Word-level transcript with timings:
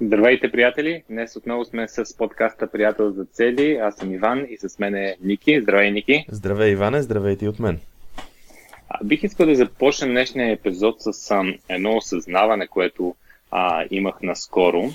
Здравейте, 0.00 0.50
приятели! 0.50 1.02
Днес 1.10 1.36
отново 1.36 1.64
сме 1.64 1.88
с 1.88 2.16
подкаста 2.16 2.66
Приятел 2.66 3.10
за 3.10 3.24
цели. 3.24 3.78
Аз 3.82 3.94
съм 3.94 4.14
Иван 4.14 4.46
и 4.48 4.56
с 4.58 4.78
мен 4.78 4.94
е 4.94 5.16
Ники. 5.22 5.60
Здравей, 5.60 5.90
Ники! 5.90 6.26
Здравей, 6.28 6.72
Иване! 6.72 7.02
Здравейте 7.02 7.44
и 7.44 7.48
от 7.48 7.58
мен! 7.58 7.80
А, 8.88 9.04
бих 9.04 9.22
искал 9.22 9.46
да 9.46 9.54
започнем 9.54 10.10
днешния 10.10 10.52
епизод 10.52 10.96
с 10.98 11.30
а, 11.30 11.44
едно 11.68 11.96
осъзнаване, 11.96 12.66
което 12.66 13.14
а, 13.50 13.84
имах 13.90 14.22
наскоро. 14.22 14.90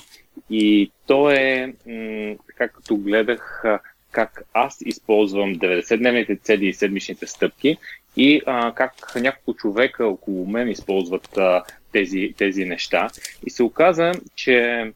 И 0.50 0.92
то 1.08 1.32
е, 1.32 1.74
м- 1.88 2.36
така 2.48 2.68
като 2.68 2.98
гледах 2.98 3.62
а, 3.66 3.80
как 4.12 4.44
аз 4.54 4.78
използвам 4.86 5.56
90-дневните 5.56 6.42
цели 6.42 6.66
и 6.66 6.74
седмичните 6.74 7.28
стъпки 7.28 7.78
и 8.18 8.42
а, 8.46 8.74
как 8.74 9.16
няколко 9.16 9.54
човека 9.54 10.08
около 10.08 10.48
мен 10.48 10.70
използват 10.70 11.38
а, 11.38 11.64
тези, 11.92 12.34
тези 12.38 12.66
неща. 12.66 13.10
И 13.46 13.50
се 13.50 13.64
оказа, 13.64 14.12
че 14.36 14.92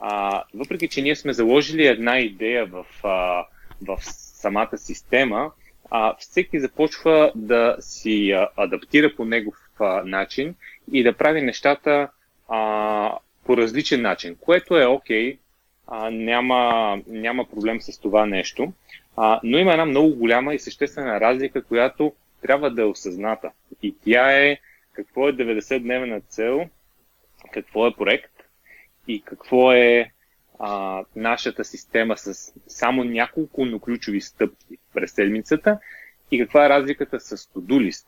а, 0.00 0.42
въпреки, 0.54 0.88
че 0.88 1.02
ние 1.02 1.16
сме 1.16 1.32
заложили 1.32 1.86
една 1.86 2.18
идея 2.18 2.66
в, 2.66 2.86
а, 3.02 3.46
в 3.82 3.98
самата 4.04 4.78
система, 4.78 5.50
а, 5.90 6.14
всеки 6.18 6.60
започва 6.60 7.32
да 7.34 7.76
си 7.80 8.30
а, 8.30 8.48
адаптира 8.56 9.14
по 9.16 9.24
негов 9.24 9.56
а, 9.80 10.02
начин 10.04 10.54
и 10.92 11.02
да 11.02 11.12
прави 11.12 11.42
нещата 11.42 12.08
а, 12.48 13.18
по 13.46 13.56
различен 13.56 14.02
начин, 14.02 14.36
което 14.40 14.78
е 14.78 14.86
окей, 14.86 15.32
okay, 15.32 15.38
няма, 16.10 16.98
няма 17.06 17.44
проблем 17.44 17.80
с 17.80 18.00
това 18.00 18.26
нещо, 18.26 18.72
а, 19.16 19.40
но 19.42 19.58
има 19.58 19.72
една 19.72 19.84
много 19.84 20.14
голяма 20.14 20.54
и 20.54 20.58
съществена 20.58 21.20
разлика, 21.20 21.62
която 21.62 22.12
трябва 22.44 22.70
да 22.70 22.82
е 22.82 22.84
осъзната. 22.84 23.50
И 23.82 23.94
тя 24.04 24.42
е 24.42 24.58
какво 24.92 25.28
е 25.28 25.32
90-дневна 25.32 26.22
цел, 26.28 26.68
какво 27.52 27.86
е 27.86 27.94
проект 27.94 28.32
и 29.08 29.22
какво 29.22 29.72
е 29.72 30.12
а, 30.58 31.02
нашата 31.16 31.64
система 31.64 32.16
с 32.16 32.52
само 32.66 33.04
няколко, 33.04 33.64
но 33.64 33.78
ключови 33.78 34.20
стъпки 34.20 34.78
през 34.94 35.12
седмицата 35.12 35.78
и 36.30 36.38
каква 36.38 36.66
е 36.66 36.68
разликата 36.68 37.20
с 37.20 37.36
list. 37.54 38.06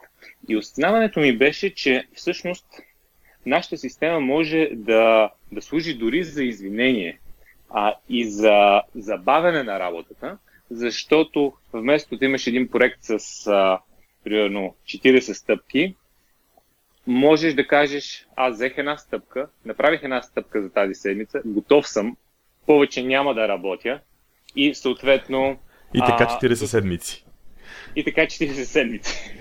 И 0.49 0.57
осъзнаването 0.57 1.21
ми 1.21 1.39
беше, 1.39 1.75
че 1.75 2.07
всъщност 2.15 2.67
нашата 3.47 3.77
система 3.77 4.21
може 4.21 4.69
да, 4.73 5.31
да 5.53 5.63
служи 5.63 5.95
дори 5.95 6.25
за 6.25 6.45
извинение 6.45 7.19
а, 7.71 7.95
и 8.09 8.31
за 8.31 8.83
забавяне 8.95 9.63
на 9.63 9.81
работата, 9.81 10.39
защото 10.71 11.53
вместо 11.73 12.17
да 12.17 12.25
имаш 12.25 12.47
един 12.47 12.69
проект 12.69 12.99
с 13.03 13.47
а, 13.47 13.79
примерно 14.27 14.75
40 14.87 15.33
стъпки, 15.33 15.95
можеш 17.07 17.55
да 17.55 17.67
кажеш, 17.67 18.27
аз 18.37 18.55
взех 18.55 18.79
една 18.79 18.97
стъпка, 18.97 19.49
направих 19.65 20.03
една 20.03 20.23
стъпка 20.23 20.63
за 20.63 20.71
тази 20.71 20.95
седмица, 20.95 21.41
готов 21.45 21.89
съм, 21.89 22.17
повече 22.67 23.03
няма 23.03 23.35
да 23.35 23.49
работя 23.49 24.01
и 24.57 24.75
съответно... 24.75 25.59
И 25.95 25.99
така 25.99 26.25
40 26.25 26.53
а, 26.53 26.57
седмици. 26.57 27.25
И 27.97 28.05
така 28.05 28.23
40 28.23 28.63
седмици. 28.63 29.35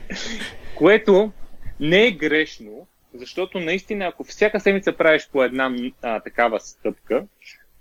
Което 0.76 1.32
не 1.80 2.08
е 2.08 2.12
грешно, 2.12 2.88
защото 3.14 3.60
наистина, 3.60 4.06
ако 4.06 4.24
всяка 4.24 4.60
седмица 4.60 4.98
правиш 4.98 5.30
по 5.32 5.44
една 5.44 5.76
а, 6.02 6.20
такава 6.20 6.60
стъпка, 6.60 7.26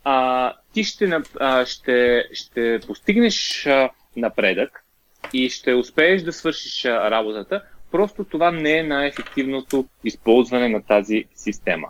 а, 0.05 0.52
ти 0.72 0.84
ще, 0.84 1.20
а, 1.41 1.66
ще, 1.66 2.25
ще 2.32 2.80
постигнеш 2.86 3.66
а, 3.66 3.91
напредък 4.16 4.84
и 5.33 5.50
ще 5.50 5.75
успееш 5.75 6.22
да 6.22 6.33
свършиш 6.33 6.84
работата, 6.84 7.62
Просто 7.94 8.25
това 8.25 8.50
не 8.50 8.78
е 8.78 8.83
най-ефективното 8.83 9.86
използване 10.05 10.69
на 10.69 10.83
тази 10.83 11.25
система. 11.34 11.89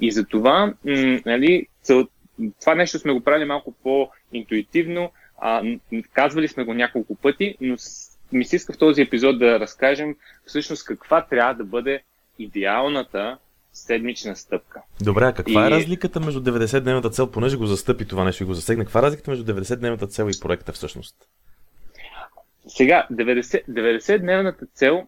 И 0.00 0.12
затова, 0.12 0.74
нали, 1.26 1.66
това 2.60 2.74
нещо 2.74 2.98
сме 2.98 3.12
го 3.12 3.20
правили 3.20 3.44
малко 3.44 3.74
по-интуитивно, 3.82 5.12
а, 5.38 5.62
казвали 6.12 6.48
сме 6.48 6.64
го 6.64 6.74
няколко 6.74 7.14
пъти, 7.14 7.56
но 7.60 7.76
ми 8.32 8.44
се 8.44 8.56
иска 8.56 8.72
в 8.72 8.78
този 8.78 9.02
епизод 9.02 9.38
да 9.38 9.60
разкажем 9.60 10.16
всъщност 10.46 10.84
каква 10.84 11.26
трябва 11.26 11.54
да 11.54 11.64
бъде 11.64 12.02
идеалната 12.38 13.38
седмична 13.72 14.36
стъпка. 14.36 14.82
Добре, 15.00 15.32
каква 15.36 15.66
е 15.66 15.68
и... 15.68 15.72
е 15.72 15.76
разликата 15.76 16.20
между 16.20 16.40
90-дневната 16.40 17.10
цел, 17.10 17.30
понеже 17.30 17.56
го 17.56 17.66
застъпи 17.66 18.04
това 18.04 18.24
нещо 18.24 18.42
и 18.42 18.46
го 18.46 18.54
засегна, 18.54 18.84
каква 18.84 19.00
е 19.00 19.02
разликата 19.02 19.30
между 19.30 19.52
90-дневната 19.52 20.08
цел 20.08 20.28
и 20.30 20.40
проекта 20.40 20.72
всъщност? 20.72 21.16
Сега, 22.76 23.06
90, 23.10 23.64
90-дневната 23.68 24.66
цел 24.74 25.06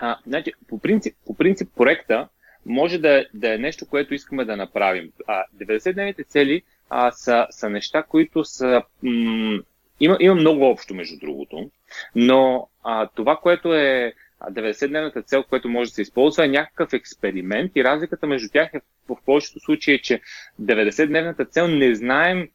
а, 0.00 0.18
значи, 0.26 0.52
по, 0.68 0.78
принцип, 0.78 1.16
по 1.26 1.34
принцип 1.34 1.68
проекта 1.76 2.28
може 2.66 2.98
да, 2.98 3.26
да 3.34 3.54
е 3.54 3.58
нещо, 3.58 3.86
което 3.86 4.14
искаме 4.14 4.44
да 4.44 4.56
направим. 4.56 5.12
А, 5.26 5.44
90-дневните 5.60 6.26
цели 6.26 6.62
а, 6.90 7.10
са, 7.10 7.46
са 7.50 7.70
неща, 7.70 8.02
които 8.02 8.44
са... 8.44 8.82
М- 9.02 9.62
има, 10.00 10.16
има 10.20 10.34
много 10.34 10.64
общо, 10.64 10.94
между 10.94 11.18
другото, 11.18 11.70
но 12.14 12.68
а, 12.84 13.08
това, 13.14 13.36
което 13.36 13.74
е 13.74 14.12
90-дневната 14.50 15.24
цел, 15.24 15.44
което 15.44 15.68
може 15.68 15.90
да 15.90 15.94
се 15.94 16.02
използва, 16.02 16.44
е 16.44 16.48
някакъв 16.48 16.92
експеримент 16.92 17.72
и 17.76 17.84
разликата 17.84 18.26
между 18.26 18.48
тях 18.52 18.74
е 18.74 18.80
в 19.08 19.16
повечето 19.26 19.60
случаи, 19.60 19.94
е, 19.94 19.98
че 19.98 20.20
90-дневната 20.62 21.50
цел 21.50 21.68
не 21.68 21.94
знаем 21.94 22.48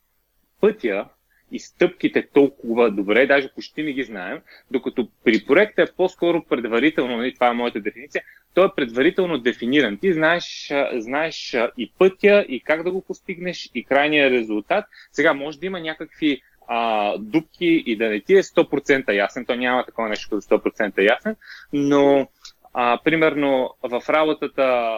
пътя, 0.61 1.05
и 1.53 1.59
стъпките 1.59 2.27
толкова 2.33 2.91
добре, 2.91 3.25
даже 3.25 3.53
почти 3.55 3.83
не 3.83 3.93
ги 3.93 4.03
знаем, 4.03 4.41
докато 4.71 5.07
при 5.23 5.45
проекта 5.47 5.81
е 5.81 5.95
по-скоро 5.97 6.43
предварително, 6.49 7.17
нали, 7.17 7.33
това 7.33 7.47
е 7.47 7.53
моята 7.53 7.79
дефиниция, 7.79 8.23
той 8.53 8.65
е 8.65 8.75
предварително 8.75 9.37
дефиниран. 9.37 9.97
Ти 9.97 10.13
знаеш, 10.13 10.71
знаеш 10.93 11.57
и 11.77 11.91
пътя, 11.97 12.45
и 12.49 12.59
как 12.59 12.83
да 12.83 12.91
го 12.91 13.01
постигнеш, 13.01 13.69
и 13.75 13.83
крайния 13.83 14.29
резултат. 14.29 14.85
Сега 15.11 15.33
може 15.33 15.59
да 15.59 15.65
има 15.65 15.79
някакви 15.79 16.41
а, 16.67 17.17
дупки 17.17 17.83
и 17.85 17.95
да 17.95 18.09
не 18.09 18.21
ти 18.21 18.33
е 18.33 18.43
100% 18.43 19.13
ясен, 19.13 19.45
то 19.45 19.55
няма 19.55 19.85
такова 19.85 20.09
нещо 20.09 20.29
като 20.29 20.41
100% 20.41 21.01
ясен, 21.01 21.35
но 21.73 22.27
а, 22.73 22.99
примерно 23.03 23.73
в 23.83 24.03
работата 24.09 24.93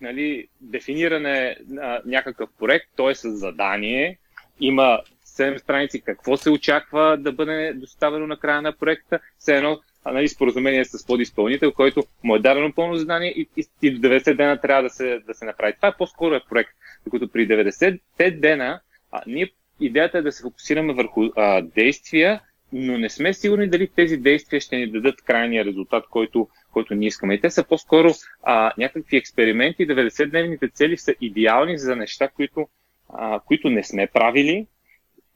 нали, 0.00 0.48
дефиниране 0.60 1.56
на 1.68 2.00
някакъв 2.04 2.50
проект, 2.58 2.86
той 2.96 3.12
е 3.12 3.14
с 3.14 3.30
задание, 3.30 4.18
има 4.60 5.00
7 5.42 5.58
страници 5.58 6.00
какво 6.00 6.36
се 6.36 6.50
очаква 6.50 7.16
да 7.16 7.32
бъде 7.32 7.72
доставено 7.74 8.26
на 8.26 8.36
края 8.36 8.62
на 8.62 8.72
проекта, 8.72 9.18
все 9.38 9.56
едно 9.56 9.80
нали, 10.06 10.28
споразумение 10.28 10.84
с 10.84 11.06
подизпълнител, 11.06 11.72
който 11.72 12.02
му 12.24 12.36
е 12.36 12.38
дадено 12.38 12.72
пълно 12.72 12.96
задание 12.96 13.30
и, 13.30 13.48
и, 13.56 13.64
и 13.82 13.90
до 13.90 14.08
90 14.08 14.36
дена 14.36 14.60
трябва 14.60 14.82
да 14.82 14.90
се, 14.90 15.20
да 15.26 15.34
се 15.34 15.44
направи. 15.44 15.72
Това 15.76 15.88
е 15.88 15.96
по-скоро 15.98 16.34
е 16.34 16.40
проект. 16.48 16.70
Докато 17.04 17.28
при 17.28 17.48
90 17.48 18.40
дена 18.40 18.80
а, 19.12 19.22
ние 19.26 19.50
идеята 19.80 20.18
е 20.18 20.22
да 20.22 20.32
се 20.32 20.42
фокусираме 20.42 20.92
върху 20.94 21.24
а, 21.36 21.62
действия, 21.62 22.40
но 22.72 22.98
не 22.98 23.10
сме 23.10 23.34
сигурни 23.34 23.68
дали 23.68 23.88
тези 23.88 24.16
действия 24.16 24.60
ще 24.60 24.76
ни 24.76 24.90
дадат 24.90 25.22
крайния 25.22 25.64
резултат, 25.64 26.04
който, 26.10 26.48
който 26.72 26.94
ние 26.94 27.08
искаме. 27.08 27.34
И 27.34 27.40
те 27.40 27.50
са 27.50 27.64
по-скоро 27.64 28.10
а, 28.42 28.72
някакви 28.78 29.16
експерименти. 29.16 29.88
90-дневните 29.88 30.72
цели 30.72 30.96
са 30.96 31.14
идеални 31.20 31.78
за 31.78 31.96
неща, 31.96 32.28
които, 32.28 32.68
а, 33.08 33.40
които 33.40 33.70
не 33.70 33.84
сме 33.84 34.06
правили, 34.06 34.66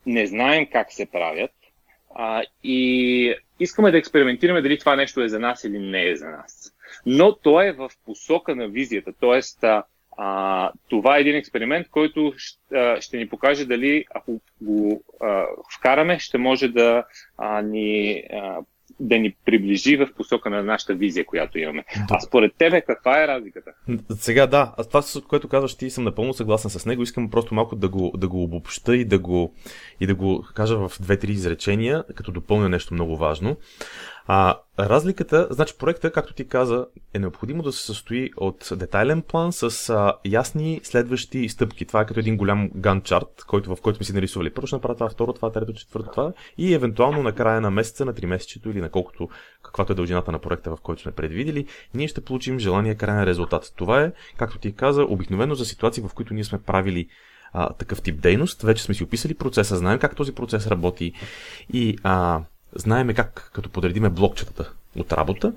не 0.06 0.26
знаем 0.26 0.66
как 0.72 0.92
се 0.92 1.06
правят 1.06 1.50
а, 2.14 2.42
и 2.64 3.34
искаме 3.60 3.90
да 3.90 3.98
експериментираме 3.98 4.62
дали 4.62 4.78
това 4.78 4.96
нещо 4.96 5.22
е 5.22 5.28
за 5.28 5.38
нас 5.38 5.64
или 5.64 5.78
не 5.78 6.08
е 6.08 6.16
за 6.16 6.28
нас. 6.28 6.72
Но 7.06 7.36
то 7.36 7.62
е 7.62 7.72
в 7.72 7.90
посока 8.04 8.56
на 8.56 8.68
визията, 8.68 9.12
т.е. 9.12 9.68
А, 10.18 10.70
това 10.88 11.16
е 11.16 11.20
един 11.20 11.36
експеримент, 11.36 11.88
който 11.88 12.32
ще, 12.36 13.00
ще 13.00 13.16
ни 13.16 13.28
покаже 13.28 13.64
дали 13.64 14.04
ако 14.14 14.40
го 14.60 15.02
а, 15.20 15.44
вкараме, 15.76 16.18
ще 16.18 16.38
може 16.38 16.68
да 16.68 17.04
а, 17.38 17.62
ни 17.62 18.24
а, 18.32 18.58
да 19.00 19.18
ни 19.18 19.36
приближи 19.44 19.96
в 19.96 20.08
посока 20.16 20.50
на 20.50 20.62
нашата 20.62 20.94
визия, 20.94 21.26
която 21.26 21.58
имаме. 21.58 21.84
А 22.10 22.20
според 22.20 22.52
тебе 22.58 22.80
каква 22.80 23.22
е 23.22 23.28
разликата? 23.28 23.70
Сега 24.10 24.46
да, 24.46 24.74
аз 24.78 24.88
това, 24.88 25.22
което 25.28 25.48
казваш 25.48 25.74
ти, 25.74 25.90
съм 25.90 26.04
напълно 26.04 26.34
съгласен 26.34 26.70
с 26.70 26.86
него. 26.86 27.02
Искам 27.02 27.30
просто 27.30 27.54
малко 27.54 27.76
да 27.76 27.88
го, 27.88 28.12
да 28.16 28.28
го 28.28 28.42
обобща 28.42 28.96
и 28.96 29.04
да 29.04 29.18
го, 29.18 29.54
и 30.00 30.06
да 30.06 30.14
го 30.14 30.44
кажа 30.54 30.88
в 30.88 30.92
две-три 31.00 31.32
изречения, 31.32 32.04
като 32.14 32.32
допълня 32.32 32.68
нещо 32.68 32.94
много 32.94 33.16
важно. 33.16 33.56
А, 34.28 34.58
разликата, 34.78 35.48
значи 35.50 35.74
проекта, 35.78 36.12
както 36.12 36.34
ти 36.34 36.48
каза, 36.48 36.86
е 37.14 37.18
необходимо 37.18 37.62
да 37.62 37.72
се 37.72 37.86
състои 37.86 38.30
от 38.36 38.68
детайлен 38.76 39.22
план 39.22 39.52
с 39.52 39.90
а, 39.90 40.14
ясни 40.24 40.80
следващи 40.82 41.48
стъпки. 41.48 41.84
Това 41.84 42.00
е 42.00 42.06
като 42.06 42.20
един 42.20 42.36
голям 42.36 42.70
ган 42.74 43.02
чарт, 43.02 43.44
който, 43.46 43.76
в 43.76 43.80
който 43.80 43.96
сме 43.96 44.06
си 44.06 44.12
нарисували. 44.12 44.50
Първо 44.50 44.66
ще 44.66 44.76
направя 44.76 44.94
това, 44.94 45.08
второ 45.08 45.32
това, 45.32 45.52
трето, 45.52 45.72
четвърто 45.72 46.10
това 46.10 46.32
и 46.58 46.74
евентуално 46.74 47.22
на 47.22 47.32
края 47.32 47.60
на 47.60 47.70
месеца, 47.70 48.04
на 48.04 48.14
три 48.14 48.26
месечето 48.26 48.70
или 48.70 48.80
на 48.80 48.90
колкото, 48.90 49.28
каквато 49.62 49.92
е 49.92 49.96
дължината 49.96 50.32
на 50.32 50.38
проекта, 50.38 50.76
в 50.76 50.80
който 50.80 51.02
сме 51.02 51.12
предвидели, 51.12 51.66
ние 51.94 52.08
ще 52.08 52.20
получим 52.20 52.58
желания 52.58 52.96
крайен 52.96 53.24
резултат. 53.24 53.72
Това 53.76 54.02
е, 54.02 54.12
както 54.36 54.58
ти 54.58 54.72
каза, 54.72 55.02
обикновено 55.02 55.54
за 55.54 55.64
ситуации, 55.64 56.02
в 56.02 56.14
които 56.14 56.34
ние 56.34 56.44
сме 56.44 56.62
правили 56.62 57.08
а, 57.52 57.72
такъв 57.72 58.02
тип 58.02 58.20
дейност. 58.20 58.62
Вече 58.62 58.82
сме 58.82 58.94
си 58.94 59.04
описали 59.04 59.34
процеса, 59.34 59.76
знаем 59.76 59.98
как 59.98 60.16
този 60.16 60.34
процес 60.34 60.66
работи 60.66 61.12
и 61.72 61.98
а, 62.02 62.40
знаеме 62.78 63.14
как, 63.14 63.50
като 63.54 63.70
подредиме 63.70 64.10
блокчетата 64.10 64.72
от 64.96 65.12
работа, 65.12 65.52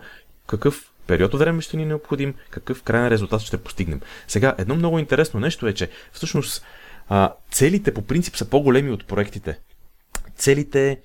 какъв 0.48 0.92
период 1.08 1.34
от 1.34 1.40
време 1.40 1.62
ще 1.62 1.78
ни 1.78 1.84
е 1.84 1.86
необходим, 1.86 2.34
какъв 2.50 2.84
крайен 2.84 3.08
резултат 3.08 3.42
ще 3.42 3.58
постигнем. 3.58 4.02
Сега, 4.28 4.56
едно 4.58 4.76
много 4.76 5.00
интересно 5.00 5.40
нещо 5.40 5.68
е, 5.68 5.74
че 5.74 5.90
всъщност 6.12 6.66
целите 7.52 7.94
по 7.94 8.02
принцип 8.02 8.36
са 8.36 8.50
по-големи 8.50 8.92
от 8.92 9.08
проектите. 9.08 9.60
Целите, 10.36 11.02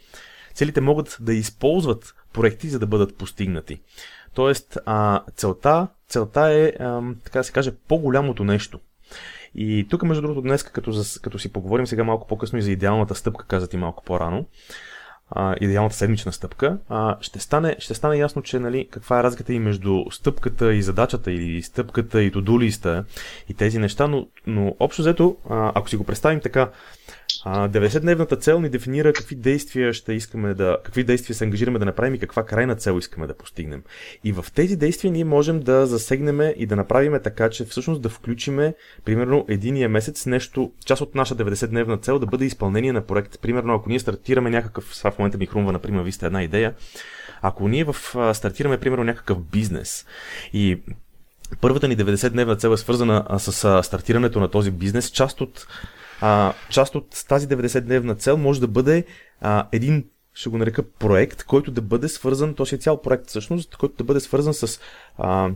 целите 0.55 0.81
могат 0.81 1.17
да 1.21 1.35
използват 1.35 2.15
проекти, 2.33 2.69
за 2.69 2.79
да 2.79 2.87
бъдат 2.87 3.17
постигнати. 3.17 3.81
Тоест, 4.35 4.79
целта, 5.37 5.89
целта 6.09 6.53
е, 6.53 6.73
така 7.25 7.39
да 7.39 7.45
се 7.45 7.53
каже, 7.53 7.73
по-голямото 7.89 8.45
нещо. 8.45 8.81
И 9.55 9.87
тук, 9.91 10.03
между 10.03 10.23
другото, 10.23 10.43
днес, 10.43 10.63
като, 10.63 11.03
като 11.23 11.39
си 11.39 11.53
поговорим 11.53 11.87
сега 11.87 12.05
малко 12.05 12.27
по-късно 12.27 12.59
и 12.59 12.63
за 12.63 12.71
идеалната 12.71 13.15
стъпка, 13.15 13.47
каза 13.47 13.69
ти 13.69 13.77
малко 13.77 14.05
по-рано, 14.05 14.47
а, 15.31 15.55
идеалната 15.61 15.97
седмична 15.97 16.33
стъпка, 16.33 16.79
а, 16.89 17.17
ще, 17.21 17.39
стане, 17.39 17.77
ще 17.79 17.95
стане 17.95 18.17
ясно, 18.17 18.43
че 18.43 18.59
нали, 18.59 18.89
каква 18.91 19.21
е 19.21 19.23
разликата 19.23 19.53
и 19.53 19.59
между 19.59 20.05
стъпката 20.11 20.75
и 20.75 20.83
задачата, 20.83 21.33
или 21.33 21.63
стъпката 21.63 22.23
и 22.23 22.31
тодулиста 22.31 23.05
и 23.49 23.55
тези 23.55 23.79
неща, 23.79 24.07
но, 24.07 24.27
но 24.47 24.77
общо 24.81 25.03
взето, 25.03 25.37
а, 25.51 25.73
ако 25.75 25.89
си 25.89 25.97
го 25.97 26.05
представим 26.05 26.41
така, 26.41 26.71
90-дневната 27.47 28.41
цел 28.41 28.61
ни 28.61 28.69
дефинира 28.69 29.13
какви 29.13 29.37
действия 29.37 29.93
ще 29.93 30.13
искаме 30.13 30.55
да, 30.55 30.79
какви 30.85 31.05
действия 31.05 31.37
се 31.37 31.45
ангажираме 31.45 31.79
да 31.79 31.85
направим 31.85 32.15
и 32.15 32.19
каква 32.19 32.47
крайна 32.47 32.77
цел 32.77 32.99
искаме 32.99 33.27
да 33.27 33.37
постигнем. 33.37 33.83
И 34.25 34.33
в 34.33 34.47
тези 34.55 34.77
действия 34.77 35.13
ние 35.13 35.25
можем 35.25 35.61
да 35.61 35.87
засегнем 35.87 36.41
и 36.57 36.67
да 36.67 36.77
направим 36.77 37.21
така, 37.25 37.51
че 37.51 37.65
всъщност 37.65 38.03
да 38.03 38.09
включиме, 38.09 38.75
примерно, 39.05 39.47
единия 39.49 39.89
месец 39.89 40.27
нещо, 40.27 40.73
част 40.85 41.03
от 41.03 41.15
наша 41.15 41.37
90-дневна 41.37 42.03
цел 42.03 42.19
да 42.19 42.27
бъде 42.27 42.45
изпълнение 42.45 42.93
на 42.93 43.07
проект. 43.07 43.41
Примерно, 43.41 43.75
ако 43.75 43.89
ние 43.89 44.01
стартираме 44.01 44.51
някакъв, 44.51 44.85
в 44.85 45.19
момента 45.19 45.39
ми 45.39 45.47
хрумва, 45.47 45.73
например, 45.73 46.03
ви 46.03 46.13
сте 46.13 46.27
една 46.27 46.43
идея, 46.43 46.75
ако 47.43 47.69
ние 47.69 47.85
в, 47.85 47.97
стартираме, 48.35 48.81
примерно, 48.81 49.05
някакъв 49.05 49.39
бизнес 49.41 50.07
и 50.53 50.81
първата 51.61 51.89
ни 51.89 51.97
90-дневна 51.97 52.59
цел 52.59 52.73
е 52.73 52.77
свързана 52.77 53.39
с 53.39 53.83
стартирането 53.83 54.41
на 54.41 54.49
този 54.49 54.71
бизнес, 54.71 55.11
част 55.11 55.41
от 55.41 55.67
а, 56.21 56.53
част 56.71 56.95
от 56.95 57.25
тази 57.29 57.49
90-дневна 57.49 58.19
цел 58.19 58.37
може 58.37 58.61
да 58.61 58.69
бъде 58.69 59.05
а, 59.41 59.69
един 59.73 60.05
ще 60.35 60.51
го 60.51 60.59
нарека 60.59 60.83
проект, 60.83 61.45
който 61.45 61.71
да 61.71 61.83
бъде 61.83 62.09
свързан, 62.09 62.55
то 62.55 62.67
си 62.67 62.75
е 62.75 62.79
цял 62.79 63.03
проект 63.03 63.29
всъщност, 63.29 63.77
който 63.77 63.95
да 63.97 64.05
бъде 64.05 64.21
свързан 64.21 64.55
с 64.55 64.81
а, 65.19 65.51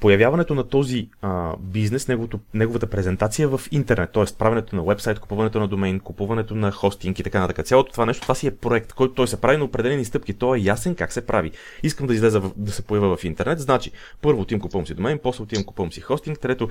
появяването 0.00 0.54
на 0.54 0.64
този 0.64 1.08
а, 1.22 1.56
бизнес, 1.58 2.08
неговото, 2.08 2.40
неговата 2.54 2.86
презентация 2.86 3.48
в 3.48 3.60
интернет, 3.70 4.12
т.е. 4.12 4.24
правенето 4.38 4.76
на 4.76 4.82
вебсайт, 4.82 5.18
купуването 5.18 5.60
на 5.60 5.68
домен, 5.68 6.00
купуването 6.00 6.54
на 6.54 6.72
хостинг 6.72 7.18
и 7.18 7.22
така 7.22 7.40
нататък. 7.40 7.66
Цялото 7.66 7.92
това 7.92 8.06
нещо, 8.06 8.22
това 8.22 8.34
си 8.34 8.46
е 8.46 8.56
проект, 8.56 8.92
който 8.92 9.14
той 9.14 9.28
се 9.28 9.40
прави 9.40 9.56
на 9.56 9.64
определени 9.64 10.04
стъпки. 10.04 10.34
То 10.34 10.54
е 10.54 10.58
ясен 10.58 10.94
как 10.94 11.12
се 11.12 11.26
прави. 11.26 11.50
Искам 11.82 12.06
да 12.06 12.14
излеза 12.14 12.42
да 12.56 12.72
се 12.72 12.82
появя 12.82 13.16
в 13.16 13.24
интернет, 13.24 13.60
значи 13.60 13.90
първо 14.22 14.40
отивам 14.40 14.60
купувам 14.60 14.86
си 14.86 14.94
домен, 14.94 15.20
после 15.22 15.42
отивам 15.42 15.64
купувам 15.64 15.92
си 15.92 16.00
хостинг, 16.00 16.40
трето 16.40 16.68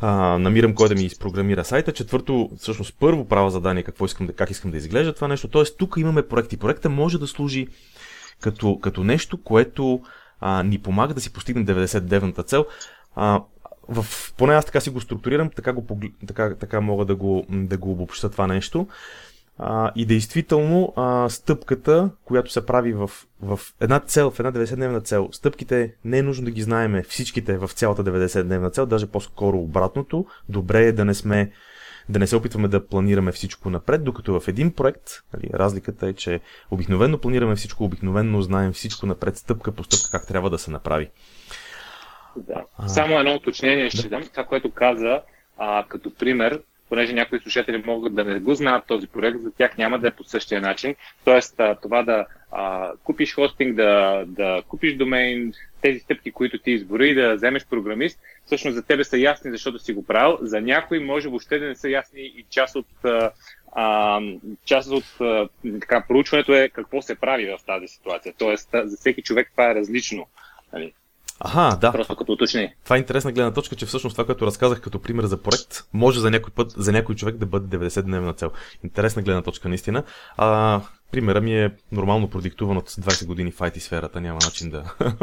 а, 0.00 0.38
намирам 0.38 0.74
кой 0.74 0.88
да 0.88 0.94
ми 0.94 1.04
изпрограмира 1.04 1.64
сайта. 1.64 1.92
Четвърто, 1.92 2.50
всъщност 2.58 2.96
първо 3.00 3.28
правя 3.28 3.50
задание 3.50 3.82
какво 3.82 4.04
искам 4.04 4.26
да, 4.26 4.32
как 4.32 4.50
искам 4.50 4.70
да 4.70 4.76
изглежда 4.76 5.14
това 5.14 5.28
нещо. 5.28 5.48
Тоест 5.48 5.78
тук 5.78 5.94
имаме 5.98 6.22
проект 6.22 6.52
и 6.52 6.56
проекта 6.56 6.88
може 6.88 7.18
да 7.18 7.26
служи 7.26 7.68
като, 8.40 8.78
като 8.78 9.04
нещо, 9.04 9.42
което 9.42 10.00
а, 10.40 10.62
ни 10.62 10.78
помага 10.78 11.14
да 11.14 11.20
си 11.20 11.32
постигнем 11.32 11.66
99-та 11.66 12.42
цел. 12.42 12.66
А, 13.14 13.42
в, 13.88 14.06
поне 14.36 14.54
аз 14.54 14.64
така 14.64 14.80
си 14.80 14.90
го 14.90 15.00
структурирам, 15.00 15.50
така, 15.50 15.72
го, 15.72 16.00
така, 16.26 16.54
така 16.54 16.80
мога 16.80 17.04
да 17.04 17.16
го, 17.16 17.46
да 17.48 17.76
го 17.76 17.90
обобща 17.92 18.30
това 18.30 18.46
нещо. 18.46 18.86
А, 19.58 19.92
и 19.96 20.06
действително 20.06 20.92
а, 20.96 21.28
стъпката, 21.28 22.10
която 22.24 22.52
се 22.52 22.66
прави 22.66 22.92
в, 22.92 23.10
в 23.42 23.60
една 23.80 24.00
цел, 24.00 24.30
в 24.30 24.40
една 24.40 24.52
90-дневна 24.52 25.04
цел, 25.04 25.28
стъпките 25.32 25.94
не 26.04 26.18
е 26.18 26.22
нужно 26.22 26.44
да 26.44 26.50
ги 26.50 26.62
знаеме 26.62 27.02
всичките 27.02 27.58
в 27.58 27.70
цялата 27.74 28.04
90-дневна 28.04 28.72
цел, 28.72 28.86
даже 28.86 29.06
по-скоро 29.06 29.58
обратното. 29.58 30.26
Добре 30.48 30.86
е 30.86 30.92
да 30.92 31.04
не 31.04 31.14
сме 31.14 31.52
да 32.08 32.18
не 32.18 32.26
се 32.26 32.36
опитваме 32.36 32.68
да 32.68 32.86
планираме 32.86 33.32
всичко 33.32 33.70
напред, 33.70 34.04
докато 34.04 34.40
в 34.40 34.48
един 34.48 34.72
проект, 34.72 35.10
нали, 35.34 35.50
разликата 35.54 36.06
е, 36.06 36.12
че 36.12 36.40
обикновено 36.70 37.18
планираме 37.18 37.56
всичко, 37.56 37.84
обикновено 37.84 38.42
знаем 38.42 38.72
всичко 38.72 39.06
напред, 39.06 39.36
стъпка 39.36 39.72
по 39.72 39.84
стъпка 39.84 40.10
как 40.10 40.28
трябва 40.28 40.50
да 40.50 40.58
се 40.58 40.70
направи. 40.70 41.10
Да. 42.36 42.64
Само 42.86 43.18
едно 43.18 43.34
уточнение 43.34 43.90
ще 43.90 44.02
да. 44.02 44.08
дам. 44.08 44.28
Това, 44.30 44.44
което 44.44 44.70
каза, 44.70 45.20
а, 45.58 45.84
като 45.88 46.14
пример, 46.14 46.62
понеже 46.88 47.12
някои 47.12 47.40
слушатели 47.40 47.82
могат 47.86 48.14
да 48.14 48.24
не 48.24 48.40
го 48.40 48.54
знаят 48.54 48.86
този 48.86 49.06
проект, 49.06 49.42
за 49.42 49.50
тях 49.50 49.78
няма 49.78 49.98
да 49.98 50.08
е 50.08 50.10
по 50.10 50.24
същия 50.24 50.60
начин. 50.60 50.94
Тоест, 51.24 51.60
това 51.82 52.02
да 52.02 52.26
а, 52.52 52.92
купиш 53.04 53.34
хостинг, 53.34 53.76
да, 53.76 54.24
да 54.26 54.62
купиш 54.68 54.96
домейн, 54.96 55.52
тези 55.80 55.98
стъпки, 55.98 56.30
които 56.30 56.58
ти 56.58 56.70
избори, 56.70 57.14
да 57.14 57.34
вземеш 57.34 57.66
програмист, 57.66 58.20
всъщност 58.46 58.74
за 58.74 58.82
тебе 58.82 59.04
са 59.04 59.18
ясни, 59.18 59.50
защото 59.50 59.78
си 59.78 59.92
го 59.92 60.06
правил. 60.06 60.38
За 60.40 60.60
някои 60.60 60.98
може 60.98 61.28
въобще 61.28 61.58
да 61.58 61.66
не 61.66 61.76
са 61.76 61.88
ясни 61.88 62.20
и 62.20 62.44
част 62.50 62.76
от, 62.76 62.86
а, 63.72 64.20
част 64.64 64.90
от 64.90 65.20
а, 65.20 65.48
така, 65.80 66.04
проучването 66.08 66.54
е 66.54 66.68
какво 66.68 67.02
се 67.02 67.14
прави 67.14 67.46
в 67.46 67.58
тази 67.66 67.88
ситуация. 67.88 68.34
Тоест, 68.38 68.70
за 68.84 68.96
всеки 68.96 69.22
човек 69.22 69.48
това 69.50 69.70
е 69.70 69.74
различно. 69.74 70.26
Нали? 70.72 70.92
Аха, 71.40 71.78
да. 71.80 71.92
Просто 71.92 72.16
като 72.16 72.32
уточни. 72.32 72.74
Това 72.84 72.96
е 72.96 72.98
интересна 72.98 73.32
гледна 73.32 73.52
точка, 73.52 73.76
че 73.76 73.86
всъщност 73.86 74.14
това, 74.14 74.26
което 74.26 74.46
разказах 74.46 74.80
като 74.80 74.98
пример 74.98 75.24
за 75.24 75.42
проект, 75.42 75.84
може 75.92 76.20
за 76.20 76.30
някой 76.30 76.52
път, 76.52 76.70
за 76.70 76.92
някой 76.92 77.14
човек 77.14 77.36
да 77.36 77.46
бъде 77.46 77.78
90-дневна 77.78 78.36
цел. 78.36 78.50
Интересна 78.84 79.22
гледна 79.22 79.42
точка, 79.42 79.68
наистина. 79.68 80.02
А, 80.36 80.80
примера 81.12 81.40
ми 81.40 81.64
е 81.64 81.70
нормално 81.92 82.30
продиктуван 82.30 82.76
от 82.76 82.90
20 82.90 83.26
години 83.26 83.52
в 83.52 83.58
IT 83.58 83.78
сферата, 83.78 84.20
няма 84.20 84.38
начин 84.44 84.70
да, 84.70 84.94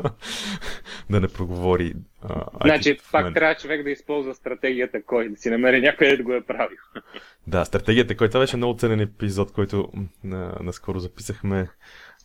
да 1.09 1.19
не 1.19 1.27
проговори. 1.27 1.93
А, 2.21 2.45
значи, 2.65 2.97
пак 3.11 3.33
трябва 3.33 3.55
човек 3.55 3.83
да 3.83 3.89
използва 3.89 4.35
стратегията 4.35 5.03
кой, 5.03 5.29
да 5.29 5.37
си 5.37 5.49
намери 5.49 5.81
някой 5.81 6.17
да 6.17 6.23
го 6.23 6.33
е 6.33 6.41
правил. 6.41 6.77
да, 7.47 7.65
стратегията 7.65 8.17
кой. 8.17 8.27
Това 8.27 8.39
беше 8.39 8.57
много 8.57 8.79
ценен 8.79 8.99
епизод, 8.99 9.51
който 9.51 9.89
на, 10.23 10.55
наскоро 10.61 10.99
записахме. 10.99 11.69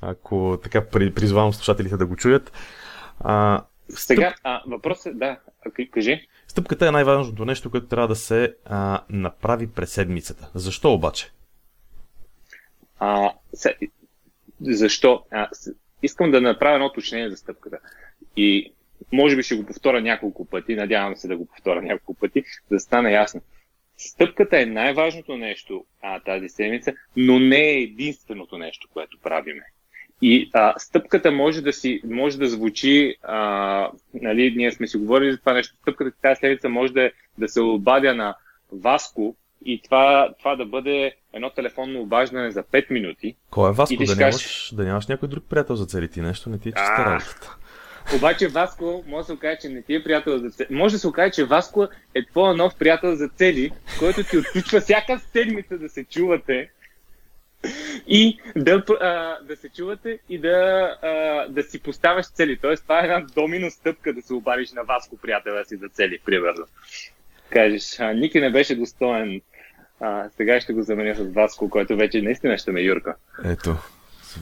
Ако 0.00 0.58
така 0.62 0.86
призвавам 0.90 1.52
слушателите 1.52 1.96
да 1.96 2.06
го 2.06 2.16
чуят. 2.16 2.52
А, 3.20 3.62
сега, 3.90 4.34
а, 4.42 4.62
въпросът 4.66 5.06
е, 5.06 5.16
да, 5.16 5.38
кажи. 5.90 6.28
Стъпката 6.48 6.88
е 6.88 6.90
най-важното 6.90 7.44
нещо, 7.44 7.70
което 7.70 7.86
трябва 7.86 8.08
да 8.08 8.16
се 8.16 8.54
а, 8.64 9.02
направи 9.10 9.66
през 9.66 9.92
седмицата. 9.92 10.50
Защо 10.54 10.92
обаче? 10.92 11.32
А, 12.98 13.32
се, 13.54 13.76
защо? 14.60 15.24
А, 15.30 15.48
с, 15.52 15.74
искам 16.02 16.30
да 16.30 16.40
направя 16.40 16.74
едно 16.74 16.86
уточнение 16.86 17.30
за 17.30 17.36
стъпката. 17.36 17.78
И 18.36 18.72
може 19.12 19.36
би 19.36 19.42
ще 19.42 19.56
го 19.56 19.66
повторя 19.66 20.00
няколко 20.00 20.44
пъти, 20.44 20.74
надявам 20.74 21.16
се 21.16 21.28
да 21.28 21.36
го 21.36 21.46
повторя 21.46 21.82
няколко 21.82 22.14
пъти, 22.14 22.44
за 22.70 22.76
да 22.76 22.80
стане 22.80 23.12
ясно. 23.12 23.40
Стъпката 23.96 24.60
е 24.60 24.66
най-важното 24.66 25.36
нещо 25.36 25.84
а, 26.02 26.20
тази 26.20 26.48
седмица, 26.48 26.92
но 27.16 27.38
не 27.38 27.60
е 27.60 27.82
единственото 27.82 28.58
нещо, 28.58 28.88
което 28.92 29.18
правиме. 29.20 29.62
И 30.22 30.50
а, 30.52 30.74
стъпката 30.78 31.30
може 31.30 31.62
да, 31.62 31.72
си, 31.72 32.00
може 32.04 32.38
да 32.38 32.48
звучи, 32.48 33.16
а, 33.22 33.90
нали, 34.14 34.54
ние 34.56 34.72
сме 34.72 34.86
си 34.86 34.96
говорили 34.96 35.32
за 35.32 35.38
това 35.38 35.52
нещо, 35.52 35.76
стъпката 35.82 36.12
тази 36.22 36.38
седмица 36.38 36.68
може 36.68 36.92
да, 36.92 37.10
да 37.38 37.48
се 37.48 37.60
обадя 37.60 38.14
на 38.14 38.34
Васко 38.72 39.36
и 39.64 39.82
това, 39.82 40.34
това 40.38 40.56
да 40.56 40.66
бъде 40.66 41.12
едно 41.32 41.50
телефонно 41.50 42.00
обаждане 42.00 42.50
за 42.50 42.62
5 42.62 42.90
минути. 42.90 43.36
Кой 43.50 43.70
е 43.70 43.72
Васко? 43.72 43.96
Да, 43.96 44.04
да, 44.04 44.16
нямаш, 44.16 44.34
кажеш... 44.34 44.70
да 44.74 44.84
нямаш 44.84 45.06
някой 45.06 45.28
друг 45.28 45.44
приятел 45.48 45.76
за 45.76 45.86
целите 45.86 46.22
нещо, 46.22 46.50
не 46.50 46.58
ти 46.58 46.68
е 46.68 46.72
чиста 46.72 47.04
работата. 47.04 47.56
Обаче 48.16 48.48
Васко 48.48 49.04
може 49.06 49.18
да 49.18 49.24
се 49.24 49.32
окаже, 49.32 49.58
че 49.62 49.68
не 49.68 49.82
ти 49.82 49.94
е 49.94 50.04
приятел 50.04 50.38
за 50.38 50.50
цели. 50.50 50.66
Може 50.70 50.94
да 50.94 50.98
се 50.98 51.08
окаже, 51.08 51.32
че 51.32 51.44
Васко 51.44 51.88
е 52.14 52.26
твоя 52.26 52.54
нов 52.54 52.74
приятел 52.78 53.14
за 53.14 53.28
цели, 53.28 53.70
който 53.98 54.24
ти 54.24 54.38
отключва 54.38 54.80
всяка 54.80 55.18
седмица 55.32 55.78
да 55.78 55.88
се 55.88 56.04
чувате 56.04 56.70
и 58.06 58.38
да, 58.56 58.84
а, 59.00 59.38
да 59.42 59.56
се 59.56 59.68
чувате 59.68 60.18
и 60.28 60.38
да, 60.38 60.90
а, 61.02 61.08
да 61.48 61.62
си 61.62 61.82
поставяш 61.82 62.26
цели. 62.26 62.58
Тоест, 62.62 62.82
това 62.82 63.00
е 63.00 63.04
една 63.04 63.26
домино 63.34 63.70
стъпка 63.70 64.12
да 64.12 64.22
се 64.22 64.34
обадиш 64.34 64.72
на 64.72 64.84
Васко, 64.84 65.16
приятеля 65.16 65.64
си 65.64 65.76
за 65.76 65.88
цели, 65.88 66.18
примерно. 66.24 66.64
Кажеш, 67.50 68.00
а, 68.00 68.12
Ники 68.12 68.40
не 68.40 68.50
беше 68.50 68.76
достоен, 68.76 69.40
а, 70.00 70.28
сега 70.36 70.60
ще 70.60 70.72
го 70.72 70.82
заменя 70.82 71.14
с 71.14 71.32
Васко, 71.32 71.70
който 71.70 71.96
вече 71.96 72.22
наистина 72.22 72.58
ще 72.58 72.72
ме 72.72 72.80
юрка. 72.80 73.16
Ето, 73.44 73.76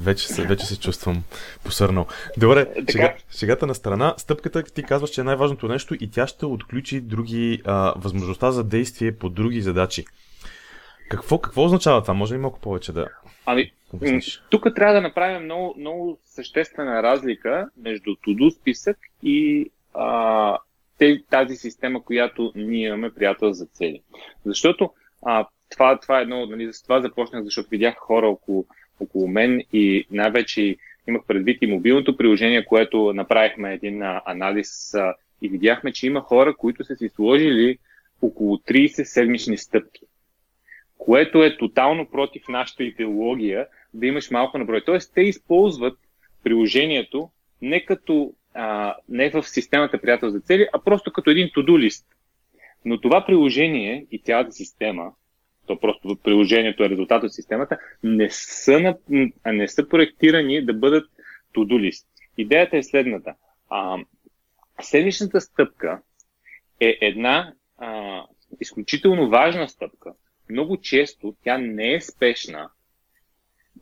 вече 0.03 0.29
се, 0.29 0.43
вече 0.43 0.67
се 0.67 0.81
чувствам 0.81 1.23
посърнал. 1.65 2.07
Добре, 2.37 2.67
сега, 2.91 3.15
шегата 3.39 3.67
на 3.67 3.75
страна. 3.75 4.15
Стъпката 4.19 4.63
ти 4.63 4.83
казваш, 4.83 5.11
че 5.11 5.21
е 5.21 5.25
най-важното 5.25 5.69
нещо 5.69 5.95
и 6.01 6.11
тя 6.11 6.27
ще 6.27 6.47
отключи 6.47 7.01
други 7.01 7.63
а, 7.65 7.95
възможността 7.97 8.51
за 8.51 8.65
действие 8.65 9.13
по 9.13 9.29
други 9.29 9.61
задачи. 9.61 10.05
Какво, 11.09 11.39
какво 11.39 11.65
означава 11.65 12.03
това? 12.03 12.15
Може 12.15 12.35
ли 12.35 12.39
малко 12.39 12.61
повече 12.61 12.93
да. 12.93 13.09
Ами, 13.47 13.73
тук 14.51 14.67
трябва 14.75 14.95
да 14.95 15.01
направим 15.01 15.45
много, 15.45 15.75
много 15.79 16.19
съществена 16.25 17.03
разлика 17.03 17.69
между 17.77 18.11
to 18.11 18.51
списък 18.51 18.99
и 19.23 19.71
а, 19.95 20.59
тази 21.31 21.57
система, 21.57 22.03
която 22.03 22.53
ние 22.55 22.87
имаме 22.87 23.15
приятел 23.15 23.53
за 23.53 23.67
цели. 23.67 24.03
Защото 24.45 24.91
а, 25.23 25.47
това, 25.71 25.99
това 26.01 26.19
е 26.19 26.23
едно, 26.23 26.47
нали, 26.47 26.73
за 26.73 26.83
това 26.83 27.01
започнах, 27.01 27.45
защото 27.45 27.69
видях 27.69 27.95
хора 27.99 28.29
около, 28.29 28.67
около 29.01 29.29
мен 29.29 29.63
и 29.73 30.07
най-вече 30.11 30.77
имах 31.09 31.23
предвид 31.27 31.59
и 31.63 31.67
мобилното 31.67 32.17
приложение, 32.17 32.65
което 32.65 33.13
направихме 33.13 33.75
един 33.75 34.03
анализ 34.03 34.95
и 35.43 35.49
видяхме, 35.49 35.93
че 35.93 36.07
има 36.07 36.21
хора, 36.21 36.57
които 36.57 36.85
са 36.85 36.97
си 36.97 37.09
сложили 37.09 37.79
около 38.23 38.57
30 38.57 39.03
седмични 39.05 39.57
стъпки, 39.59 40.01
което 40.99 41.45
е 41.45 41.57
тотално 41.57 42.11
против 42.11 42.49
нашата 42.49 42.85
идеология 42.85 43.67
да 43.95 44.07
имаш 44.07 44.31
малко 44.31 44.59
наброй. 44.59 44.85
Тоест, 44.85 45.15
те 45.15 45.21
използват 45.21 45.99
приложението 46.45 47.31
не 47.62 47.85
като 47.85 48.33
а, 48.55 48.97
не 49.09 49.31
в 49.31 49.43
системата 49.43 50.00
приятел 50.00 50.31
за 50.31 50.41
цели, 50.41 50.69
а 50.73 50.79
просто 50.79 51.12
като 51.12 51.31
един 51.31 51.49
to-do 51.49 51.79
лист. 51.79 52.07
Но 52.85 53.00
това 53.00 53.26
приложение 53.26 54.07
и 54.11 54.19
цялата 54.19 54.53
система, 54.53 55.12
то 55.67 55.81
просто 55.81 56.17
приложението 56.25 56.85
е 56.85 56.88
резултат 56.88 57.25
от 57.25 57.35
системата, 57.35 57.79
не 58.03 58.31
са, 58.31 58.81
на, 58.81 58.97
не 59.53 59.69
са 59.69 59.88
проектирани 59.88 60.65
да 60.65 60.75
бъдат 60.75 61.11
to-do 61.55 61.81
лист. 61.81 62.09
Идеята 62.38 62.76
е 62.76 62.83
следната. 62.83 63.35
А, 63.71 63.99
седмичната 64.81 65.41
стъпка 65.41 66.00
е 66.81 66.99
една 67.00 67.53
а, 67.79 68.23
изключително 68.61 69.29
важна 69.29 69.69
стъпка. 69.69 70.12
Много 70.50 70.76
често 70.76 71.35
тя 71.45 71.59
не 71.59 71.95
е 71.95 72.00
спешна, 72.00 72.71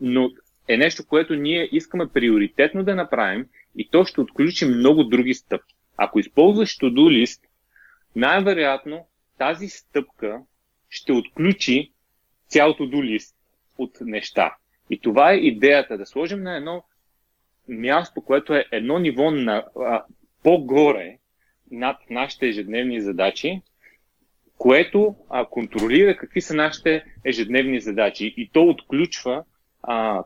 но 0.00 0.30
е 0.68 0.76
нещо, 0.76 1.06
което 1.06 1.35
ние 1.35 1.68
искаме 1.73 2.09
приоритетно 2.09 2.85
да 2.85 2.94
направим 2.94 3.47
и 3.76 3.88
то 3.88 4.04
ще 4.04 4.21
отключи 4.21 4.66
много 4.66 5.04
други 5.04 5.35
стъпки. 5.35 5.75
Ако 5.97 6.18
използваш 6.18 6.78
to-do 6.78 7.25
list, 7.25 7.40
най-вероятно 8.16 9.06
тази 9.38 9.68
стъпка 9.68 10.42
ще 10.90 11.12
отключи 11.12 11.92
цялото 12.49 12.83
do 12.83 12.97
list 12.97 13.35
от 13.78 13.99
неща. 14.00 14.56
И 14.90 15.00
това 15.00 15.33
е 15.33 15.37
идеята, 15.37 15.99
да 15.99 16.06
сложим 16.06 16.42
на 16.42 16.56
едно 16.56 16.85
място, 17.68 18.23
което 18.23 18.54
е 18.54 18.64
едно 18.73 18.99
ниво 18.99 19.30
на, 19.30 19.64
а, 19.80 20.04
по-горе 20.42 21.18
над 21.71 21.97
нашите 22.11 22.47
ежедневни 22.47 23.00
задачи, 23.00 23.62
което 24.58 25.14
а, 25.30 25.46
контролира 25.46 26.16
какви 26.16 26.40
са 26.40 26.54
нашите 26.54 27.04
ежедневни 27.25 27.80
задачи. 27.80 28.34
И 28.37 28.50
то 28.52 28.62
отключва 28.62 29.44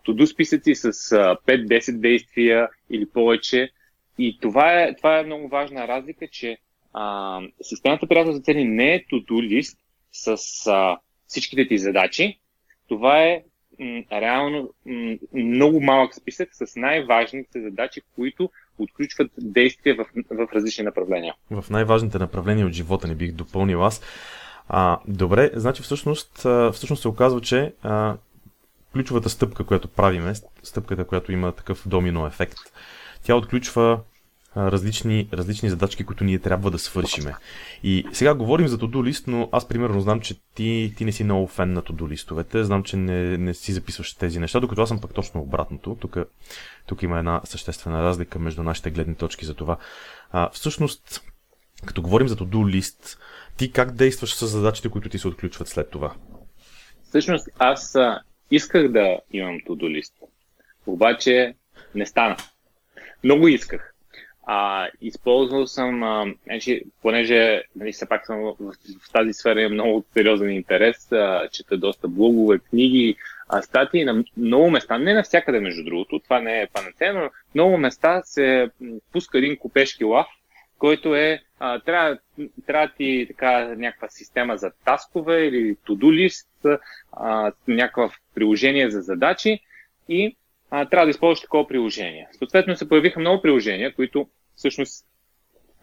туду 0.05 0.27
списъци 0.27 0.75
с 0.75 0.93
5-10 0.93 2.01
действия 2.01 2.69
или 2.91 3.07
повече. 3.07 3.71
И 4.19 4.39
това 4.41 4.83
е, 4.83 4.95
това 4.95 5.19
е 5.19 5.25
много 5.25 5.49
важна 5.49 5.89
разлика, 5.89 6.29
че 6.29 6.59
а, 6.93 7.41
системата 7.63 8.07
приятел 8.07 8.33
за 8.33 8.41
цели 8.41 8.65
не 8.65 8.95
е 8.95 9.05
to-do 9.05 9.43
лист 9.43 9.79
с 10.13 10.37
а, 10.67 10.99
всичките 11.27 11.69
ти 11.69 11.79
задачи. 11.79 12.41
Това 12.89 13.23
е 13.25 13.43
реално 14.13 14.71
много 15.35 15.81
малък 15.81 16.15
списък 16.15 16.49
с 16.53 16.77
най-важните 16.77 17.63
задачи, 17.63 18.01
които 18.15 18.51
отключват 18.79 19.31
действия 19.39 19.95
в, 19.95 20.07
в 20.31 20.49
различни 20.55 20.85
направления. 20.85 21.35
В 21.51 21.71
най-важните 21.71 22.19
направления 22.19 22.67
от 22.67 22.73
живота 22.73 23.09
не 23.09 23.15
бих 23.15 23.33
допълнил 23.33 23.85
аз. 23.85 24.03
А, 24.69 24.99
добре, 25.09 25.51
значи 25.55 25.83
всъщност, 25.83 26.47
всъщност 26.73 27.03
се 27.03 27.09
оказва, 27.09 27.41
че 27.41 27.73
а, 27.83 28.17
ключовата 28.93 29.29
стъпка, 29.29 29.65
която 29.65 29.89
правиме, 29.89 30.33
стъпката, 30.63 31.05
която 31.05 31.33
има 31.33 31.53
такъв 31.53 31.89
домино 31.89 32.27
ефект, 32.27 32.59
тя 33.23 33.35
отключва 33.35 34.01
различни, 34.57 35.29
различни 35.33 35.71
задачки, 35.71 36.05
които 36.05 36.25
ние 36.25 36.39
трябва 36.39 36.71
да 36.71 36.79
свършиме. 36.79 37.35
И 37.83 38.05
сега 38.13 38.35
говорим 38.35 38.69
за 38.69 38.79
to 38.79 39.05
лист, 39.05 39.27
но 39.27 39.49
аз 39.53 39.69
примерно 39.69 40.01
знам, 40.01 40.21
че 40.21 40.35
ти, 40.55 40.95
ти 40.97 41.05
не 41.05 41.13
си 41.13 41.25
много 41.25 41.47
фен 41.47 41.73
на 41.73 41.83
to 41.83 42.09
листовете. 42.09 42.65
Знам, 42.65 42.83
че 42.83 42.97
не, 42.97 43.39
не 43.39 43.55
си 43.55 43.73
записваш 43.73 44.15
тези 44.15 44.39
неща, 44.39 44.61
докато 44.61 44.83
аз 44.83 44.89
съм 44.89 45.01
пък 45.01 45.15
точно 45.15 45.41
обратното. 45.41 45.97
Тук, 46.01 46.17
тук 46.87 47.03
има 47.03 47.19
една 47.19 47.41
съществена 47.45 48.03
разлика 48.03 48.39
между 48.39 48.63
нашите 48.63 48.91
гледни 48.91 49.15
точки 49.15 49.47
за 49.47 49.55
това. 49.55 49.77
А, 50.31 50.51
всъщност, 50.51 51.23
като 51.87 52.03
говорим 52.03 52.29
за 52.29 52.37
to 52.37 52.71
лист, 52.71 53.19
ти 53.57 53.73
как 53.73 53.93
действаш 53.93 54.35
с 54.35 54.47
задачите, 54.47 54.89
които 54.89 55.09
ти 55.09 55.19
се 55.19 55.29
отключват 55.29 55.69
след 55.69 55.91
това? 55.91 56.15
Всъщност, 57.05 57.49
аз 57.59 57.97
исках 58.51 58.89
да 58.89 59.19
имам 59.33 59.59
to 59.69 59.91
лист. 59.91 60.15
Обаче 60.87 61.55
не 61.95 62.07
стана. 62.07 62.37
Много 63.25 63.49
исках. 63.49 63.95
А, 64.51 64.89
използвал 65.01 65.67
съм, 65.67 66.03
а, 66.03 66.27
значи, 66.45 66.83
понеже 67.03 67.63
нали, 67.77 67.93
все 67.93 68.09
пак 68.09 68.27
съм 68.27 68.41
в, 68.41 68.55
в, 68.61 69.13
тази 69.13 69.33
сфера 69.33 69.61
имам 69.61 69.73
много 69.73 70.05
сериозен 70.13 70.51
интерес, 70.51 71.13
а, 71.13 71.49
чета 71.53 71.77
доста 71.77 72.09
блогове, 72.09 72.59
книги, 72.59 73.17
а, 73.49 73.63
статии 73.63 74.05
на 74.05 74.25
много 74.37 74.71
места, 74.71 74.99
не 74.99 75.15
навсякъде 75.15 75.61
между 75.61 75.85
другото, 75.85 76.19
това 76.19 76.41
не 76.41 76.61
е 76.63 76.67
панацея, 76.67 77.15
но 77.15 77.31
много 77.55 77.77
места 77.77 78.23
се 78.25 78.71
пуска 79.13 79.39
един 79.39 79.57
купешки 79.57 80.05
лав, 80.05 80.27
който 80.79 81.15
е, 81.15 81.43
а, 81.59 81.81
трябва, 81.81 82.19
трябва 82.67 82.93
ти 82.97 83.27
така 83.29 83.75
някаква 83.77 84.09
система 84.09 84.57
за 84.57 84.71
таскове 84.85 85.47
или 85.47 85.77
to-do 85.77 86.13
лист, 86.13 86.49
някакво 87.69 88.11
приложение 88.35 88.91
за 88.91 89.01
задачи 89.01 89.61
и 90.09 90.37
а, 90.71 90.85
трябва 90.85 91.07
да 91.07 91.11
използваш 91.11 91.41
такова 91.41 91.69
приложение. 91.69 92.29
Съответно 92.39 92.77
се 92.77 92.89
появиха 92.89 93.21
много 93.21 93.43
приложения, 93.43 93.95
които 93.95 94.29
всъщност 94.59 95.05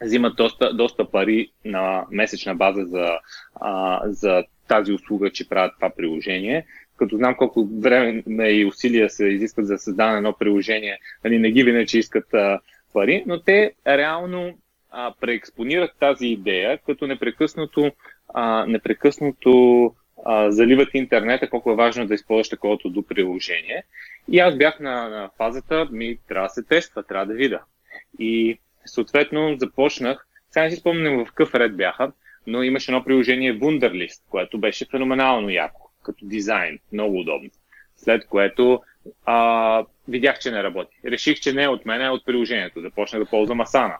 взимат 0.01 0.35
доста, 0.35 0.73
доста 0.73 1.11
пари 1.11 1.51
на 1.65 2.05
месечна 2.11 2.55
база 2.55 2.85
за, 2.85 3.19
а, 3.55 4.01
за 4.05 4.43
тази 4.67 4.91
услуга, 4.91 5.31
че 5.31 5.49
правят 5.49 5.73
това 5.75 5.89
приложение. 5.89 6.65
Като 6.97 7.17
знам 7.17 7.35
колко 7.35 7.67
време 7.79 8.49
и 8.49 8.65
усилия 8.65 9.09
се 9.09 9.27
изискват 9.27 9.67
за 9.67 9.77
създаване 9.77 10.13
на 10.13 10.17
едно 10.17 10.33
приложение, 10.33 10.99
нали, 11.23 11.39
не 11.39 11.51
ги 11.51 11.63
винаги 11.63 11.97
искат 11.97 12.33
а, 12.33 12.59
пари, 12.93 13.23
но 13.27 13.41
те 13.41 13.73
реално 13.87 14.57
а, 14.91 15.13
преекспонират 15.21 15.91
тази 15.99 16.27
идея, 16.27 16.79
като 16.85 17.07
непрекъснато, 17.07 17.91
а, 18.33 18.65
непрекъснато 18.65 19.93
а, 20.25 20.51
заливат 20.51 20.89
интернета, 20.93 21.49
колко 21.49 21.71
е 21.71 21.75
важно 21.75 22.07
да 22.07 22.13
използваш 22.13 22.49
таковато 22.49 22.89
до 22.89 23.03
приложение. 23.03 23.83
И 24.31 24.39
аз 24.39 24.57
бях 24.57 24.79
на, 24.79 25.09
на 25.09 25.29
фазата, 25.37 25.87
ми 25.91 26.17
трябва 26.27 26.47
да 26.47 26.53
се 26.53 26.63
тества, 26.63 27.03
трябва 27.03 27.25
да 27.25 27.33
видя. 27.33 27.61
И 28.19 28.59
съответно 28.85 29.55
започнах, 29.59 30.27
сега 30.49 30.63
не 30.63 30.71
си 30.71 30.77
спомням 30.77 31.25
в 31.25 31.27
какъв 31.27 31.55
ред 31.55 31.77
бяха, 31.77 32.11
но 32.47 32.63
имаше 32.63 32.91
едно 32.91 33.03
приложение 33.03 33.59
Wunderlist, 33.59 34.21
което 34.29 34.57
беше 34.57 34.85
феноменално 34.85 35.49
яко, 35.49 35.89
като 36.03 36.25
дизайн, 36.25 36.79
много 36.93 37.19
удобно. 37.19 37.49
След 37.97 38.27
което 38.27 38.81
а, 39.25 39.85
видях, 40.07 40.39
че 40.39 40.51
не 40.51 40.63
работи. 40.63 40.97
Реших, 41.05 41.39
че 41.39 41.53
не 41.53 41.63
е 41.63 41.67
от 41.67 41.85
мен, 41.85 42.01
а 42.01 42.05
е 42.05 42.09
от 42.09 42.25
приложението. 42.25 42.81
Започнах 42.81 43.23
да 43.23 43.29
ползвам 43.29 43.59
Asana. 43.59 43.95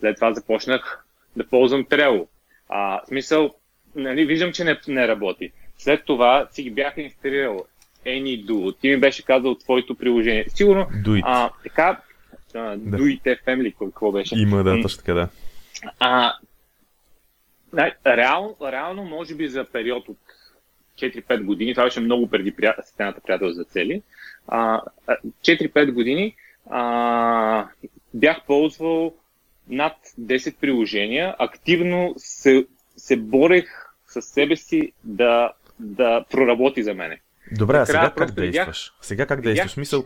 След 0.00 0.16
това 0.16 0.32
започнах 0.32 1.04
да 1.36 1.46
ползвам 1.46 1.84
Trello. 1.84 2.26
А, 2.68 3.00
в 3.02 3.06
смисъл, 3.06 3.54
нали, 3.94 4.24
виждам, 4.24 4.52
че 4.52 4.64
не, 4.64 4.80
не 4.88 5.08
работи. 5.08 5.52
След 5.78 6.04
това 6.04 6.48
си 6.50 6.62
ги 6.62 6.70
бях 6.70 6.96
инсталирал 6.96 7.64
AnyDo. 8.06 8.80
Ти 8.80 8.88
ми 8.88 8.96
беше 8.96 9.24
казал 9.24 9.54
твоето 9.54 9.94
приложение. 9.94 10.44
Сигурно. 10.48 10.86
А, 11.24 11.50
така, 11.62 12.00
а, 12.56 12.76
да. 12.76 12.98
It 12.98 13.44
Family, 13.46 13.74
какво 13.78 14.12
беше? 14.12 14.38
Има, 14.38 14.64
да, 14.64 14.82
точно 14.82 14.98
така, 14.98 15.14
да. 15.14 15.28
А, 15.98 16.32
реално, 18.06 18.56
реално, 18.62 19.04
може 19.04 19.34
би 19.34 19.48
за 19.48 19.64
период 19.64 20.08
от 20.08 20.18
4-5 20.98 21.42
години, 21.42 21.74
това 21.74 21.84
беше 21.84 22.00
много 22.00 22.26
преди 22.26 22.54
системата 22.84 23.20
приятел 23.20 23.50
за 23.50 23.64
цели, 23.64 24.02
а, 24.48 24.80
4-5 25.42 25.92
години 25.92 26.34
а, 26.70 27.68
бях 28.14 28.44
ползвал 28.46 29.14
над 29.68 29.96
10 30.20 30.56
приложения, 30.56 31.36
активно 31.38 32.14
се, 32.16 32.66
се 32.96 33.16
борех 33.16 33.86
със 34.06 34.24
себе 34.24 34.56
си 34.56 34.92
да, 35.04 35.52
да 35.78 36.24
проработи 36.30 36.82
за 36.82 36.94
мене. 36.94 37.20
Добре, 37.52 37.76
а 37.76 37.86
сега 37.86 38.12
как 38.16 38.30
действаш? 38.30 38.92
Сега 39.00 39.26
как 39.26 39.40
действаш? 39.40 39.76
Мисъл, 39.76 40.04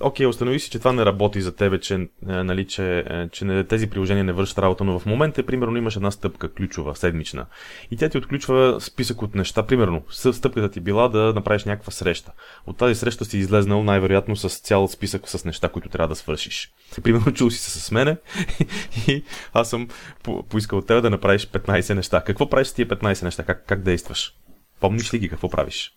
окей, 0.00 0.26
установи 0.26 0.60
си, 0.60 0.70
че 0.70 0.78
това 0.78 0.92
не 0.92 1.04
работи 1.04 1.42
за 1.42 1.56
тебе, 1.56 1.80
че, 1.80 2.08
нали, 2.22 2.66
че, 2.66 3.04
че 3.32 3.44
не, 3.44 3.64
тези 3.64 3.90
приложения 3.90 4.24
не 4.24 4.32
вършат 4.32 4.58
работа, 4.58 4.84
но 4.84 4.98
в 4.98 5.06
момента, 5.06 5.46
примерно, 5.46 5.76
имаш 5.76 5.96
една 5.96 6.10
стъпка, 6.10 6.52
ключова, 6.52 6.96
седмична. 6.96 7.46
И 7.90 7.96
тя 7.96 8.08
ти 8.08 8.18
отключва 8.18 8.80
списък 8.80 9.22
от 9.22 9.34
неща. 9.34 9.62
Примерно, 9.62 10.02
стъпката 10.10 10.70
ти 10.70 10.80
била 10.80 11.08
да 11.08 11.32
направиш 11.34 11.64
някаква 11.64 11.92
среща. 11.92 12.32
От 12.66 12.78
тази 12.78 12.94
среща 12.94 13.24
си 13.24 13.38
излезнал 13.38 13.82
най-вероятно 13.82 14.36
с 14.36 14.48
цял 14.48 14.88
списък 14.88 15.28
с 15.28 15.44
неща, 15.44 15.68
които 15.68 15.88
трябва 15.88 16.08
да 16.08 16.16
свършиш. 16.16 16.72
Примерно, 17.02 17.32
чул 17.32 17.50
си 17.50 17.58
се 17.58 17.80
с 17.80 17.90
мене 17.90 18.16
и 19.08 19.24
аз 19.52 19.70
съм 19.70 19.88
по- 20.22 20.42
поискал 20.42 20.78
от 20.78 20.86
теб 20.86 21.02
да 21.02 21.10
направиш 21.10 21.46
15 21.46 21.94
неща. 21.94 22.24
Какво 22.24 22.50
правиш 22.50 22.66
с 22.66 22.74
тия 22.74 22.86
15 22.88 23.22
неща? 23.22 23.42
Как, 23.42 23.64
как 23.66 23.82
действаш? 23.82 24.34
Помниш 24.80 25.14
ли 25.14 25.18
ги 25.18 25.28
какво 25.28 25.48
правиш? 25.48 25.92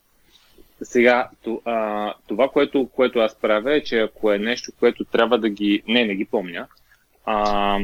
Сега, 0.82 1.30
това, 2.28 2.50
което, 2.54 2.90
което 2.96 3.20
аз 3.20 3.36
правя 3.36 3.76
е, 3.76 3.84
че 3.84 4.00
ако 4.00 4.32
е 4.32 4.38
нещо, 4.38 4.72
което 4.80 5.06
трябва 5.06 5.38
да 5.40 5.50
ги... 5.50 5.84
Не, 5.88 6.06
не 6.06 6.16
ги 6.16 6.26
помня. 6.26 6.68
А, 7.26 7.80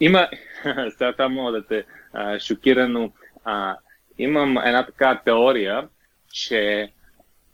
има... 0.00 0.28
Сега 0.90 1.12
това 1.12 1.28
мога 1.28 1.52
да 1.52 1.66
те 1.66 1.84
а, 2.12 2.38
шокира, 2.38 2.88
но 2.88 3.12
а, 3.44 3.76
имам 4.18 4.58
една 4.58 4.86
така 4.86 5.20
теория, 5.24 5.88
че 6.32 6.92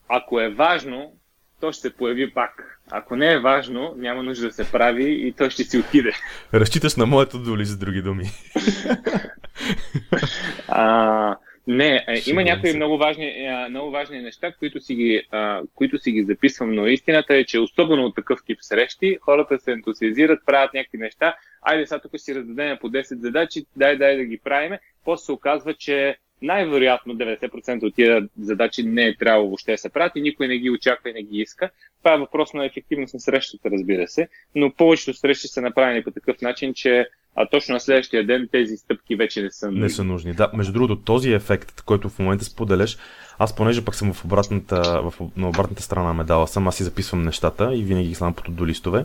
ако 0.09 0.41
е 0.41 0.49
важно, 0.49 1.13
то 1.61 1.73
ще 1.73 1.81
се 1.81 1.97
появи 1.97 2.35
пак. 2.35 2.81
Ако 2.91 3.17
не 3.17 3.33
е 3.33 3.39
важно, 3.39 3.95
няма 3.97 4.23
нужда 4.23 4.47
да 4.47 4.53
се 4.53 4.73
прави 4.73 5.27
и 5.29 5.33
той 5.33 5.51
ще 5.51 5.65
си 5.65 5.79
отиде. 5.79 6.13
Разчиташ 6.55 6.97
на 6.97 7.07
моето 7.07 7.39
доли, 7.39 7.65
за 7.65 7.79
други 7.79 8.03
думи. 8.03 8.25
а, 10.69 11.37
не, 11.67 12.05
е, 12.09 12.23
има 12.27 12.43
някои 12.43 12.77
много 12.77 12.99
важни, 12.99 13.27
е, 13.27 13.69
много 13.69 13.91
важни 13.91 14.23
неща, 14.23 14.53
които 14.53 14.81
си, 14.81 14.95
ги, 14.95 15.23
а, 15.31 15.63
които 15.75 15.99
си 15.99 16.13
ги 16.13 16.23
записвам, 16.23 16.75
но 16.75 16.87
истината 16.87 17.35
е, 17.35 17.45
че 17.45 17.59
особено 17.59 18.05
от 18.05 18.15
такъв 18.15 18.39
тип 18.47 18.59
срещи, 18.61 19.19
хората 19.21 19.59
се 19.59 19.73
ентусиазират, 19.73 20.47
правят 20.47 20.75
някакви 20.75 20.99
неща, 20.99 21.37
айде 21.63 21.87
сега 21.87 22.01
тук 22.01 22.13
си 22.17 22.35
раздадем 22.35 22.79
по 22.81 22.91
10 22.91 23.21
задачи, 23.21 23.65
дай, 23.77 23.97
дай 23.97 24.17
да 24.17 24.25
ги 24.25 24.39
правиме, 24.39 24.81
после 25.05 25.25
се 25.25 25.33
оказва, 25.33 25.75
че 25.75 26.17
най-вероятно 26.43 27.15
90% 27.15 27.83
от 27.83 27.95
тия 27.95 28.29
задачи 28.41 28.83
не 28.83 29.07
е 29.07 29.17
трябвало 29.17 29.49
въобще 29.49 29.73
да 29.73 29.79
се 29.79 29.89
правят 29.89 30.13
и 30.17 30.21
никой 30.21 30.49
не 30.49 30.59
ги 30.59 30.71
очаква 30.71 31.11
и 31.11 31.13
не 31.13 31.23
ги 31.23 31.39
иска. 31.39 31.71
Това 31.99 32.15
е 32.15 32.19
въпрос 32.19 32.55
на 32.55 32.67
ефективност 32.67 33.15
на 33.15 33.21
срещата, 33.21 33.71
разбира 33.71 34.09
се, 34.09 34.29
но 34.55 34.73
повечето 34.73 35.15
срещи 35.15 35.49
са 35.49 35.63
направени 35.63 36.05
по 36.05 36.11
такъв 36.11 36.41
начин, 36.41 36.75
че 36.75 37.09
а 37.37 37.47
точно 37.47 37.73
на 37.73 37.81
следващия 37.81 38.27
ден 38.27 38.49
тези 38.53 38.77
стъпки 38.77 39.17
вече 39.17 39.43
не 39.43 39.51
са 39.51 39.67
нужни. 39.67 39.81
Не 39.81 39.91
са 39.91 40.05
нужни. 40.05 40.33
Да, 40.33 40.51
между 40.55 40.73
другото, 40.73 40.97
този 40.97 41.33
ефект, 41.33 41.83
който 41.83 42.09
в 42.09 42.19
момента 42.19 42.45
споделяш, 42.45 42.99
аз 43.39 43.57
понеже 43.57 43.85
пък 43.85 43.95
съм 43.95 44.13
в 44.13 44.25
обратната, 44.25 45.03
в, 45.03 45.15
на 45.37 45.49
обратната 45.49 45.83
страна 45.83 46.07
на 46.07 46.15
медала, 46.15 46.49
съм 46.49 46.69
аз 46.69 46.77
си 46.77 46.85
записвам 46.85 47.23
нещата 47.23 47.75
и 47.75 47.83
винаги 47.83 48.09
ги 48.09 48.15
слагам 48.15 48.35
по 48.35 48.51
до 48.51 48.67
листове. 48.67 49.05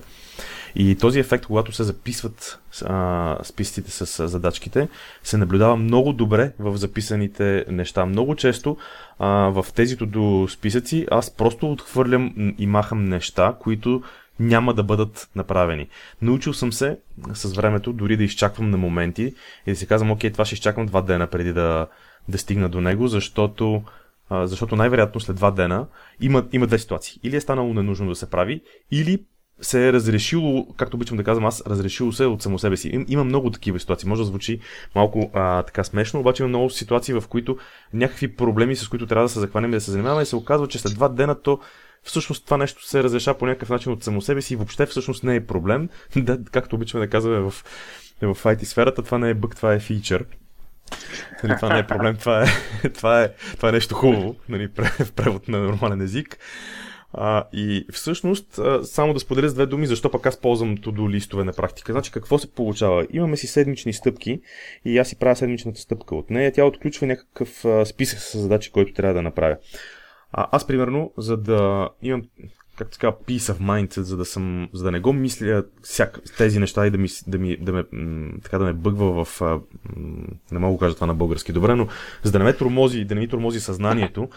И 0.75 0.95
този 0.95 1.19
ефект, 1.19 1.45
когато 1.45 1.71
се 1.71 1.83
записват 1.83 2.59
а, 2.85 3.37
списъците 3.43 3.91
с 3.91 4.27
задачките, 4.27 4.87
се 5.23 5.37
наблюдава 5.37 5.75
много 5.75 6.13
добре 6.13 6.51
в 6.59 6.77
записаните 6.77 7.65
неща. 7.69 8.05
Много 8.05 8.35
често 8.35 8.77
а, 9.19 9.27
в 9.29 9.65
тези 9.75 9.95
до 9.95 10.47
списъци 10.49 11.07
аз 11.11 11.29
просто 11.29 11.71
отхвърлям 11.71 12.53
и 12.57 12.67
махам 12.67 13.05
неща, 13.05 13.55
които 13.59 14.03
няма 14.41 14.73
да 14.73 14.83
бъдат 14.83 15.29
направени. 15.35 15.87
Научил 16.21 16.53
съм 16.53 16.73
се 16.73 16.97
с 17.33 17.53
времето 17.53 17.93
дори 17.93 18.17
да 18.17 18.23
изчаквам 18.23 18.69
на 18.69 18.77
моменти 18.77 19.33
и 19.67 19.71
да 19.71 19.75
си 19.75 19.87
казвам, 19.87 20.11
окей, 20.11 20.31
това 20.31 20.45
ще 20.45 20.55
изчаквам 20.55 20.85
два 20.85 21.01
дена 21.01 21.27
преди 21.27 21.53
да, 21.53 21.87
да 22.29 22.37
стигна 22.37 22.69
до 22.69 22.81
него, 22.81 23.07
защото 23.07 23.83
защото 24.31 24.75
най-вероятно 24.75 25.21
след 25.21 25.35
два 25.35 25.51
дена 25.51 25.87
има, 26.21 26.45
има 26.51 26.67
две 26.67 26.79
ситуации. 26.79 27.19
Или 27.23 27.35
е 27.35 27.41
станало 27.41 27.73
ненужно 27.73 28.09
да 28.09 28.15
се 28.15 28.29
прави, 28.29 28.61
или 28.91 29.19
се 29.61 29.87
е 29.87 29.93
разрешило, 29.93 30.67
както 30.77 30.97
обичам 30.97 31.17
да 31.17 31.23
казвам 31.23 31.45
аз, 31.45 31.63
разрешило 31.67 32.11
се 32.11 32.25
от 32.25 32.41
само 32.41 32.59
себе 32.59 32.77
си. 32.77 32.89
Им, 32.89 33.05
има 33.07 33.23
много 33.23 33.51
такива 33.51 33.79
ситуации. 33.79 34.09
Може 34.09 34.21
да 34.21 34.25
звучи 34.25 34.59
малко 34.95 35.31
а, 35.33 35.63
така 35.63 35.83
смешно, 35.83 36.19
обаче 36.19 36.43
има 36.43 36.47
много 36.47 36.69
ситуации, 36.69 37.13
в 37.13 37.23
които 37.29 37.57
някакви 37.93 38.35
проблеми, 38.35 38.75
с 38.75 38.87
които 38.87 39.07
трябва 39.07 39.25
да 39.25 39.29
се 39.29 39.39
захванем 39.39 39.71
и 39.71 39.75
да 39.75 39.81
се 39.81 39.91
занимаваме, 39.91 40.21
и 40.21 40.25
се 40.25 40.35
оказва, 40.35 40.67
че 40.67 40.79
след 40.79 40.93
два 40.93 41.09
дена 41.09 41.41
то 41.41 41.59
всъщност 42.03 42.45
това 42.45 42.57
нещо 42.57 42.87
се 42.87 43.03
разреша 43.03 43.37
по 43.37 43.45
някакъв 43.45 43.69
начин 43.69 43.91
от 43.91 44.03
само 44.03 44.21
себе 44.21 44.41
си 44.41 44.53
и 44.53 44.57
въобще 44.57 44.85
всъщност 44.85 45.23
не 45.23 45.35
е 45.35 45.45
проблем. 45.45 45.89
да, 46.15 46.39
както 46.51 46.75
обичаме 46.75 47.05
да 47.05 47.09
казваме 47.09 47.39
в, 47.39 47.51
в 48.21 48.43
IT 48.43 48.63
сферата, 48.63 49.03
това 49.03 49.17
не 49.17 49.29
е 49.29 49.33
бък, 49.33 49.55
това 49.55 49.73
е 49.73 49.79
фичър. 49.79 50.25
Нали, 51.43 51.55
това 51.55 51.73
не 51.73 51.79
е 51.79 51.87
проблем, 51.87 52.17
това 52.17 52.43
е, 52.43 52.47
това 52.93 53.23
е, 53.23 53.33
това 53.55 53.69
е 53.69 53.71
нещо 53.71 53.95
хубаво, 53.95 54.35
нали, 54.49 54.69
в 54.99 55.11
превод 55.11 55.47
на 55.47 55.59
нормален 55.59 56.01
език. 56.01 56.37
А, 57.13 57.43
и 57.53 57.85
всъщност, 57.91 58.59
а, 58.59 58.83
само 58.83 59.13
да 59.13 59.19
споделя 59.19 59.49
с 59.49 59.53
две 59.53 59.65
думи, 59.65 59.87
защо 59.87 60.11
пък 60.11 60.25
аз 60.25 60.37
ползвам 60.37 60.77
to 60.77 61.09
листове 61.09 61.43
на 61.43 61.53
практика. 61.53 61.91
Значи 61.91 62.11
какво 62.11 62.37
се 62.37 62.51
получава? 62.51 63.07
Имаме 63.13 63.37
си 63.37 63.47
седмични 63.47 63.93
стъпки 63.93 64.41
и 64.85 64.97
аз 64.97 65.07
си 65.07 65.15
правя 65.15 65.35
седмичната 65.35 65.81
стъпка 65.81 66.15
от 66.15 66.29
нея. 66.29 66.51
Тя 66.51 66.65
отключва 66.65 67.07
някакъв 67.07 67.65
а, 67.65 67.85
списък 67.85 68.19
с 68.19 68.37
задачи, 68.37 68.71
който 68.71 68.93
трябва 68.93 69.13
да 69.13 69.21
направя. 69.21 69.57
А, 70.33 70.47
аз, 70.51 70.67
примерно, 70.67 71.11
за 71.17 71.37
да 71.37 71.89
имам 72.01 72.21
как 72.75 72.91
така, 72.91 73.07
peace 73.07 73.53
of 73.53 73.59
mind, 73.59 73.99
за 73.99 74.17
да, 74.17 74.25
съм, 74.25 74.69
за 74.73 74.83
да 74.83 74.91
не 74.91 74.99
го 74.99 75.13
мисля 75.13 75.63
всяка, 75.81 76.21
тези 76.37 76.59
неща 76.59 76.87
и 76.87 76.89
да, 76.89 76.97
ми, 76.97 77.07
да, 77.27 77.37
ми, 77.37 77.57
да, 77.57 77.73
ме, 77.73 77.83
така 78.43 78.57
да 78.57 78.65
ме 78.65 78.73
бъгва 78.73 79.25
в... 79.25 79.41
не 80.51 80.59
мога 80.59 80.73
да 80.73 80.79
кажа 80.79 80.95
това 80.95 81.07
на 81.07 81.13
български 81.13 81.53
добре, 81.53 81.75
но 81.75 81.87
за 82.23 82.31
да 82.31 82.39
не 82.39 82.45
ме 82.45 82.53
тормози, 82.53 83.05
да 83.05 83.15
не 83.15 83.21
ми 83.21 83.27
тормози 83.27 83.59
съзнанието, 83.59 84.29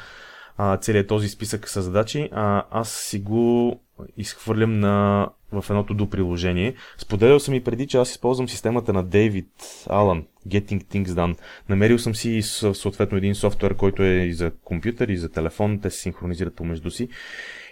а, 0.56 0.76
целият 0.76 1.08
този 1.08 1.28
списък 1.28 1.68
с 1.68 1.82
задачи, 1.82 2.28
а, 2.32 2.64
аз 2.70 2.92
си 2.92 3.18
го 3.18 3.81
изхвърлям 4.16 4.81
на, 4.81 5.29
в 5.52 5.64
едното 5.70 5.94
до 5.94 6.11
приложение. 6.11 6.74
Споделял 6.98 7.40
съм 7.40 7.55
и 7.55 7.64
преди, 7.64 7.87
че 7.87 7.98
аз 7.98 8.11
използвам 8.11 8.48
системата 8.48 8.92
на 8.92 9.02
Дейвид 9.02 9.50
Алън, 9.88 10.24
Getting 10.48 10.85
Things 10.85 11.07
Done. 11.07 11.38
Намерил 11.68 11.98
съм 11.98 12.14
си 12.14 12.42
съответно 12.42 13.18
един 13.18 13.35
софтуер, 13.35 13.74
който 13.74 14.02
е 14.02 14.14
и 14.14 14.35
за 14.35 14.50
компютър, 14.64 15.09
и 15.09 15.16
за 15.16 15.29
телефон, 15.29 15.81
те 15.81 15.90
се 15.90 16.00
синхронизират 16.00 16.57
помежду 16.57 16.90
си. 16.90 17.09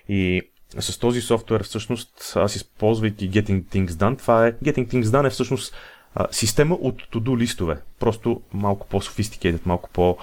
И 0.09 0.43
с 0.79 0.99
този 0.99 1.21
софтуер 1.21 1.63
всъщност 1.63 2.33
аз 2.37 2.57
използвайки 2.57 3.31
Getting 3.31 3.65
Things 3.65 3.89
Done, 3.89 4.19
това 4.19 4.47
е 4.47 4.53
Getting 4.53 4.87
Things 4.87 5.03
Done 5.03 5.27
е 5.27 5.31
всъщност 5.31 5.75
система 6.31 6.75
от 6.75 7.03
to-do 7.03 7.39
листове. 7.39 7.77
Просто 7.99 8.41
малко 8.53 8.87
по-софистикейдед, 8.87 9.67
малко 9.67 9.91
по- 9.91 10.17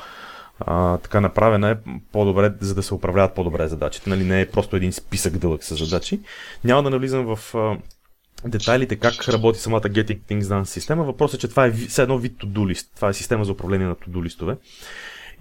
а, 0.59 0.97
така 0.97 1.21
направена 1.21 1.69
е 1.69 1.75
по-добре, 2.11 2.53
за 2.59 2.75
да 2.75 2.83
се 2.83 2.93
управляват 2.93 3.35
по-добре 3.35 3.67
задачите. 3.67 4.09
Нали, 4.09 4.23
не 4.23 4.41
е 4.41 4.49
просто 4.49 4.75
един 4.75 4.93
списък 4.93 5.37
дълъг 5.37 5.63
с 5.63 5.75
задачи. 5.75 6.19
Няма 6.63 6.83
да 6.83 6.89
навлизам 6.89 7.35
в 7.35 7.55
а, 7.55 7.77
детайлите 8.45 8.95
как 8.95 9.29
работи 9.29 9.59
самата 9.59 9.81
Getting 9.81 10.19
Things 10.29 10.41
Done 10.41 10.63
система. 10.63 11.03
Въпросът 11.03 11.37
е, 11.37 11.41
че 11.41 11.47
това 11.47 11.65
е 11.65 11.71
все 11.71 12.01
едно 12.01 12.17
вид 12.17 12.33
to-do 12.37 12.67
лист. 12.67 12.91
Това 12.95 13.09
е 13.09 13.13
система 13.13 13.45
за 13.45 13.51
управление 13.51 13.87
на 13.87 13.95
to-do 13.95 14.23
листове. 14.23 14.57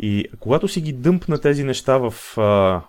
И 0.00 0.26
когато 0.40 0.68
си 0.68 0.80
ги 0.80 0.92
дъмпна 0.92 1.40
тези 1.40 1.64
неща 1.64 1.98
в, 1.98 2.14
а, 2.36 2.42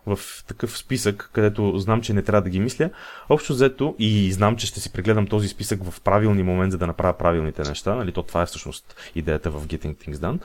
в 0.06 0.20
такъв 0.48 0.78
списък, 0.78 1.30
където 1.34 1.78
знам, 1.78 2.02
че 2.02 2.13
не 2.13 2.22
трябва 2.22 2.42
да 2.42 2.50
ги 2.50 2.60
мисля, 2.60 2.89
общо 3.30 3.54
взето 3.54 3.96
и 4.00 4.32
знам, 4.32 4.56
че 4.56 4.68
ще 4.68 4.80
си 4.80 4.94
прегледам 4.94 5.28
този 5.28 5.48
списък 5.48 5.84
в 5.84 6.02
правилни 6.02 6.44
момент, 6.44 6.72
за 6.72 6.78
да 6.78 6.88
направя 6.88 7.18
правилните 7.18 7.62
неща, 7.62 7.96
нали, 7.96 8.12
то 8.12 8.24
това 8.24 8.42
е 8.42 8.46
всъщност 8.46 9.12
идеята 9.15 9.52
в 9.52 9.68
Getting 9.68 9.96
Things 9.96 10.15
Done, 10.15 10.39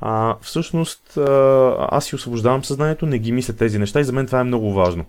а, 0.00 0.36
всъщност 0.40 1.16
а, 1.16 1.88
аз 1.90 2.04
си 2.04 2.14
освобождавам 2.14 2.64
съзнанието, 2.64 3.06
не 3.06 3.18
ги 3.18 3.32
мисля 3.32 3.54
тези 3.54 3.78
неща 3.78 4.00
и 4.00 4.04
за 4.04 4.12
мен 4.12 4.26
това 4.26 4.40
е 4.40 4.44
много 4.44 4.72
важно. 4.72 5.04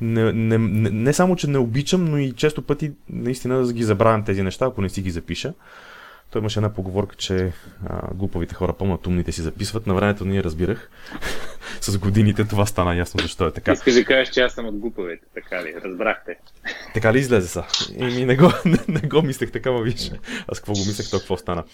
Не, 0.00 0.32
не, 0.32 0.58
не, 0.58 0.90
не 0.90 1.12
само, 1.12 1.36
че 1.36 1.50
не 1.50 1.58
обичам, 1.58 2.04
но 2.04 2.18
и 2.18 2.32
често 2.32 2.62
пъти 2.62 2.92
наистина 3.10 3.66
да 3.66 3.72
ги 3.72 3.84
забравям 3.84 4.24
тези 4.24 4.42
неща, 4.42 4.66
ако 4.66 4.82
не 4.82 4.88
си 4.88 5.02
ги 5.02 5.10
запиша. 5.10 5.52
Той 6.30 6.40
имаше 6.40 6.58
една 6.58 6.72
поговорка, 6.72 7.16
че 7.16 7.52
а, 7.86 8.14
глупавите 8.14 8.54
хора 8.54 8.72
помнят, 8.72 9.06
умните 9.06 9.32
си 9.32 9.42
записват. 9.42 9.86
На 9.86 9.94
времето 9.94 10.24
ние 10.24 10.44
разбирах. 10.44 10.90
С 11.80 11.98
годините 11.98 12.44
това 12.44 12.66
стана 12.66 12.96
ясно 12.96 13.20
защо 13.22 13.46
е 13.46 13.52
така. 13.52 13.72
Искаш 13.72 13.94
да 13.94 14.04
кажеш, 14.04 14.28
че 14.28 14.40
аз 14.40 14.52
съм 14.52 14.66
от 14.66 14.76
глупавите, 14.76 15.26
така 15.34 15.62
ли? 15.62 15.74
Разбрахте. 15.84 16.36
Така 16.94 17.12
ли 17.12 17.18
излезе 17.18 17.48
са? 17.48 17.64
И 17.98 18.24
не 18.24 18.36
го, 18.36 18.52
не, 18.64 18.78
не 18.88 19.00
го 19.00 19.22
мислех 19.22 19.50
така, 19.52 19.72
ма 19.72 19.82
виж. 19.82 20.10
Аз 20.48 20.58
какво 20.58 20.72
го 20.72 20.78
мислех, 20.78 21.10
то 21.10 21.18
какво 21.18 21.36
стана. 21.36 21.64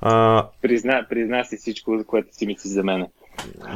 А... 0.00 0.46
Призна, 0.62 1.06
призна 1.10 1.44
си 1.44 1.56
всичко, 1.56 2.04
което 2.06 2.36
си 2.36 2.46
мислиш 2.46 2.72
за 2.72 2.84
мен. 2.84 3.06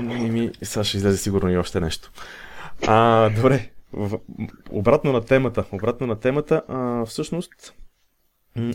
Ми, 0.01 0.51
сега 0.63 0.85
ще 0.85 0.97
излезе 0.97 1.17
сигурно 1.17 1.51
и 1.51 1.57
още 1.57 1.81
нещо. 1.81 2.11
А, 2.87 3.31
добре. 3.31 3.71
Обратно 4.71 5.13
на 5.13 5.25
темата. 5.25 5.65
Обратно 5.73 6.07
на 6.07 6.21
темата. 6.21 6.63
А, 6.69 7.05
всъщност, 7.05 7.75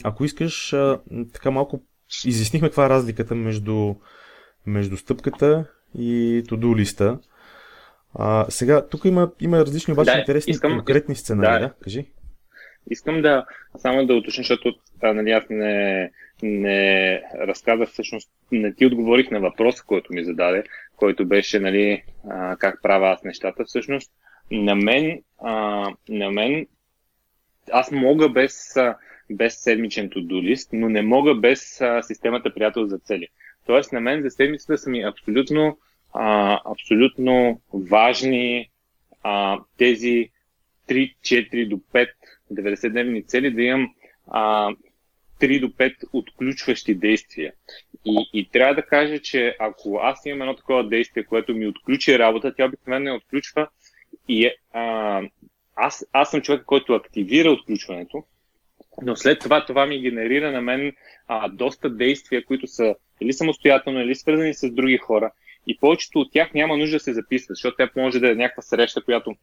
ако 0.03 0.25
искаш, 0.25 0.73
а, 0.73 0.99
така 1.33 1.51
малко 1.51 1.83
изяснихме 2.25 2.67
каква 2.67 2.85
е 2.85 2.89
разликата 2.89 3.35
между, 3.35 3.95
между 4.65 4.97
стъпката 4.97 5.65
и 5.95 6.43
to 6.47 6.77
листа. 6.77 7.19
А, 8.13 8.45
сега, 8.49 8.87
тук 8.87 9.05
има, 9.05 9.31
има 9.39 9.57
различни 9.57 9.93
обаче 9.93 10.11
да, 10.11 10.19
интересни 10.19 10.51
искам, 10.51 10.71
конкретни 10.71 11.15
сценарии. 11.15 11.59
Да. 11.59 11.67
да, 11.67 11.73
кажи. 11.83 12.05
Искам 12.89 13.21
да 13.21 13.45
само 13.77 14.05
да 14.05 14.13
уточня, 14.13 14.41
защото 14.41 14.73
нали, 15.03 15.31
аз 15.31 15.43
не, 15.49 16.11
не 16.43 17.21
разказах 17.35 17.89
всъщност, 17.89 18.29
не 18.51 18.73
ти 18.73 18.85
отговорих 18.85 19.31
на 19.31 19.39
въпроса, 19.39 19.83
който 19.87 20.13
ми 20.13 20.23
зададе, 20.23 20.63
който 20.95 21.25
беше 21.25 21.59
нали, 21.59 22.03
а, 22.29 22.55
как 22.55 22.81
правя 22.81 23.09
аз 23.09 23.23
нещата. 23.23 23.65
Всъщност, 23.65 24.11
на 24.51 24.75
мен, 24.75 25.21
а, 25.39 25.51
на 26.09 26.31
мен 26.31 26.67
аз 27.71 27.91
мога 27.91 28.29
без, 28.29 28.75
без 29.29 29.63
седмичен 29.63 30.09
to 30.09 30.67
но 30.73 30.89
не 30.89 31.01
мога 31.01 31.35
без 31.35 31.81
а, 31.81 32.01
системата 32.01 32.53
приятел 32.53 32.85
за 32.85 32.97
цели. 32.97 33.27
Тоест, 33.65 33.93
на 33.93 33.99
мен 34.01 34.21
за 34.21 34.29
седмицата 34.29 34.77
са 34.77 34.89
ми 34.89 35.01
абсолютно, 35.01 35.77
а, 36.13 36.59
абсолютно 36.71 37.61
важни 37.73 38.69
а, 39.23 39.59
тези 39.77 40.29
3, 40.89 41.15
4 41.21 41.67
до 41.67 41.75
5 41.77 42.09
90-дневни 42.53 43.25
цели 43.25 43.51
да 43.51 43.61
имам 43.61 43.93
а, 44.27 44.71
3 45.39 45.59
до 45.59 45.67
5 45.67 45.95
отключващи 46.13 46.95
действия. 46.95 47.53
И, 48.05 48.29
и 48.33 48.49
трябва 48.49 48.75
да 48.75 48.85
кажа, 48.85 49.19
че 49.19 49.55
ако 49.59 49.99
аз 50.01 50.25
имам 50.25 50.41
едно 50.41 50.55
такова 50.55 50.87
действие, 50.87 51.23
което 51.23 51.55
ми 51.55 51.67
отключи 51.67 52.19
работа, 52.19 52.53
тя 52.55 52.65
обикновено 52.65 53.03
не 53.03 53.11
отключва 53.11 53.67
и 54.27 54.45
е, 54.45 54.55
а, 54.73 55.21
аз, 55.75 56.05
аз 56.13 56.31
съм 56.31 56.41
човек, 56.41 56.63
който 56.65 56.93
активира 56.93 57.51
отключването, 57.51 58.23
но 59.01 59.15
след 59.15 59.39
това 59.39 59.65
това 59.65 59.85
ми 59.85 60.01
генерира 60.01 60.51
на 60.51 60.61
мен 60.61 60.93
а, 61.27 61.49
доста 61.49 61.89
действия, 61.89 62.45
които 62.45 62.67
са 62.67 62.95
или 63.21 63.33
самостоятелно, 63.33 64.01
или 64.01 64.15
свързани 64.15 64.53
с 64.53 64.71
други 64.71 64.97
хора. 64.97 65.31
И 65.67 65.77
повечето 65.77 66.19
от 66.19 66.31
тях 66.31 66.53
няма 66.53 66.77
нужда 66.77 66.95
да 66.95 66.99
се 66.99 67.13
записват, 67.13 67.55
защото 67.55 67.77
тя 67.77 67.89
може 67.95 68.19
да 68.19 68.31
е 68.31 68.35
някаква 68.35 68.61
среща, 68.61 69.03
която 69.03 69.35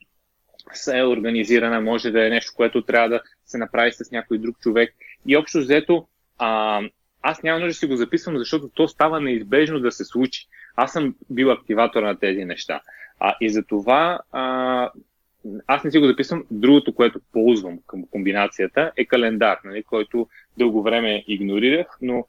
се 0.72 0.98
е 0.98 1.04
организирана, 1.04 1.80
може 1.80 2.10
да 2.10 2.26
е 2.26 2.30
нещо, 2.30 2.52
което 2.56 2.82
трябва 2.82 3.08
да 3.08 3.22
се 3.46 3.58
направи 3.58 3.92
с 3.92 4.10
някой 4.10 4.38
друг 4.38 4.58
човек. 4.60 4.94
И 5.26 5.36
общо 5.36 5.58
взето, 5.58 6.06
а, 6.38 6.80
аз 7.22 7.42
няма 7.42 7.58
нужда 7.58 7.70
да 7.70 7.74
си 7.74 7.86
го 7.86 7.96
записвам, 7.96 8.38
защото 8.38 8.68
то 8.74 8.88
става 8.88 9.20
неизбежно 9.20 9.80
да 9.80 9.92
се 9.92 10.04
случи. 10.04 10.46
Аз 10.76 10.92
съм 10.92 11.14
бил 11.30 11.50
активатор 11.50 12.02
на 12.02 12.18
тези 12.18 12.44
неща. 12.44 12.80
А, 13.20 13.36
и 13.40 13.50
за 13.50 13.64
това 13.64 14.18
аз 15.66 15.84
не 15.84 15.90
си 15.90 15.98
го 15.98 16.06
записвам. 16.06 16.44
Другото, 16.50 16.94
което 16.94 17.20
ползвам 17.32 17.78
към 17.86 18.06
комбинацията 18.10 18.92
е 18.96 19.04
календар, 19.04 19.58
нали, 19.64 19.82
който 19.82 20.28
дълго 20.58 20.82
време 20.82 21.24
игнорирах, 21.28 21.86
но 22.02 22.26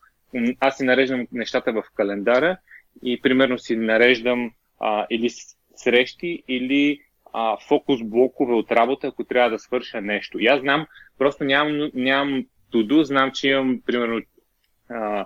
аз 0.59 0.77
си 0.77 0.83
нареждам 0.83 1.27
нещата 1.31 1.73
в 1.73 1.83
календара 1.95 2.57
и 3.03 3.21
примерно 3.21 3.57
си 3.57 3.75
нареждам 3.75 4.51
а, 4.79 5.07
или 5.09 5.29
срещи, 5.75 6.43
или 6.47 6.99
а, 7.33 7.57
фокус 7.67 8.03
блокове 8.03 8.53
от 8.53 8.71
работа, 8.71 9.07
ако 9.07 9.23
трябва 9.23 9.49
да 9.49 9.59
свърша 9.59 10.01
нещо. 10.01 10.39
И 10.39 10.47
аз 10.47 10.59
знам, 10.61 10.87
просто 11.17 11.43
нямам, 11.43 11.91
нямам 11.93 12.45
туду, 12.75 13.03
знам, 13.03 13.31
че 13.31 13.49
имам 13.49 13.81
примерно 13.85 14.21
а, 14.89 15.25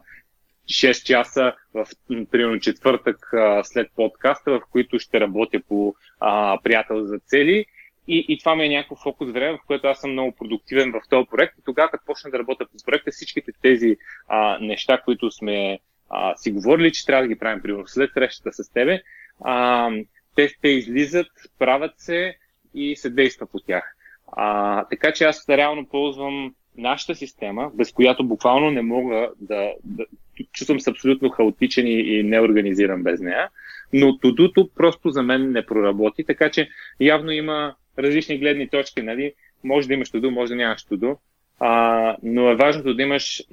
6 0.65 1.05
часа 1.05 1.53
в, 1.73 1.87
примерно, 2.31 2.59
четвъртък 2.59 3.33
а, 3.33 3.63
след 3.63 3.87
подкаста, 3.95 4.51
в 4.51 4.61
които 4.71 4.99
ще 4.99 5.19
работя 5.19 5.59
по 5.67 5.95
а, 6.19 6.59
приятел 6.63 7.05
за 7.05 7.19
цели. 7.19 7.65
И, 8.07 8.25
и 8.29 8.39
това 8.39 8.55
ми 8.55 8.65
е 8.65 8.69
някакъв 8.69 8.97
фокус 8.97 9.31
време, 9.31 9.57
в 9.57 9.65
което 9.67 9.87
аз 9.87 9.99
съм 9.99 10.11
много 10.11 10.35
продуктивен 10.35 10.91
в 10.91 11.09
този 11.09 11.27
проект. 11.31 11.57
И 11.59 11.63
тогава, 11.65 11.89
като 11.89 12.05
почна 12.05 12.31
да 12.31 12.39
работя 12.39 12.65
по 12.65 12.85
проекта, 12.85 13.11
всичките 13.11 13.51
тези 13.61 13.97
а, 14.27 14.59
неща, 14.61 15.01
които 15.05 15.31
сме 15.31 15.79
а, 16.09 16.35
си 16.35 16.51
говорили, 16.51 16.91
че 16.91 17.05
трябва 17.05 17.23
да 17.23 17.27
ги 17.27 17.39
правим 17.39 17.61
примерно 17.61 17.87
след 17.87 18.11
срещата 18.13 18.53
с 18.53 18.71
тебе, 18.73 19.01
а, 19.43 19.89
те, 20.35 20.49
те 20.61 20.69
излизат, 20.69 21.31
правят 21.59 21.93
се 21.97 22.37
и 22.73 22.95
се 22.95 23.09
действа 23.09 23.47
по 23.47 23.59
тях. 23.59 23.95
А, 24.31 24.85
така 24.85 25.13
че 25.13 25.23
аз 25.23 25.49
реално 25.49 25.89
ползвам 25.89 26.55
нашата 26.79 27.15
система, 27.15 27.71
без 27.73 27.91
която 27.91 28.23
буквално 28.23 28.71
не 28.71 28.81
мога 28.81 29.29
да, 29.41 29.71
да 29.83 30.05
чувствам 30.53 30.79
се 30.79 30.89
абсолютно 30.89 31.29
хаотичен 31.29 31.87
и, 31.87 31.99
и 31.99 32.23
неорганизиран 32.23 33.03
без 33.03 33.19
нея, 33.19 33.49
но 33.93 34.17
тудуто 34.17 34.69
просто 34.75 35.09
за 35.09 35.23
мен 35.23 35.51
не 35.51 35.65
проработи, 35.65 36.23
така 36.23 36.49
че 36.49 36.69
явно 36.99 37.31
има 37.31 37.75
различни 37.99 38.37
гледни 38.37 38.69
точки, 38.69 39.01
нали? 39.01 39.33
Може 39.63 39.87
да 39.87 39.93
имаш 39.93 40.11
туду, 40.11 40.31
може 40.31 40.49
да 40.49 40.55
нямаш 40.55 40.83
туду, 40.83 41.15
а, 41.59 42.15
но 42.23 42.49
е 42.49 42.55
важното 42.55 42.93
да 42.93 43.03
имаш 43.03 43.43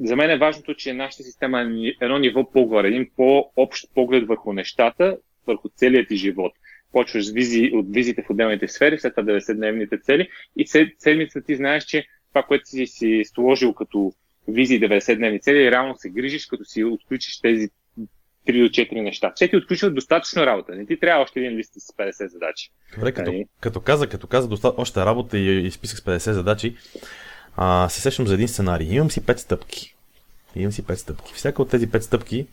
за 0.00 0.16
мен 0.16 0.30
е 0.30 0.38
важното, 0.38 0.74
че 0.74 0.92
нашата 0.92 1.22
система 1.22 1.60
е 1.60 1.92
едно 2.00 2.18
ниво 2.18 2.50
по-горе, 2.50 2.88
един 2.88 3.10
по-общ 3.16 3.94
поглед 3.94 4.26
върху 4.26 4.52
нещата, 4.52 5.18
върху 5.46 5.68
целият 5.68 6.08
ти 6.08 6.16
живот. 6.16 6.52
Почваш 6.92 7.26
с 7.26 7.32
визи, 7.32 7.70
от 7.74 7.94
визите 7.94 8.22
в 8.22 8.30
отделните 8.30 8.68
сфери, 8.68 8.98
след 8.98 9.14
това 9.14 9.32
90-дневните 9.32 10.02
цели 10.02 10.28
и 10.56 10.66
седмица 10.98 11.42
ти 11.42 11.56
знаеш, 11.56 11.84
че 11.84 12.06
това, 12.30 12.42
което 12.42 12.68
си 12.68 12.86
си 12.86 13.22
сложил 13.34 13.74
като 13.74 14.12
визи 14.48 14.80
90-дневни 14.80 15.42
цели, 15.42 15.70
реално 15.70 15.94
се 15.96 16.10
грижиш, 16.10 16.46
като 16.46 16.64
си 16.64 16.84
отключиш 16.84 17.40
тези 17.40 17.68
3 18.48 18.62
до 18.62 18.68
4 18.68 19.00
неща. 19.00 19.32
Те 19.38 19.48
ти 19.48 19.56
отключват 19.56 19.94
достатъчно 19.94 20.46
работа. 20.46 20.74
Не 20.74 20.86
ти 20.86 21.00
трябва 21.00 21.22
още 21.22 21.40
един 21.40 21.58
лист 21.58 21.72
с 21.74 21.92
50 21.92 22.26
задачи. 22.26 22.70
Добре, 22.94 23.12
като, 23.12 23.32
нали? 23.32 23.46
като 23.60 23.80
каза, 23.80 24.06
като 24.06 24.26
каза 24.26 24.48
доста, 24.48 24.72
още 24.76 25.00
работа 25.00 25.38
и, 25.38 25.66
и 25.66 25.70
списък 25.70 25.98
с 25.98 26.02
50 26.02 26.30
задачи, 26.30 26.76
а, 27.56 27.88
се 27.88 28.00
сещам 28.00 28.26
за 28.26 28.34
един 28.34 28.48
сценарий. 28.48 28.88
Имам 28.88 29.10
си 29.10 29.20
5 29.20 29.36
стъпки. 29.36 29.94
Имам 30.56 30.72
си 30.72 30.82
5 30.82 30.94
стъпки. 30.94 31.34
Всяка 31.34 31.62
от 31.62 31.70
тези 31.70 31.88
5 31.88 32.00
стъпки, 32.00 32.46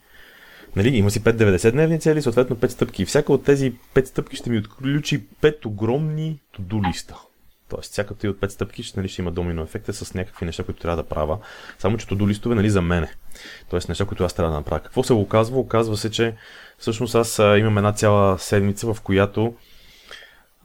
нали, 0.76 0.96
има 0.96 1.10
си 1.10 1.20
5 1.20 1.36
90-дневни 1.36 2.00
цели, 2.00 2.22
съответно 2.22 2.56
5 2.56 2.66
стъпки. 2.66 3.04
Всяка 3.04 3.32
от 3.32 3.44
тези 3.44 3.72
5 3.94 4.04
стъпки 4.04 4.36
ще 4.36 4.50
ми 4.50 4.58
отключи 4.58 5.22
5 5.42 5.66
огромни 5.66 6.40
to-do 6.54 6.88
листа. 6.88 7.16
Тоест, 7.68 7.92
всяка 7.92 8.14
и 8.22 8.28
от 8.28 8.36
5 8.36 8.48
стъпки 8.48 8.82
ще, 8.82 9.00
нали, 9.00 9.08
ще 9.08 9.22
има 9.22 9.30
домино 9.30 9.62
ефекта 9.62 9.92
с 9.92 10.14
някакви 10.14 10.46
неща, 10.46 10.64
които 10.64 10.80
трябва 10.80 11.02
да 11.02 11.08
правя. 11.08 11.38
Само, 11.78 11.96
че 11.96 12.06
to 12.06 12.28
листове 12.28 12.54
нали, 12.54 12.70
за 12.70 12.82
мене. 12.82 13.14
Тоест, 13.70 13.88
неща, 13.88 14.04
които 14.04 14.24
аз 14.24 14.34
трябва 14.34 14.52
да 14.52 14.58
направя. 14.58 14.80
Какво 14.80 15.02
се 15.02 15.12
оказва? 15.12 15.58
Оказва 15.58 15.96
се, 15.96 16.10
че 16.10 16.34
всъщност 16.78 17.14
аз 17.14 17.38
имам 17.38 17.78
една 17.78 17.92
цяла 17.92 18.38
седмица, 18.38 18.94
в 18.94 19.00
която 19.00 19.54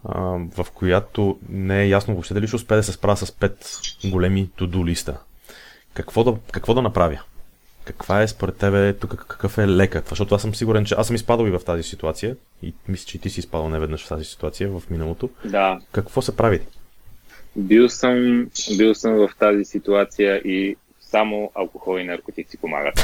в 0.05 0.67
която 0.73 1.39
не 1.49 1.81
е 1.81 1.87
ясно 1.87 2.13
въобще 2.13 2.33
дали 2.33 2.47
ще 2.47 2.55
успея 2.55 2.77
да 2.77 2.83
се 2.83 2.91
справя 2.91 3.17
с 3.17 3.31
5 3.31 4.09
големи 4.11 4.49
to 4.57 4.85
листа. 4.85 5.17
Какво 5.93 6.23
да, 6.23 6.35
какво 6.51 6.73
да 6.73 6.81
направя? 6.81 7.19
Каква 7.85 8.21
е 8.21 8.27
според 8.27 8.57
тебе 8.57 8.93
тук 8.93 9.15
какъв 9.15 9.57
е 9.57 9.67
лекът? 9.67 10.07
Защото 10.09 10.35
аз 10.35 10.41
съм 10.41 10.55
сигурен, 10.55 10.85
че 10.85 10.95
аз 10.97 11.07
съм 11.07 11.15
изпадал 11.15 11.45
и 11.45 11.51
в 11.51 11.61
тази 11.65 11.83
ситуация 11.83 12.35
и 12.61 12.73
мисля, 12.87 13.05
че 13.05 13.17
и 13.17 13.19
ти 13.19 13.29
си 13.29 13.39
изпадал 13.39 13.69
неведнъж 13.69 14.05
в 14.05 14.09
тази 14.09 14.25
ситуация 14.25 14.69
в 14.69 14.83
миналото. 14.89 15.29
Да. 15.45 15.79
Какво 15.91 16.21
се 16.21 16.35
прави? 16.37 16.61
Бил 17.55 17.89
съм, 17.89 18.47
бил 18.77 18.95
съм 18.95 19.13
в 19.13 19.29
тази 19.39 19.65
ситуация 19.65 20.37
и 20.37 20.75
само 20.99 21.51
алкохол 21.55 21.99
и 21.99 22.03
наркотици 22.03 22.57
помагат. 22.57 22.99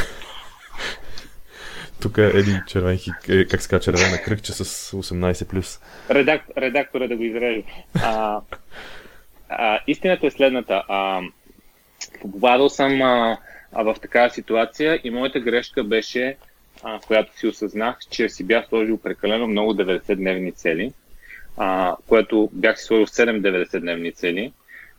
Тук 2.02 2.18
е 2.18 2.32
един 2.34 2.62
червен 2.68 2.98
хик, 2.98 3.16
е, 3.30 3.46
как 3.46 3.62
се 3.62 3.70
казва, 3.70 3.84
червена 3.84 4.22
кръгче 4.22 4.54
с 4.54 4.92
18+. 4.92 5.48
плюс. 5.48 5.80
Редак, 6.10 6.42
редактора 6.58 7.08
да 7.08 7.16
го 7.16 7.24
изрежа. 7.24 7.62
А, 8.04 8.42
а, 9.50 9.80
истината 9.88 10.28
е 10.28 10.32
следната. 10.32 10.84
А, 10.88 11.22
попадал 12.22 12.70
съм 12.70 13.02
а, 13.02 13.38
а, 13.74 13.84
в 13.84 13.96
такава 14.02 14.30
ситуация 14.30 15.00
и 15.04 15.10
моята 15.10 15.40
грешка 15.40 15.84
беше, 15.84 16.38
а, 16.84 17.00
която 17.00 17.40
си 17.40 17.48
осъзнах, 17.48 17.98
че 18.10 18.30
си 18.30 18.44
бях 18.44 18.68
сложил 18.68 18.98
прекалено 18.98 19.48
много 19.48 19.74
90-дневни 19.74 20.56
цели 20.56 20.94
а, 21.62 21.96
което 22.08 22.50
бях 22.54 22.80
си 22.80 22.86
сложил 22.86 23.06
7 23.06 23.42
90-дневни 23.42 24.16
цели 24.16 24.54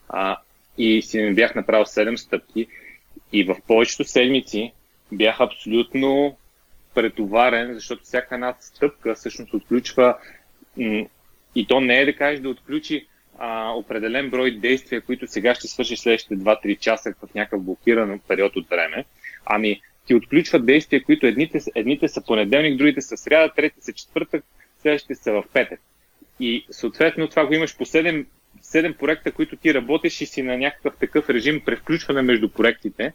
а, 0.09 0.37
и 0.79 1.03
си 1.03 1.23
не 1.23 1.35
бях 1.35 1.55
направил 1.55 1.85
7 1.85 2.16
стъпки 2.16 2.66
и 3.33 3.44
в 3.44 3.57
повечето 3.66 4.05
седмици 4.05 4.73
бях 5.12 5.40
абсолютно 5.40 6.37
претоварен, 6.94 7.75
защото 7.75 8.03
всяка 8.03 8.35
една 8.35 8.55
стъпка 8.61 9.14
всъщност 9.14 9.55
отключва 9.55 10.16
и 11.55 11.66
то 11.68 11.81
не 11.81 12.01
е 12.01 12.05
да 12.05 12.16
кажеш 12.16 12.40
да 12.40 12.49
отключи 12.49 13.07
а, 13.38 13.70
определен 13.70 14.31
брой 14.31 14.51
действия, 14.51 15.01
които 15.01 15.27
сега 15.27 15.55
ще 15.55 15.68
свършиш 15.68 15.99
следващите 15.99 16.37
2-3 16.37 16.79
часа 16.79 17.14
в 17.23 17.35
някакъв 17.35 17.62
блокиран 17.62 18.20
период 18.29 18.57
от 18.57 18.68
време, 18.68 19.05
ами 19.46 19.81
ти 20.07 20.14
отключва 20.14 20.59
действия, 20.59 21.05
които 21.05 21.27
едните, 21.27 21.61
едните 21.75 22.09
са 22.09 22.25
понеделник, 22.25 22.79
другите 22.79 23.01
са 23.01 23.16
сряда, 23.16 23.55
трети 23.55 23.81
са 23.81 23.92
четвъртък, 23.92 24.44
следващите 24.83 25.14
са 25.14 25.33
в 25.33 25.44
петък. 25.53 25.81
И 26.40 26.66
съответно 26.70 27.29
това 27.29 27.46
го 27.46 27.55
имаш 27.55 27.76
по 27.76 27.85
7, 27.85 28.26
7 28.62 28.96
проекта, 28.96 29.33
които 29.33 29.57
ти 29.57 29.74
работиш 29.74 30.20
и 30.20 30.26
си 30.26 30.42
на 30.42 30.57
някакъв 30.57 30.96
такъв 30.96 31.31
режим 31.31 31.62
превключване 31.64 32.22
между 32.22 32.48
проектите. 32.48 33.12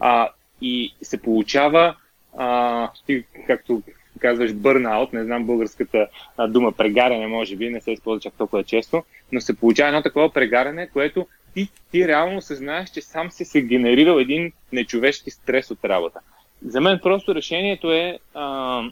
А, 0.00 0.28
и 0.60 0.94
се 1.02 1.22
получава, 1.22 1.96
а, 2.36 2.90
ти, 3.06 3.24
както 3.46 3.82
казваш, 4.18 4.54
бърнаут, 4.54 5.12
не 5.12 5.24
знам 5.24 5.44
българската 5.44 6.08
а, 6.36 6.48
дума, 6.48 6.72
прегаряне, 6.72 7.26
може 7.26 7.56
би, 7.56 7.70
не 7.70 7.80
се 7.80 7.92
използва 7.92 8.20
чак 8.20 8.34
толкова 8.38 8.64
често, 8.64 9.04
но 9.32 9.40
се 9.40 9.56
получава 9.56 9.88
едно 9.88 10.02
такова 10.02 10.32
прегаряне, 10.32 10.88
което 10.88 11.26
ти, 11.54 11.68
ти 11.90 12.08
реално 12.08 12.42
съзнаеш, 12.42 12.90
че 12.90 13.02
сам 13.02 13.30
си 13.30 13.44
се 13.44 13.62
генерирал 13.62 14.18
един 14.18 14.52
нечовешки 14.72 15.30
стрес 15.30 15.70
от 15.70 15.84
работа. 15.84 16.20
За 16.66 16.80
мен 16.80 16.98
просто 17.02 17.34
решението 17.34 17.92
е 17.92 18.18
а, 18.34 18.82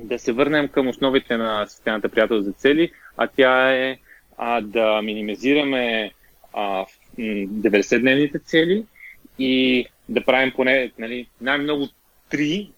да 0.00 0.18
се 0.18 0.32
върнем 0.32 0.68
към 0.68 0.88
основите 0.88 1.36
на 1.36 1.66
системата 1.66 2.08
приятел 2.08 2.40
за 2.40 2.52
цели, 2.52 2.92
а 3.16 3.26
тя 3.26 3.72
е 3.72 3.98
а, 4.36 4.60
да 4.60 5.02
минимизираме 5.02 6.12
а, 6.52 6.84
90-дневните 7.18 8.44
цели 8.44 8.84
и 9.38 9.86
да 10.08 10.24
правим 10.24 10.52
поне 10.56 10.92
нали, 10.98 11.28
най-много 11.40 11.88
3, 12.30 12.70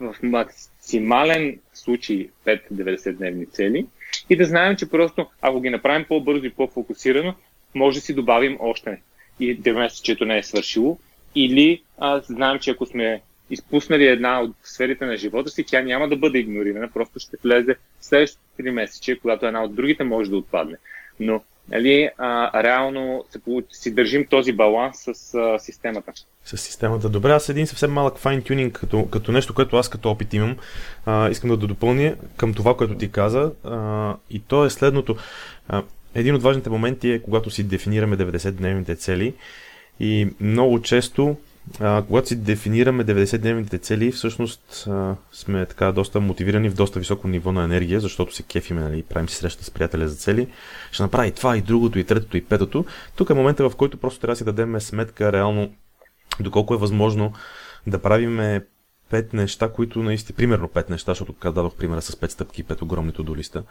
в 0.00 0.14
максимален 0.22 1.58
случай 1.74 2.28
5 2.46 2.60
90-дневни 2.72 3.50
цели 3.50 3.86
и 4.30 4.36
да 4.36 4.44
знаем, 4.44 4.76
че 4.76 4.90
просто 4.90 5.26
ако 5.40 5.60
ги 5.60 5.70
направим 5.70 6.04
по-бързо 6.08 6.44
и 6.44 6.50
по-фокусирано, 6.50 7.34
може 7.74 7.98
да 7.98 8.00
си 8.00 8.14
добавим 8.14 8.56
още 8.60 9.02
и 9.40 9.62
9 9.62 9.72
месечето 9.72 10.24
не 10.24 10.38
е 10.38 10.42
свършило. 10.42 10.98
Или 11.34 11.82
а, 11.98 12.20
знаем, 12.20 12.58
че 12.58 12.70
ако 12.70 12.86
сме 12.86 13.22
изпуснали 13.50 14.06
една 14.06 14.40
от 14.40 14.56
сферите 14.62 15.06
на 15.06 15.16
живота 15.16 15.50
си, 15.50 15.64
тя 15.64 15.82
няма 15.82 16.08
да 16.08 16.16
бъде 16.16 16.38
игнорирана, 16.38 16.90
просто 16.94 17.18
ще 17.18 17.36
влезе 17.44 17.74
в 18.00 18.04
следващите 18.04 18.62
3 18.62 18.70
месече, 18.70 19.18
когато 19.22 19.46
една 19.46 19.64
от 19.64 19.74
другите 19.74 20.04
може 20.04 20.30
да 20.30 20.36
отпадне. 20.36 20.76
Но 21.20 21.42
нали, 21.70 22.10
а, 22.18 22.62
реално 22.62 23.24
се, 23.30 23.40
си 23.70 23.94
държим 23.94 24.26
този 24.26 24.52
баланс 24.52 24.96
с 24.98 25.34
а, 25.34 25.58
системата. 25.58 26.12
С 26.44 26.58
системата. 26.58 27.08
Добре, 27.08 27.32
аз 27.32 27.48
един 27.48 27.66
съвсем 27.66 27.92
малък 27.92 28.18
файн-тюнинг, 28.18 28.72
като, 28.72 29.06
като 29.06 29.32
нещо, 29.32 29.54
което 29.54 29.76
аз 29.76 29.88
като 29.88 30.10
опит 30.10 30.34
имам, 30.34 30.56
а, 31.06 31.30
искам 31.30 31.50
да 31.50 31.56
допълня 31.56 32.16
към 32.36 32.54
това, 32.54 32.76
което 32.76 32.94
ти 32.94 33.12
каза. 33.12 33.52
А, 33.64 34.16
и 34.30 34.40
то 34.40 34.64
е 34.64 34.70
следното. 34.70 35.16
А, 35.68 35.82
един 36.14 36.34
от 36.34 36.42
важните 36.42 36.70
моменти 36.70 37.10
е, 37.10 37.22
когато 37.22 37.50
си 37.50 37.64
дефинираме 37.64 38.16
90-дневните 38.16 38.98
цели 38.98 39.34
и 40.00 40.28
много 40.40 40.82
често 40.82 41.36
а, 41.80 42.02
когато 42.06 42.28
си 42.28 42.36
дефинираме 42.36 43.04
90-дневните 43.04 43.82
цели, 43.82 44.12
всъщност 44.12 44.86
а, 44.88 45.16
сме 45.32 45.66
така 45.66 45.92
доста 45.92 46.20
мотивирани 46.20 46.68
в 46.68 46.74
доста 46.74 46.98
високо 46.98 47.28
ниво 47.28 47.52
на 47.52 47.64
енергия, 47.64 48.00
защото 48.00 48.34
се 48.34 48.42
кефиме, 48.42 48.80
нали, 48.80 49.02
правим 49.02 49.28
си 49.28 49.36
среща 49.36 49.64
с 49.64 49.70
приятеля 49.70 50.08
за 50.08 50.16
цели. 50.16 50.48
Ще 50.92 51.02
направи 51.02 51.32
това 51.32 51.56
и 51.56 51.62
другото, 51.62 51.98
и 51.98 52.04
третото, 52.04 52.36
и 52.36 52.44
петото. 52.44 52.84
Тук 53.16 53.30
е 53.30 53.34
момента, 53.34 53.70
в 53.70 53.76
който 53.76 53.98
просто 53.98 54.20
трябва 54.20 54.32
да 54.32 54.36
си 54.36 54.44
дадем 54.44 54.80
сметка 54.80 55.32
реално 55.32 55.72
доколко 56.40 56.74
е 56.74 56.78
възможно 56.78 57.32
да 57.86 57.98
правиме 57.98 58.66
пет 59.10 59.32
неща, 59.32 59.72
които 59.72 60.02
наистина, 60.02 60.36
примерно 60.36 60.68
пет 60.68 60.90
неща, 60.90 61.10
защото 61.10 61.34
дадох 61.44 61.74
примера 61.74 62.02
с 62.02 62.16
пет 62.16 62.30
стъпки 62.30 62.60
и 62.60 62.64
пет 62.64 62.82
огромни 62.82 63.12
тодолиста, 63.12 63.62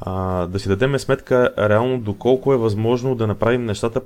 а, 0.00 0.46
да 0.46 0.58
си 0.58 0.68
дадем 0.68 0.98
сметка 0.98 1.54
реално 1.58 2.00
доколко 2.00 2.52
е 2.52 2.56
възможно 2.56 3.14
да 3.14 3.26
направим 3.26 3.64
нещата 3.64 4.00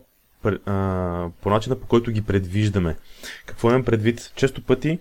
по 1.43 1.51
начина 1.51 1.77
по 1.77 1.87
който 1.87 2.11
ги 2.11 2.23
предвиждаме. 2.23 2.97
Какво 3.47 3.71
имам 3.71 3.85
предвид? 3.85 4.33
Често 4.37 4.63
пъти 4.63 4.99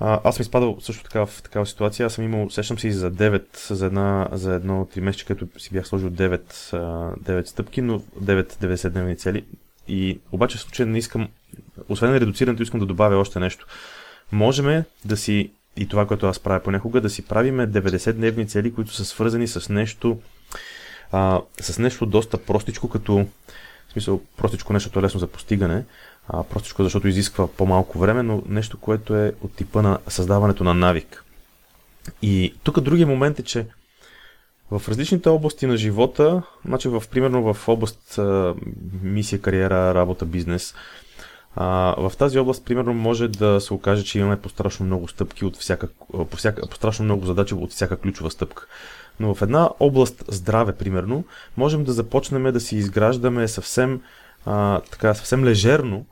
аз 0.00 0.34
съм 0.34 0.42
изпадал 0.42 0.76
също 0.80 1.02
така 1.04 1.26
в 1.26 1.42
такава 1.42 1.66
ситуация. 1.66 2.06
Аз 2.06 2.12
съм 2.12 2.24
имал, 2.24 2.50
сещам 2.50 2.78
си 2.78 2.92
за 2.92 3.12
9, 3.12 3.74
за, 3.74 3.86
една, 3.86 4.28
за 4.32 4.54
едно 4.54 4.88
3 4.96 5.00
месеца, 5.00 5.24
като 5.26 5.60
си 5.60 5.70
бях 5.72 5.86
сложил 5.86 6.10
9, 6.10 6.40
9 7.22 7.44
стъпки, 7.44 7.82
но 7.82 7.98
9 7.98 8.52
90-дневни 8.52 9.18
цели. 9.18 9.44
И 9.88 10.20
обаче 10.32 10.58
в 10.58 10.60
случая 10.60 10.86
не 10.86 10.98
искам, 10.98 11.28
освен 11.88 12.16
редуцирането, 12.16 12.62
искам 12.62 12.80
да 12.80 12.86
добавя 12.86 13.16
още 13.16 13.40
нещо. 13.40 13.66
Можем 14.32 14.84
да 15.04 15.16
си, 15.16 15.50
и 15.76 15.88
това, 15.88 16.06
което 16.06 16.26
аз 16.26 16.38
правя 16.38 16.60
понякога, 16.60 17.00
да 17.00 17.10
си 17.10 17.22
правиме 17.22 17.68
90-дневни 17.68 18.48
цели, 18.48 18.74
които 18.74 18.92
са 18.92 19.04
свързани 19.04 19.48
с 19.48 19.68
нещо, 19.68 20.20
а, 21.12 21.40
с 21.60 21.78
нещо 21.78 22.06
доста 22.06 22.38
простичко, 22.38 22.88
като 22.88 23.26
в 23.90 23.92
смисъл, 23.92 24.20
простичко 24.36 24.72
нещо 24.72 24.98
е 24.98 25.02
лесно 25.02 25.20
за 25.20 25.26
постигане, 25.26 25.84
а, 26.28 26.42
простичко 26.42 26.82
защото 26.82 27.08
изисква 27.08 27.48
по-малко 27.48 27.98
време, 27.98 28.22
но 28.22 28.42
нещо, 28.46 28.78
което 28.78 29.16
е 29.16 29.32
от 29.42 29.56
типа 29.56 29.82
на 29.82 29.98
създаването 30.08 30.64
на 30.64 30.74
навик. 30.74 31.24
И 32.22 32.54
тук 32.62 32.80
другия 32.80 33.06
момент 33.06 33.38
е, 33.38 33.42
че 33.42 33.66
в 34.70 34.88
различните 34.88 35.28
области 35.28 35.66
на 35.66 35.76
живота, 35.76 36.42
значи 36.64 36.88
в, 36.88 37.02
примерно 37.10 37.54
в 37.54 37.68
област 37.68 38.18
а, 38.18 38.54
мисия, 39.02 39.40
кариера, 39.40 39.94
работа, 39.94 40.24
бизнес, 40.24 40.74
а, 41.56 41.94
в 41.98 42.12
тази 42.18 42.38
област, 42.38 42.64
примерно, 42.64 42.94
може 42.94 43.28
да 43.28 43.60
се 43.60 43.74
окаже, 43.74 44.04
че 44.04 44.18
имаме 44.18 44.40
по-страшно 44.40 44.86
много 44.86 45.08
стъпки 45.08 45.44
от 45.44 45.56
всяка, 45.56 45.88
по, 46.30 46.36
всяка, 46.36 46.68
по 46.68 46.76
страшно 46.76 47.04
много 47.04 47.26
задачи 47.26 47.54
от 47.54 47.70
всяка 47.70 47.96
ключова 47.96 48.30
стъпка. 48.30 48.66
Но 49.20 49.34
в 49.34 49.42
една 49.42 49.70
област 49.80 50.24
здраве, 50.28 50.72
примерно, 50.72 51.24
можем 51.56 51.84
да 51.84 51.92
започнем 51.92 52.52
да 52.52 52.60
си 52.60 52.76
изграждаме 52.76 53.48
съвсем, 53.48 54.00
а, 54.46 54.80
така, 54.80 55.14
съвсем 55.14 55.44
лежерно 55.44 56.06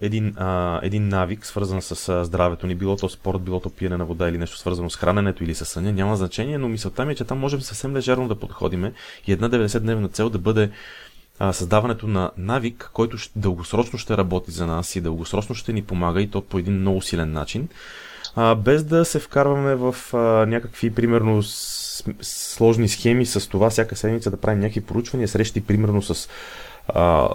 един, 0.00 0.34
а, 0.36 0.80
един 0.82 1.08
навик, 1.08 1.46
свързан 1.46 1.82
с 1.82 2.24
здравето 2.24 2.66
ни, 2.66 2.74
било 2.74 2.96
то 2.96 3.08
спорт, 3.08 3.42
било 3.42 3.60
то 3.60 3.70
пиене 3.70 3.96
на 3.96 4.04
вода 4.04 4.28
или 4.28 4.38
нещо 4.38 4.58
свързано 4.58 4.90
с 4.90 4.96
храненето 4.96 5.44
или 5.44 5.54
с 5.54 5.64
съня, 5.64 5.92
няма 5.92 6.16
значение, 6.16 6.58
но 6.58 6.68
мисълта 6.68 7.04
ми 7.04 7.12
е, 7.12 7.16
че 7.16 7.24
там 7.24 7.38
можем 7.38 7.60
съвсем 7.60 7.96
лежерно 7.96 8.28
да 8.28 8.34
подходиме 8.34 8.92
и 9.26 9.32
една 9.32 9.50
90-дневна 9.50 10.12
цел 10.12 10.30
да 10.30 10.38
бъде 10.38 10.70
а, 11.38 11.52
създаването 11.52 12.06
на 12.06 12.30
навик, 12.36 12.90
който 12.92 13.16
дългосрочно 13.36 13.98
ще 13.98 14.16
работи 14.16 14.50
за 14.50 14.66
нас 14.66 14.96
и 14.96 15.00
дългосрочно 15.00 15.54
ще 15.54 15.72
ни 15.72 15.82
помага 15.82 16.22
и 16.22 16.30
то 16.30 16.40
по 16.40 16.58
един 16.58 16.74
много 16.80 17.02
силен 17.02 17.32
начин, 17.32 17.68
а, 18.36 18.54
без 18.54 18.84
да 18.84 19.04
се 19.04 19.18
вкарваме 19.18 19.74
в 19.74 19.96
а, 20.12 20.16
някакви, 20.46 20.94
примерно, 20.94 21.42
сложни 22.20 22.88
схеми 22.88 23.26
с 23.26 23.48
това 23.48 23.70
всяка 23.70 23.96
седмица 23.96 24.30
да 24.30 24.36
правим 24.36 24.60
някакви 24.60 24.80
проучвания, 24.80 25.28
срещи 25.28 25.60
примерно 25.60 26.02
с 26.02 26.28
а, 26.88 27.28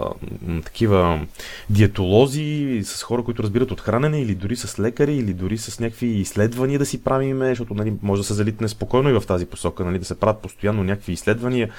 такива 0.64 1.26
диетолози, 1.70 2.80
с 2.84 3.02
хора, 3.02 3.24
които 3.24 3.42
разбират 3.42 3.70
от 3.70 3.80
хранене, 3.80 4.20
или 4.20 4.34
дори 4.34 4.56
с 4.56 4.78
лекари, 4.78 5.16
или 5.16 5.34
дори 5.34 5.58
с 5.58 5.80
някакви 5.80 6.06
изследвания 6.06 6.78
да 6.78 6.86
си 6.86 7.04
правиме, 7.04 7.48
защото 7.48 7.74
нали, 7.74 7.94
може 8.02 8.20
да 8.20 8.26
се 8.26 8.34
залитне 8.34 8.68
спокойно 8.68 9.10
и 9.10 9.12
в 9.12 9.26
тази 9.26 9.46
посока, 9.46 9.84
нали, 9.84 9.98
да 9.98 10.04
се 10.04 10.20
правят 10.20 10.42
постоянно 10.42 10.84
някакви 10.84 11.12
изследвания, 11.12 11.70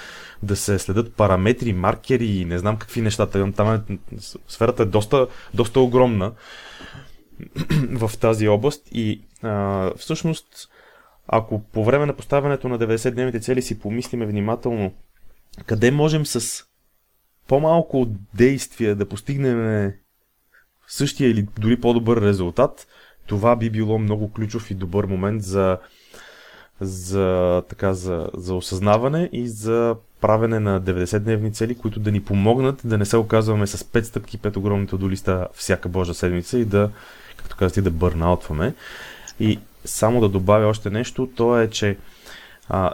да 0.44 0.56
се 0.56 0.80
следят 0.80 1.14
параметри, 1.14 1.74
маркери 1.74 2.26
и 2.26 2.46
не 2.46 2.60
знам 2.60 2.78
какви 2.78 3.02
неща. 3.02 3.26
Там 3.26 3.74
е, 3.74 3.80
сферата 4.48 4.84
е 4.84 4.86
доста, 4.86 5.28
доста 5.54 5.80
огромна 5.80 6.32
в 7.92 8.12
тази 8.20 8.48
област 8.48 8.88
и 8.92 9.22
а, 9.44 9.92
всъщност 9.98 10.70
ако 11.28 11.60
по 11.60 11.84
време 11.84 12.06
на 12.06 12.14
поставянето 12.14 12.70
на 12.70 12.80
90-дневните 12.80 13.42
цели 13.42 13.62
си 13.62 13.80
помислиме 13.80 14.26
внимателно 14.26 14.92
къде 15.66 15.92
можем 15.92 16.26
с 16.26 16.64
по-малко 17.48 18.08
действия 18.34 18.96
да 18.96 19.10
постигнем 19.10 19.92
същия 20.88 21.30
или 21.30 21.48
дори 21.60 21.82
по-добър 21.82 22.22
резултат, 22.22 22.88
това 23.26 23.56
би 23.56 23.70
било 23.70 24.00
много 24.00 24.32
ключов 24.32 24.72
и 24.72 24.74
добър 24.74 25.06
момент 25.06 25.44
за, 25.44 25.78
за, 26.82 27.64
така, 27.70 27.94
за, 27.94 28.30
за 28.34 28.56
осъзнаване 28.56 29.30
и 29.32 29.48
за 29.48 29.96
правене 30.22 30.60
на 30.60 30.82
90-дневни 30.82 31.54
цели, 31.54 31.78
които 31.78 32.00
да 32.00 32.12
ни 32.12 32.24
помогнат 32.24 32.82
да 32.84 32.98
не 32.98 33.06
се 33.06 33.18
оказваме 33.18 33.68
с 33.68 33.78
5 33.78 34.02
стъпки, 34.02 34.40
5 34.40 34.58
огромните 34.58 34.98
до 34.98 35.10
листа 35.10 35.48
всяка 35.54 35.90
божа 35.90 36.14
седмица 36.14 36.60
и 36.60 36.66
да, 36.66 36.90
както 37.38 37.56
казах, 37.58 37.84
да 37.84 37.92
бърнаутваме. 37.92 38.74
И 39.40 39.60
само 39.88 40.22
да 40.22 40.30
добавя 40.30 40.68
още 40.68 40.90
нещо, 40.90 41.30
то 41.36 41.60
е, 41.60 41.70
че 41.70 41.98
а, 42.70 42.94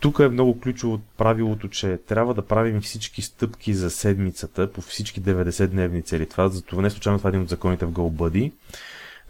тук 0.00 0.18
е 0.18 0.28
много 0.28 0.60
ключово 0.60 1.00
правилото, 1.16 1.68
че 1.68 1.98
трябва 2.06 2.34
да 2.34 2.46
правим 2.46 2.80
всички 2.80 3.22
стъпки 3.22 3.74
за 3.74 3.90
седмицата 3.90 4.72
по 4.72 4.80
всички 4.80 5.22
90-дневни 5.22 6.04
цели. 6.04 6.28
Това, 6.28 6.48
за 6.48 6.62
това 6.62 6.82
не 6.82 6.90
случайно 6.90 7.18
това 7.18 7.28
е 7.28 7.30
един 7.30 7.42
от 7.42 7.48
законите 7.48 7.86
в 7.86 7.92
GoBuddy, 7.92 8.52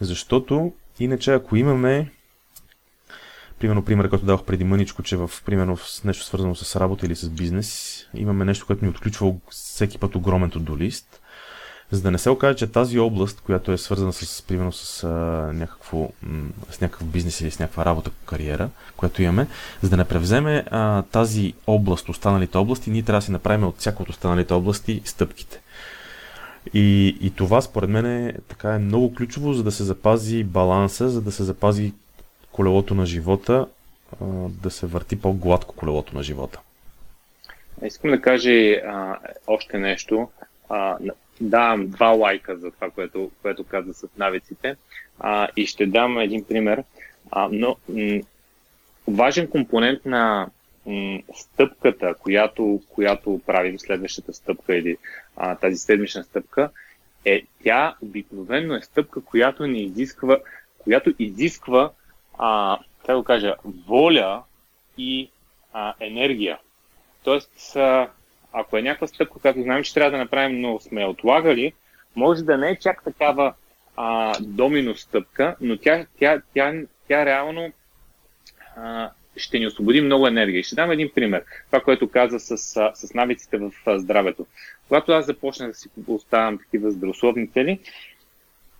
защото 0.01 0.73
иначе 1.01 1.33
ако 1.33 1.57
имаме 1.57 2.11
примерно 3.59 3.85
пример, 3.85 4.09
който 4.09 4.27
дадох 4.27 4.44
преди 4.44 4.64
мъничко, 4.64 5.03
че 5.03 5.16
в 5.16 5.31
примерно 5.47 5.77
с 5.77 6.05
нещо 6.05 6.25
свързано 6.25 6.55
с 6.55 6.81
работа 6.81 7.07
или 7.07 7.16
с 7.16 7.31
бизнес, 7.31 7.99
имаме 8.14 8.44
нещо, 8.44 8.66
което 8.66 8.85
ни 8.85 8.90
отключва 8.90 9.35
всеки 9.51 9.99
път 9.99 10.14
огромен 10.14 10.51
до 10.57 10.77
лист 10.77 11.21
за 11.90 12.03
да 12.03 12.11
не 12.11 12.18
се 12.18 12.31
окаже, 12.31 12.57
че 12.57 12.66
тази 12.66 12.98
област, 12.98 13.40
която 13.40 13.72
е 13.72 13.79
свързана 13.79 14.12
с, 14.12 14.42
примерно, 14.42 14.72
с, 14.72 15.05
а, 15.05 15.09
някакво, 15.53 16.11
с 16.70 16.81
някакъв 16.81 17.07
бизнес 17.07 17.40
или 17.40 17.51
с 17.51 17.59
някаква 17.59 17.85
работа, 17.85 18.11
кариера, 18.27 18.68
която 18.96 19.22
имаме, 19.22 19.46
за 19.83 19.90
да 19.90 19.96
не 19.96 20.05
превземе 20.05 20.64
а, 20.70 21.03
тази 21.03 21.55
област, 21.66 22.09
останалите 22.09 22.59
области, 22.59 22.90
ние 22.90 23.03
трябва 23.03 23.18
да 23.18 23.24
си 23.24 23.33
направим 23.33 23.64
от 23.64 23.79
всяко 23.79 24.03
от 24.03 24.09
останалите 24.09 24.55
области 24.55 25.03
стъпките. 25.05 25.61
И, 26.74 27.18
и 27.20 27.31
това, 27.31 27.61
според 27.61 27.90
мен, 27.90 28.07
е, 28.07 28.35
така 28.48 28.74
е 28.74 28.79
много 28.79 29.14
ключово, 29.14 29.53
за 29.53 29.62
да 29.62 29.72
се 29.72 29.85
запази 29.85 30.44
баланса, 30.44 31.09
за 31.09 31.22
да 31.22 31.33
се 31.33 31.44
запази 31.44 31.92
колелото 32.53 32.94
на 32.94 33.07
живота, 33.07 33.66
а, 34.20 34.24
да 34.48 34.70
се 34.70 34.87
върти 34.87 35.20
по-гладко 35.20 35.74
колелото 35.77 36.16
на 36.16 36.22
живота. 36.22 36.61
Искам 37.83 38.11
да 38.11 38.20
кажа 38.20 38.51
а, 38.51 39.18
още 39.46 39.79
нещо. 39.79 40.29
А, 40.68 40.96
давам 41.40 41.88
два 41.88 42.07
лайка 42.07 42.57
за 42.57 42.70
това, 42.70 42.90
което, 42.90 43.31
което 43.42 43.64
каза 43.64 43.94
с 43.94 44.09
навиците. 44.16 44.77
А, 45.18 45.48
и 45.57 45.66
ще 45.66 45.87
дам 45.87 46.18
един 46.18 46.44
пример. 46.44 46.85
А, 47.31 47.48
но 47.53 47.77
м- 47.88 48.20
важен 49.09 49.46
компонент 49.46 50.05
на 50.05 50.51
м- 50.87 51.18
стъпката, 51.35 52.14
която, 52.14 52.81
която 52.88 53.40
правим, 53.46 53.79
следващата 53.79 54.33
стъпка 54.33 54.77
или 54.77 54.96
а, 55.37 55.55
тази 55.55 55.77
седмична 55.77 56.24
стъпка, 56.24 56.70
е 57.24 57.42
тя 57.64 57.94
обикновено 58.03 58.74
е 58.74 58.83
стъпка, 58.83 59.20
която 59.20 59.66
не 59.66 59.79
изисква, 59.79 60.38
която 60.79 61.14
изисква, 61.18 61.90
а, 62.38 62.79
как 63.07 63.16
да 63.18 63.24
кажа, 63.24 63.55
воля 63.64 64.42
и 64.98 65.31
а, 65.72 65.94
енергия. 66.01 66.59
Тоест, 67.24 67.77
ако 68.61 68.77
е 68.77 68.83
някаква 68.83 69.07
стъпка, 69.07 69.40
която 69.40 69.62
знаем, 69.62 69.83
че 69.83 69.94
трябва 69.94 70.11
да 70.11 70.18
направим, 70.18 70.61
но 70.61 70.81
сме 70.81 71.07
отлагали, 71.07 71.73
може 72.16 72.42
да 72.42 72.59
не 72.59 72.71
е 72.71 72.79
чак 72.79 73.05
такава 73.05 73.55
а, 73.97 74.35
домино 74.40 74.97
стъпка, 74.97 75.57
но 75.61 75.77
тя, 75.77 76.07
тя, 76.18 76.42
тя, 76.55 76.73
тя 77.09 77.27
реално 77.27 77.73
а, 78.77 79.11
ще 79.37 79.59
ни 79.59 79.66
освободи 79.66 80.01
много 80.01 80.27
енергия. 80.27 80.62
Ще 80.62 80.75
дам 80.75 80.90
един 80.90 81.11
пример. 81.14 81.44
Това, 81.66 81.81
което 81.81 82.11
каза 82.11 82.40
с, 82.40 82.57
с 82.94 83.14
навиците 83.14 83.59
в 83.59 83.73
здравето. 83.87 84.47
Когато 84.88 85.12
аз 85.12 85.27
започнах 85.27 85.68
да 85.68 85.75
си 85.75 85.88
оставям 86.07 86.59
такива 86.59 86.90
здравословни 86.90 87.49
цели, 87.49 87.81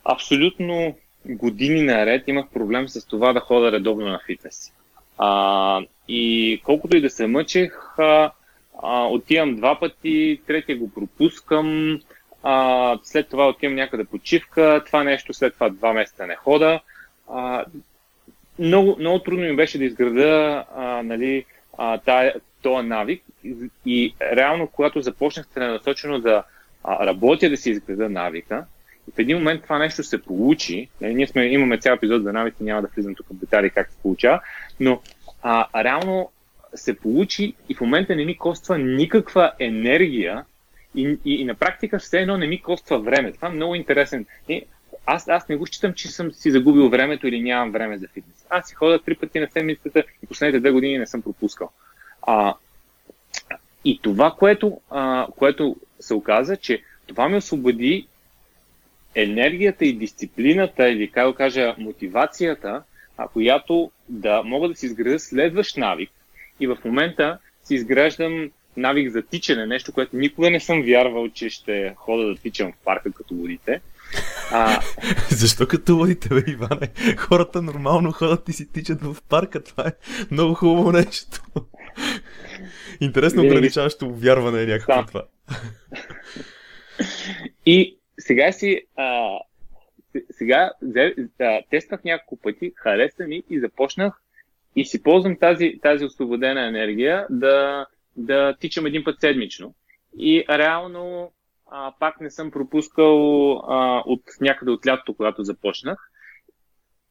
абсолютно 0.05 0.97
години 1.27 1.83
наред 1.83 2.29
имах 2.29 2.49
проблем 2.49 2.89
с 2.89 3.07
това 3.07 3.33
да 3.33 3.41
хода 3.41 3.73
редовно 3.73 4.07
на 4.07 4.21
фитнес. 4.27 4.73
А, 5.19 5.83
и 6.09 6.61
колкото 6.65 6.97
и 6.97 7.01
да 7.01 7.11
се 7.11 7.27
мъчех, 7.27 7.99
а, 7.99 8.31
а, 8.83 9.07
отивам 9.07 9.57
два 9.57 9.81
пъти, 9.81 10.41
третия 10.47 10.79
го 10.79 10.91
пропускам, 10.91 12.01
а, 12.43 12.99
след 13.03 13.29
това 13.29 13.49
отивам 13.49 13.75
някъде 13.75 14.05
почивка, 14.05 14.83
това 14.87 15.05
нещо 15.05 15.35
след 15.35 15.55
това 15.55 15.69
два 15.69 15.93
месеца 15.93 16.27
не 16.27 16.37
хода. 16.37 16.81
А, 17.31 17.65
много, 18.59 18.97
много 18.99 19.19
трудно 19.19 19.45
ми 19.45 19.57
беше 19.57 19.79
да 19.79 19.85
изграда 19.85 20.65
а, 20.77 21.03
нали, 21.03 21.45
а, 21.79 21.99
тая, 21.99 22.35
този 22.63 22.89
навик 22.89 23.23
и, 23.45 23.71
и 23.87 24.15
реално, 24.33 24.67
когато 24.67 25.01
започнах 25.01 25.47
целенасочено 25.47 26.21
да 26.21 26.45
а, 26.85 27.07
работя 27.07 27.51
да 27.51 27.57
си 27.57 27.71
изграда 27.71 28.09
навика 28.09 28.67
в 29.15 29.19
един 29.19 29.37
момент 29.37 29.63
това 29.63 29.79
нещо 29.79 30.03
се 30.03 30.23
получи, 30.23 30.89
нали, 31.01 31.15
ние 31.15 31.27
сме, 31.27 31.47
имаме 31.47 31.79
цял 31.79 31.95
епизод 31.95 32.23
за 32.23 32.33
навици, 32.33 32.63
няма 32.63 32.83
да 32.83 32.89
влизам 32.95 33.15
тук 33.15 33.27
в 33.31 33.35
детали 33.35 33.71
как 33.71 33.91
се 33.91 33.97
получава, 34.03 34.41
но 34.81 35.01
а, 35.43 35.85
реално 35.85 36.31
се 36.75 36.97
получи 36.97 37.55
и 37.69 37.75
в 37.75 37.81
момента 37.81 38.17
не 38.17 38.25
ми 38.25 38.37
коства 38.37 38.79
никаква 38.79 39.53
енергия 39.59 40.45
и, 40.95 41.19
и, 41.25 41.35
и 41.35 41.45
на 41.45 41.55
практика 41.55 41.99
все 41.99 42.21
едно 42.21 42.37
не 42.37 42.47
ми 42.47 42.63
коства 42.63 42.99
време. 42.99 43.33
Това 43.33 43.49
е 43.49 43.53
много 43.53 43.75
интересен. 43.75 44.27
И, 44.49 44.63
аз, 45.07 45.29
аз 45.29 45.49
не 45.49 45.57
го 45.57 45.67
считам, 45.67 45.93
че 45.95 46.09
съм 46.09 46.33
си 46.33 46.51
загубил 46.51 46.89
времето 46.89 47.27
или 47.27 47.43
нямам 47.43 47.73
време 47.73 47.99
за 47.99 48.09
фитнес. 48.09 48.47
Аз 48.51 48.69
си 48.69 48.75
ходя 48.75 48.99
три 48.99 49.15
пъти 49.15 49.41
на 49.41 49.49
седмицата 49.51 50.05
и 50.23 50.27
последните 50.27 50.61
две 50.61 50.71
години 50.71 50.99
не 50.99 51.07
съм 51.07 51.23
пропускал. 51.23 51.71
А, 52.23 52.55
и 53.85 54.01
това, 54.03 54.35
което, 54.39 54.81
а, 54.91 55.27
което 55.37 55.77
се 56.01 56.15
оказа, 56.15 56.57
че 56.57 56.83
това 57.07 57.29
ми 57.29 57.37
освободи 57.37 58.07
енергията 59.15 59.85
и 59.85 59.93
дисциплината, 59.93 60.89
или 60.89 61.11
как 61.11 61.27
да 61.27 61.35
кажа, 61.35 61.75
мотивацията, 61.79 62.83
а, 63.17 63.29
която 63.29 63.91
да 64.09 64.43
мога 64.43 64.69
да 64.69 64.75
си 64.75 64.87
изградя 64.87 65.19
следващ 65.19 65.77
навик. 65.77 66.11
И 66.61 66.67
в 66.67 66.79
момента 66.85 67.39
си 67.65 67.75
изграждам 67.75 68.51
навик 68.77 69.13
за 69.13 69.23
тичане, 69.23 69.67
нещо, 69.67 69.93
което 69.93 70.17
никога 70.17 70.51
не 70.51 70.61
съм 70.61 70.83
вярвал, 70.83 71.29
че 71.29 71.51
ще 71.51 71.95
хода 71.97 72.27
да 72.27 72.37
тичам 72.37 72.73
в 72.73 72.85
парка 72.85 73.13
като 73.13 73.35
водите. 73.35 73.81
А... 74.53 74.81
Защо 75.31 75.67
като 75.67 75.97
водите, 75.97 76.29
бе, 76.29 76.43
Иване? 76.47 77.17
Хората 77.17 77.63
нормално 77.63 78.13
ходят 78.13 78.49
и 78.49 78.53
си 78.53 78.73
тичат 78.73 79.03
в 79.03 79.17
парка. 79.29 79.65
Това 79.65 79.89
е 79.89 79.93
много 80.31 80.55
хубаво 80.55 80.93
нещо. 80.93 81.43
Интересно 83.01 83.43
Винаги... 83.43 83.59
ограничаващо 83.59 84.15
вярване 84.15 84.63
е 84.63 84.67
някакво 84.67 84.95
да. 84.95 85.07
това. 85.07 85.25
И 87.67 87.99
сега 88.19 88.53
си 88.53 88.83
а, 88.97 89.39
сега 90.31 90.71
а, 91.41 91.61
тествах 91.71 92.05
няколко 92.05 92.37
пъти, 92.43 92.73
хареса 92.77 93.27
ми 93.27 93.43
и 93.51 93.61
започнах 93.61 94.21
и 94.79 94.85
си 94.85 95.03
ползвам 95.03 95.37
тази, 95.39 95.79
тази 95.83 96.05
освободена 96.05 96.67
енергия 96.67 97.27
да, 97.31 97.87
да 98.17 98.57
тичам 98.61 98.87
един 98.87 99.05
път 99.05 99.21
седмично. 99.21 99.75
И 100.19 100.45
реално 100.51 101.33
а, 101.71 101.93
пак 102.01 102.21
не 102.21 102.31
съм 102.31 102.51
пропускал 102.51 103.53
а, 103.53 104.03
от 104.07 104.23
някъде 104.41 104.71
от 104.71 104.87
лятото, 104.87 105.15
когато 105.15 105.43
започнах. 105.43 106.11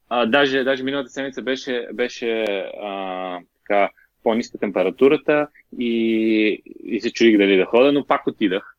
А, 0.10 0.26
даже, 0.26 0.64
даже 0.64 0.84
миналата 0.84 1.10
седмица 1.10 1.42
беше, 1.42 1.88
беше 1.94 2.42
а, 2.84 3.40
така, 3.58 3.90
по-ниска 4.24 4.58
температурата 4.58 5.48
и, 5.80 6.62
и 6.84 7.02
се 7.02 7.14
чудих 7.14 7.38
дали 7.38 7.58
да 7.58 7.66
хода, 7.66 7.92
но 7.92 8.06
пак 8.06 8.28
отидах. 8.28 8.76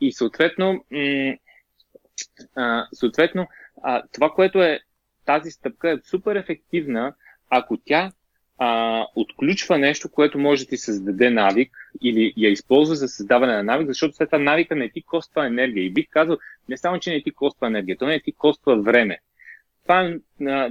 И 0.00 0.12
съответно, 0.12 0.84
м- 0.90 1.34
а, 2.56 2.86
съответно 2.92 3.46
а, 3.82 4.02
това, 4.12 4.30
което 4.30 4.62
е 4.62 4.80
тази 5.24 5.50
стъпка 5.50 5.90
е 5.90 5.98
супер 6.04 6.36
ефективна, 6.36 7.14
ако 7.50 7.76
тя 7.84 8.12
а, 8.64 9.06
отключва 9.16 9.78
нещо, 9.78 10.10
което 10.10 10.38
може 10.38 10.64
да 10.64 10.68
ти 10.68 10.76
създаде 10.76 11.30
навик 11.30 11.72
или 12.02 12.32
я 12.36 12.50
използва 12.50 12.94
за 12.94 13.08
създаване 13.08 13.52
на 13.52 13.62
навик, 13.62 13.86
защото 13.86 14.14
след 14.14 14.28
това 14.28 14.38
навика 14.38 14.76
не 14.76 14.88
ти 14.88 15.02
коства 15.02 15.46
енергия. 15.46 15.84
И 15.84 15.92
бих 15.92 16.06
казал, 16.10 16.36
не 16.68 16.76
само, 16.76 16.98
че 16.98 17.10
не 17.10 17.22
ти 17.22 17.30
коства 17.30 17.66
енергия, 17.66 17.96
то 17.98 18.06
не 18.06 18.20
ти 18.20 18.32
коства 18.32 18.82
време. 18.82 19.18
Това 19.82 20.00
е, 20.00 20.14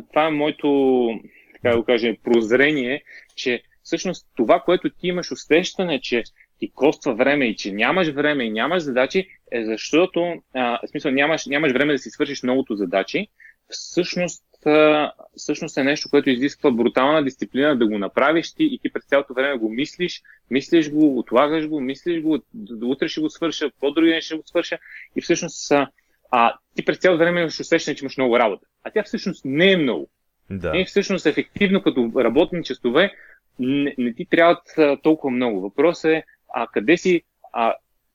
това 0.10 0.27
е 0.27 0.32
моето, 0.32 1.10
така 1.54 1.77
да 1.77 1.84
кажа, 1.84 2.15
прозрение, 2.23 3.04
че 3.36 3.63
всъщност 3.84 4.27
това, 4.36 4.60
което 4.60 4.89
ти 4.89 5.08
имаш 5.08 5.32
усещане, 5.32 6.01
че 6.01 6.23
ти 6.60 6.71
коства 6.71 7.13
време 7.13 7.45
и 7.45 7.56
че 7.56 7.71
нямаш 7.71 8.08
време 8.08 8.43
и 8.43 8.51
нямаш 8.51 8.84
задачи, 8.84 9.27
е 9.51 9.65
защото, 9.65 10.34
а, 10.54 10.80
в 10.88 10.89
смисъл, 10.89 11.12
нямаш, 11.12 11.45
нямаш 11.45 11.71
време 11.71 11.93
да 11.93 11.99
си 11.99 12.10
свършиш 12.10 12.43
многото 12.43 12.75
задачи, 12.75 13.27
всъщност, 13.69 14.43
а, 14.65 15.12
всъщност 15.38 15.78
е 15.78 15.84
нещо, 15.84 16.10
което 16.10 16.30
изисква 16.30 16.71
брутална 16.71 17.24
дисциплина 17.24 17.78
да 17.78 17.88
го 17.88 17.97
направиш 17.97 18.54
ти 18.54 18.63
и 18.63 18.80
ти 18.80 18.93
през 18.93 19.06
цялото 19.06 19.34
време 19.34 19.58
го 19.58 19.69
мислиш, 19.69 20.21
мислиш 20.50 20.91
го, 20.91 21.19
отлагаш 21.19 21.67
го, 21.67 21.82
мислиш 21.82 22.21
го, 22.21 22.39
утре 22.84 23.08
ще 23.08 23.21
го 23.21 23.30
свърша, 23.30 23.71
по-други 23.80 24.10
ден 24.10 24.21
ще 24.21 24.36
го 24.36 24.43
свърша 24.45 24.78
и 25.15 25.21
всъщност 25.21 25.71
а, 25.71 25.88
а, 26.32 26.56
ти 26.76 26.86
през 26.86 26.97
цялото 26.97 27.19
време 27.19 27.41
имаш 27.41 27.60
усещане, 27.60 27.95
че 27.95 28.06
имаш 28.06 28.17
много 28.17 28.39
работа. 28.39 28.67
А 28.84 28.91
тя 28.91 29.04
всъщност 29.04 29.45
не 29.45 29.71
е 29.71 29.78
много. 29.78 30.10
Да. 30.50 30.71
Не 30.71 30.82
е 30.82 30.86
всъщност 30.86 31.26
ефективно 31.26 31.82
като 31.82 32.12
работни 32.15 32.63
часове, 32.63 33.13
не, 33.60 33.95
не 33.97 34.13
ти 34.13 34.26
трябват 34.26 34.63
толкова 35.04 35.32
много. 35.32 35.62
Въпросът 35.62 36.12
е 36.12 36.24
а 36.54 36.67
къде 36.67 36.97
си 36.97 37.21
а, 37.54 37.74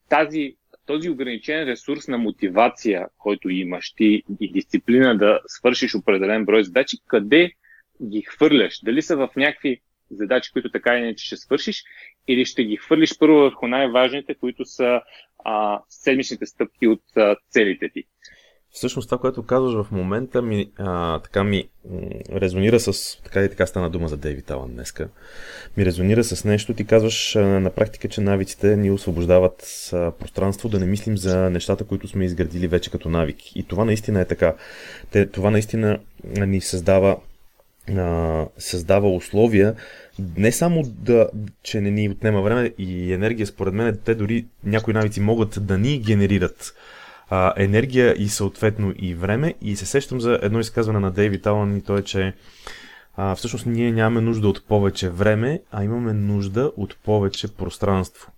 тази, 0.08 0.56
този 0.86 1.10
ограничен 1.10 1.64
ресурс 1.64 2.08
на 2.08 2.18
мотивация, 2.18 3.06
който 3.18 3.48
имаш 3.48 3.92
ти 3.92 4.22
и 4.40 4.52
дисциплина 4.52 5.18
да 5.18 5.40
свършиш 5.46 5.94
определен 5.94 6.44
брой 6.44 6.64
задачи, 6.64 6.96
къде 7.06 7.52
ги 8.02 8.22
хвърляш? 8.22 8.80
Дали 8.82 9.02
са 9.02 9.16
в 9.16 9.28
някакви 9.36 9.80
задачи, 10.10 10.52
които 10.52 10.70
така 10.70 10.98
иначе 10.98 11.26
ще 11.26 11.36
свършиш, 11.36 11.84
или 12.28 12.44
ще 12.44 12.64
ги 12.64 12.76
хвърлиш 12.76 13.18
първо 13.18 13.36
върху 13.36 13.66
най-важните, 13.66 14.34
които 14.34 14.64
са 14.64 15.00
а, 15.44 15.80
седмичните 15.88 16.46
стъпки 16.46 16.86
от 16.86 17.02
а, 17.16 17.36
целите 17.50 17.88
ти. 17.88 18.04
Всъщност 18.76 19.08
това, 19.08 19.18
което 19.18 19.42
казваш 19.42 19.84
в 19.84 19.90
момента, 19.90 20.42
ми, 20.42 20.70
а, 20.78 21.18
така 21.18 21.44
ми 21.44 21.68
резонира 22.32 22.80
с, 22.80 23.22
така 23.24 23.44
и 23.44 23.48
така 23.48 23.66
стана 23.66 23.90
дума 23.90 24.08
за 24.08 24.16
Дейвид 24.16 24.50
Алан 24.50 24.72
днеска, 24.72 25.08
ми 25.76 25.86
резонира 25.86 26.24
с 26.24 26.44
нещо, 26.44 26.74
ти 26.74 26.86
казваш 26.86 27.36
а, 27.36 27.40
на 27.40 27.70
практика, 27.70 28.08
че 28.08 28.20
навиците 28.20 28.76
ни 28.76 28.90
освобождават 28.90 29.90
а, 29.92 30.10
пространство 30.10 30.68
да 30.68 30.78
не 30.78 30.86
мислим 30.86 31.18
за 31.18 31.50
нещата, 31.50 31.84
които 31.84 32.08
сме 32.08 32.24
изградили 32.24 32.68
вече 32.68 32.90
като 32.90 33.08
навик. 33.08 33.56
И 33.56 33.62
това 33.62 33.84
наистина 33.84 34.20
е 34.20 34.24
така. 34.24 34.54
Те, 35.10 35.26
това 35.26 35.50
наистина 35.50 35.98
ни 36.24 36.60
създава 36.60 37.16
а, 37.96 38.46
създава 38.58 39.10
условия 39.10 39.74
не 40.36 40.52
само 40.52 40.82
да, 40.82 41.28
че 41.62 41.80
не 41.80 41.90
ни 41.90 42.08
отнема 42.08 42.42
време 42.42 42.72
и 42.78 43.12
енергия, 43.12 43.46
според 43.46 43.74
мен, 43.74 43.98
те 44.04 44.14
дори 44.14 44.46
някои 44.64 44.94
навици 44.94 45.20
могат 45.20 45.66
да 45.66 45.78
ни 45.78 45.98
генерират 45.98 46.74
а, 47.30 47.52
енергия 47.56 48.14
и 48.18 48.28
съответно 48.28 48.92
и 48.96 49.14
време. 49.14 49.54
И 49.60 49.76
се 49.76 49.86
сещам 49.86 50.20
за 50.20 50.38
едно 50.42 50.60
изказване 50.60 50.98
на 51.00 51.10
Дейвид 51.10 51.46
Алън 51.46 51.76
и 51.76 51.82
то 51.82 51.96
е, 51.96 52.02
че 52.02 52.34
а, 53.16 53.34
всъщност 53.34 53.66
ние 53.66 53.92
нямаме 53.92 54.20
нужда 54.20 54.48
от 54.48 54.66
повече 54.66 55.10
време, 55.10 55.60
а 55.72 55.84
имаме 55.84 56.12
нужда 56.12 56.72
от 56.76 56.96
повече 57.04 57.48
пространство. 57.48 58.32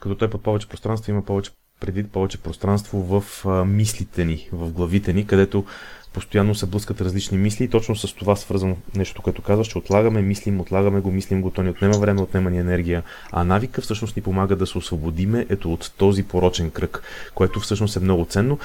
Като 0.00 0.14
той 0.14 0.30
под 0.30 0.42
повече 0.42 0.68
пространство 0.68 1.10
има 1.10 1.24
повече 1.24 1.50
преди 1.80 2.04
повече 2.04 2.38
пространство 2.38 3.02
в 3.02 3.46
а, 3.46 3.64
мислите 3.64 4.24
ни, 4.24 4.48
в 4.52 4.70
главите 4.72 5.12
ни, 5.12 5.26
където 5.26 5.64
постоянно 6.12 6.54
се 6.54 6.66
блъскат 6.66 7.00
различни 7.00 7.38
мисли 7.38 7.64
и 7.64 7.68
точно 7.68 7.96
с 7.96 8.14
това 8.14 8.36
свързвам 8.36 8.76
нещо, 8.94 9.22
което 9.22 9.42
казваш, 9.42 9.68
че 9.68 9.78
отлагаме, 9.78 10.22
мислим, 10.22 10.60
отлагаме 10.60 11.00
го, 11.00 11.10
мислим 11.10 11.42
го, 11.42 11.50
то 11.50 11.62
ни 11.62 11.70
отнема 11.70 11.98
време, 11.98 12.22
отнема 12.22 12.50
ни 12.50 12.58
енергия, 12.58 13.02
а 13.32 13.44
навика 13.44 13.80
всъщност 13.80 14.16
ни 14.16 14.22
помага 14.22 14.56
да 14.56 14.66
се 14.66 14.78
освободиме 14.78 15.46
ето 15.48 15.72
от 15.72 15.92
този 15.96 16.22
порочен 16.22 16.70
кръг, 16.70 17.02
което 17.34 17.60
всъщност 17.60 17.96
е 17.96 18.00
много 18.00 18.24
ценно. 18.24 18.58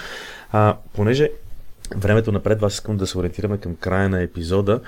А, 0.51 0.77
понеже 0.93 1.29
времето 1.95 2.31
напред, 2.31 2.63
аз 2.63 2.73
искам 2.73 2.97
да 2.97 3.08
се 3.08 3.17
ориентираме 3.17 3.58
към 3.58 3.75
края 3.75 4.10
на 4.10 4.21
епизода 4.21 4.81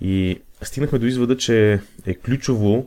и 0.00 0.40
стигнахме 0.62 0.98
до 0.98 1.06
извода, 1.06 1.36
че 1.36 1.80
е 2.06 2.14
ключово 2.14 2.86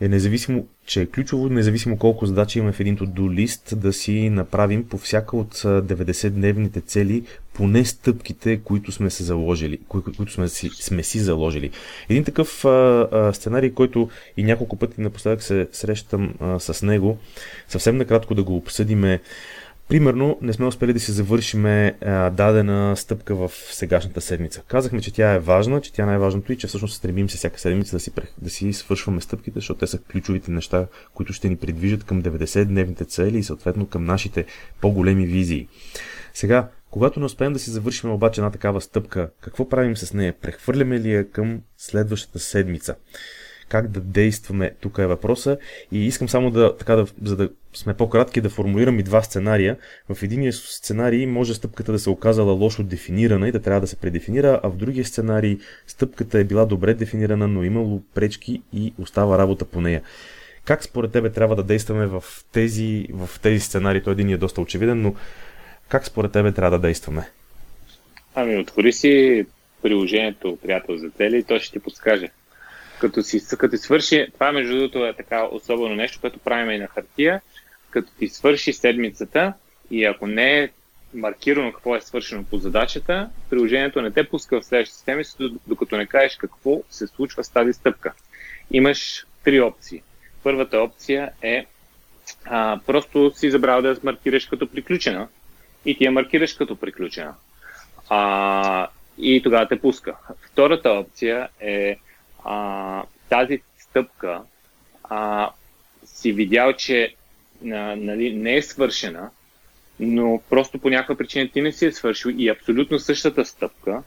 е 0.00 0.08
независимо, 0.08 0.66
че 0.86 1.00
е 1.02 1.06
ключово, 1.06 1.48
независимо 1.48 1.98
колко 1.98 2.26
задачи 2.26 2.58
имаме 2.58 2.72
в 2.72 2.80
един 2.80 2.96
to-do 2.96 3.34
лист, 3.34 3.80
да 3.80 3.92
си 3.92 4.30
направим 4.30 4.88
по 4.88 4.98
всяка 4.98 5.36
от 5.36 5.54
90-дневните 5.54 6.86
цели 6.86 7.22
поне 7.54 7.84
стъпките, 7.84 8.60
които 8.64 8.92
сме 8.92 9.10
се 9.10 9.24
заложили, 9.24 9.78
кои, 9.88 10.02
които 10.02 10.32
сме 10.32 10.48
си, 10.48 10.70
сме 10.74 11.02
си 11.02 11.18
заложили. 11.18 11.70
Един 12.08 12.24
такъв 12.24 12.64
а, 12.64 13.08
а, 13.12 13.32
сценарий, 13.32 13.70
който 13.70 14.08
и 14.36 14.44
няколко 14.44 14.76
пъти 14.76 15.00
напоследък 15.00 15.42
се 15.42 15.68
срещам 15.72 16.34
а, 16.40 16.60
с 16.60 16.82
него, 16.82 17.18
съвсем 17.68 17.96
накратко 17.96 18.34
да 18.34 18.42
го 18.42 18.56
обсъдиме. 18.56 19.20
Примерно, 19.88 20.38
не 20.42 20.52
сме 20.52 20.66
успели 20.66 20.92
да 20.92 21.00
си 21.00 21.12
завършиме 21.12 21.96
а, 22.00 22.30
дадена 22.30 22.96
стъпка 22.96 23.34
в 23.34 23.50
сегашната 23.54 24.20
седмица. 24.20 24.62
Казахме, 24.68 25.00
че 25.00 25.12
тя 25.12 25.32
е 25.32 25.38
важна, 25.38 25.80
че 25.80 25.92
тя 25.92 26.02
е 26.02 26.06
най-важното 26.06 26.52
и 26.52 26.56
че 26.56 26.66
всъщност 26.66 26.96
стремим 26.96 27.30
се 27.30 27.36
всяка 27.36 27.60
седмица 27.60 27.96
да 27.96 28.00
си, 28.00 28.10
да 28.42 28.50
си 28.50 28.72
свършваме 28.72 29.20
стъпките, 29.20 29.58
защото 29.58 29.80
те 29.80 29.86
са 29.86 29.98
ключовите 29.98 30.50
неща, 30.50 30.86
които 31.14 31.32
ще 31.32 31.48
ни 31.48 31.56
придвижат 31.56 32.04
към 32.04 32.22
90-дневните 32.22 33.08
цели 33.08 33.38
и 33.38 33.42
съответно 33.42 33.86
към 33.86 34.04
нашите 34.04 34.44
по-големи 34.80 35.26
визии. 35.26 35.68
Сега, 36.34 36.68
когато 36.90 37.20
не 37.20 37.26
успеем 37.26 37.52
да 37.52 37.58
си 37.58 37.70
завършим 37.70 38.10
обаче 38.10 38.40
една 38.40 38.50
такава 38.50 38.80
стъпка, 38.80 39.30
какво 39.40 39.68
правим 39.68 39.96
с 39.96 40.14
нея? 40.14 40.34
Прехвърляме 40.40 41.00
ли 41.00 41.12
я 41.12 41.30
към 41.30 41.60
следващата 41.78 42.38
седмица? 42.38 42.94
Как 43.74 43.88
да 43.88 44.00
действаме? 44.00 44.74
Тук 44.80 44.98
е 44.98 45.06
въпроса. 45.06 45.58
И 45.92 46.06
искам 46.06 46.28
само 46.28 46.50
да, 46.50 46.76
така 46.76 46.96
да, 46.96 47.06
за 47.22 47.36
да 47.36 47.48
сме 47.72 47.94
по-кратки, 47.94 48.40
да 48.40 48.50
формулирам 48.50 48.98
и 48.98 49.02
два 49.02 49.22
сценария. 49.22 49.76
В 50.08 50.22
единия 50.22 50.52
сценарий 50.52 51.26
може 51.26 51.54
стъпката 51.54 51.92
да 51.92 51.98
се 51.98 52.10
оказала 52.10 52.52
лошо 52.52 52.82
дефинирана 52.82 53.48
и 53.48 53.52
да 53.52 53.62
трябва 53.62 53.80
да 53.80 53.86
се 53.86 53.96
предефинира, 53.96 54.60
а 54.62 54.68
в 54.68 54.76
другия 54.76 55.04
сценарий 55.04 55.58
стъпката 55.86 56.38
е 56.38 56.44
била 56.44 56.66
добре 56.66 56.94
дефинирана, 56.94 57.48
но 57.48 57.64
имало 57.64 58.02
пречки 58.14 58.62
и 58.72 58.92
остава 58.98 59.38
работа 59.38 59.64
по 59.64 59.80
нея. 59.80 60.02
Как 60.64 60.84
според 60.84 61.12
тебе 61.12 61.30
трябва 61.30 61.56
да 61.56 61.62
действаме 61.62 62.06
в 62.06 62.24
тези, 62.52 63.06
в 63.10 63.40
тези 63.42 63.60
сценарии? 63.60 64.02
Той 64.02 64.12
един 64.12 64.30
е 64.30 64.36
доста 64.36 64.60
очевиден, 64.60 65.02
но 65.02 65.14
Как 65.88 66.06
според 66.06 66.32
тебе 66.32 66.52
трябва 66.52 66.78
да 66.78 66.86
действаме? 66.86 67.28
Ами, 68.34 68.56
отвори 68.56 68.92
си 68.92 69.46
приложението 69.82 70.58
Приятел 70.62 70.96
за 70.96 71.10
цели 71.10 71.38
и 71.38 71.42
то 71.42 71.58
ще 71.58 71.72
ти 71.72 71.78
подскаже. 71.78 72.28
Като 73.04 73.22
си, 73.22 73.40
като 73.58 73.76
свърши, 73.76 74.26
това 74.34 74.52
между 74.52 74.76
другото 74.76 75.06
е 75.06 75.12
така 75.12 75.44
особено 75.44 75.94
нещо, 75.94 76.20
което 76.20 76.38
правим 76.38 76.70
и 76.70 76.78
на 76.78 76.86
хартия, 76.86 77.40
като 77.90 78.12
ти 78.18 78.28
свърши 78.28 78.72
седмицата 78.72 79.52
и 79.90 80.04
ако 80.04 80.26
не 80.26 80.58
е 80.58 80.68
маркирано 81.14 81.72
какво 81.72 81.96
е 81.96 82.00
свършено 82.00 82.44
по 82.44 82.58
задачата, 82.58 83.30
приложението 83.50 84.02
не 84.02 84.10
те 84.10 84.28
пуска 84.28 84.60
в 84.60 84.64
следващата 84.64 85.00
седмица, 85.00 85.36
докато 85.66 85.96
не 85.96 86.06
кажеш 86.06 86.36
какво 86.36 86.80
се 86.90 87.06
случва 87.06 87.44
с 87.44 87.50
тази 87.50 87.72
стъпка. 87.72 88.12
Имаш 88.70 89.26
три 89.44 89.60
опции. 89.60 90.02
Първата 90.42 90.78
опция 90.78 91.32
е 91.42 91.66
а, 92.44 92.80
просто 92.86 93.32
си 93.34 93.50
забрал 93.50 93.82
да 93.82 93.88
я 93.88 93.96
маркираш 94.02 94.46
като 94.46 94.70
приключена 94.70 95.28
и 95.84 95.98
ти 95.98 96.04
я 96.04 96.12
маркираш 96.12 96.54
като 96.54 96.76
приключена. 96.76 97.34
А, 98.08 98.88
и 99.18 99.42
тогава 99.42 99.68
те 99.68 99.80
пуска. 99.80 100.16
Втората 100.52 100.90
опция 100.90 101.48
е 101.60 101.96
а, 102.44 103.02
тази 103.28 103.62
стъпка 103.78 104.42
а, 105.04 105.50
си 106.04 106.32
видял, 106.32 106.72
че 106.72 107.14
а, 107.64 107.96
нали, 107.96 108.36
не 108.36 108.56
е 108.56 108.62
свършена, 108.62 109.30
но 110.00 110.42
просто 110.50 110.78
по 110.78 110.90
някаква 110.90 111.14
причина 111.14 111.50
ти 111.52 111.62
не 111.62 111.72
си 111.72 111.86
е 111.86 111.92
свършил 111.92 112.30
и 112.38 112.48
абсолютно 112.48 112.98
същата 112.98 113.44
стъпка, 113.44 114.02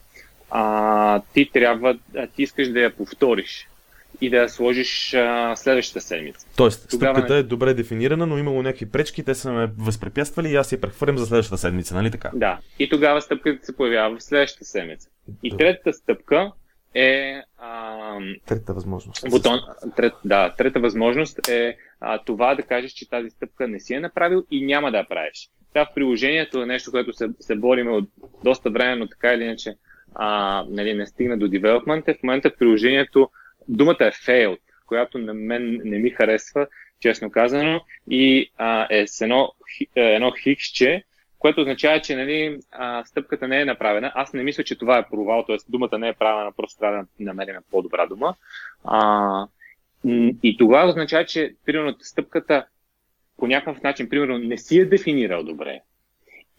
а, 0.50 1.22
ти 1.34 1.50
трябва, 1.54 1.98
а, 2.16 2.28
ти 2.28 2.44
искаш 2.44 2.70
да 2.70 2.80
я 2.80 2.96
повториш 2.96 3.68
и 4.22 4.30
да 4.30 4.38
я 4.38 4.50
сложиш 4.50 5.14
а, 5.14 5.56
следващата 5.56 6.02
седмица. 6.02 6.48
Тоест, 6.56 6.90
Тогава 6.90 7.16
стъпката 7.16 7.34
не... 7.34 7.40
е 7.40 7.44
добре 7.44 7.74
дефинирана, 7.74 8.26
но 8.26 8.38
имало 8.38 8.62
някакви 8.64 8.92
пречки, 8.92 9.24
те 9.24 9.36
са 9.36 9.52
ме 9.52 9.70
възпрепятствали 9.78 10.50
и 10.50 10.56
аз 10.56 10.72
я 10.72 10.82
прехвърлям 10.82 11.18
за 11.18 11.26
следващата 11.26 11.58
седмица, 11.58 11.96
нали 11.96 12.12
така? 12.12 12.32
Да. 12.34 12.60
И 12.80 12.90
тогава 12.90 13.22
стъпката 13.22 13.66
се 13.66 13.76
появява 13.76 14.18
в 14.18 14.24
следващата 14.24 14.66
седмица. 14.66 15.10
И 15.44 15.50
Добре. 15.50 15.66
третата 15.66 15.94
стъпка 15.94 16.52
е... 16.94 17.42
А, 17.58 18.20
трета 18.46 18.74
възможност. 18.74 19.30
Бутон, 19.30 19.60
трет, 19.96 20.14
да, 20.26 20.56
трета 20.58 20.80
възможност 20.80 21.50
е 21.50 21.78
а, 22.00 22.24
това 22.24 22.56
да 22.56 22.64
кажеш, 22.64 22.92
че 22.92 23.10
тази 23.10 23.30
стъпка 23.30 23.68
не 23.68 23.80
си 23.80 23.94
е 23.94 24.00
направил 24.00 24.46
и 24.52 24.66
няма 24.66 24.92
да 24.92 24.98
я 24.98 25.08
правиш. 25.08 25.50
Това 25.74 25.86
в 25.86 25.94
приложението 25.96 26.62
е 26.62 26.66
нещо, 26.66 26.92
което 26.92 27.14
се, 27.14 27.30
се 27.40 27.56
бориме 27.56 27.92
от 27.92 28.10
доста 28.44 28.70
време, 28.70 28.96
но 28.96 29.08
така 29.08 29.34
или 29.34 29.44
иначе 29.44 29.76
а, 30.16 30.64
нали, 30.70 30.94
не 30.94 31.06
стигна 31.06 31.38
до 31.38 31.48
development. 31.48 32.08
Е, 32.08 32.14
в 32.14 32.24
момента 32.24 32.50
в 32.50 32.58
приложението 32.58 33.30
думата 33.68 33.98
е 34.00 34.12
failed, 34.12 34.60
която 34.86 35.18
на 35.18 35.34
мен 35.34 35.82
не 35.84 36.00
ми 36.00 36.10
харесва, 36.10 36.68
честно 37.00 37.32
казано, 37.32 37.82
и 38.10 38.52
а, 38.58 38.88
е 38.90 39.08
с 39.08 39.22
едно, 39.22 39.52
е, 39.96 40.02
едно 40.02 40.32
хиксче, 40.32 41.04
което 41.40 41.62
означава, 41.62 42.02
че 42.02 42.16
нали, 42.16 42.60
стъпката 43.06 43.48
не 43.48 43.62
е 43.62 43.66
направена. 43.66 44.12
Аз 44.16 44.34
не 44.34 44.44
мисля, 44.44 44.64
че 44.64 44.78
това 44.78 44.98
е 44.98 45.10
провал, 45.10 45.44
т.е. 45.48 45.58
думата 45.70 45.98
не 45.98 46.08
е 46.08 46.14
правена, 46.14 46.52
просто 46.58 46.80
трябва 46.80 46.98
да 46.98 47.08
намерим 47.20 47.56
по-добра 47.72 48.06
дума. 48.06 48.36
А, 48.84 49.48
и 50.44 50.58
това 50.58 50.88
означава, 50.88 51.26
че 51.26 51.56
примерно 51.66 51.96
стъпката 52.00 52.66
по 53.38 53.48
някакъв 53.48 53.84
начин, 53.84 54.10
примерно, 54.10 54.38
не 54.38 54.58
си 54.58 54.80
е 54.80 54.86
дефинирал 54.86 55.44
добре. 55.44 55.82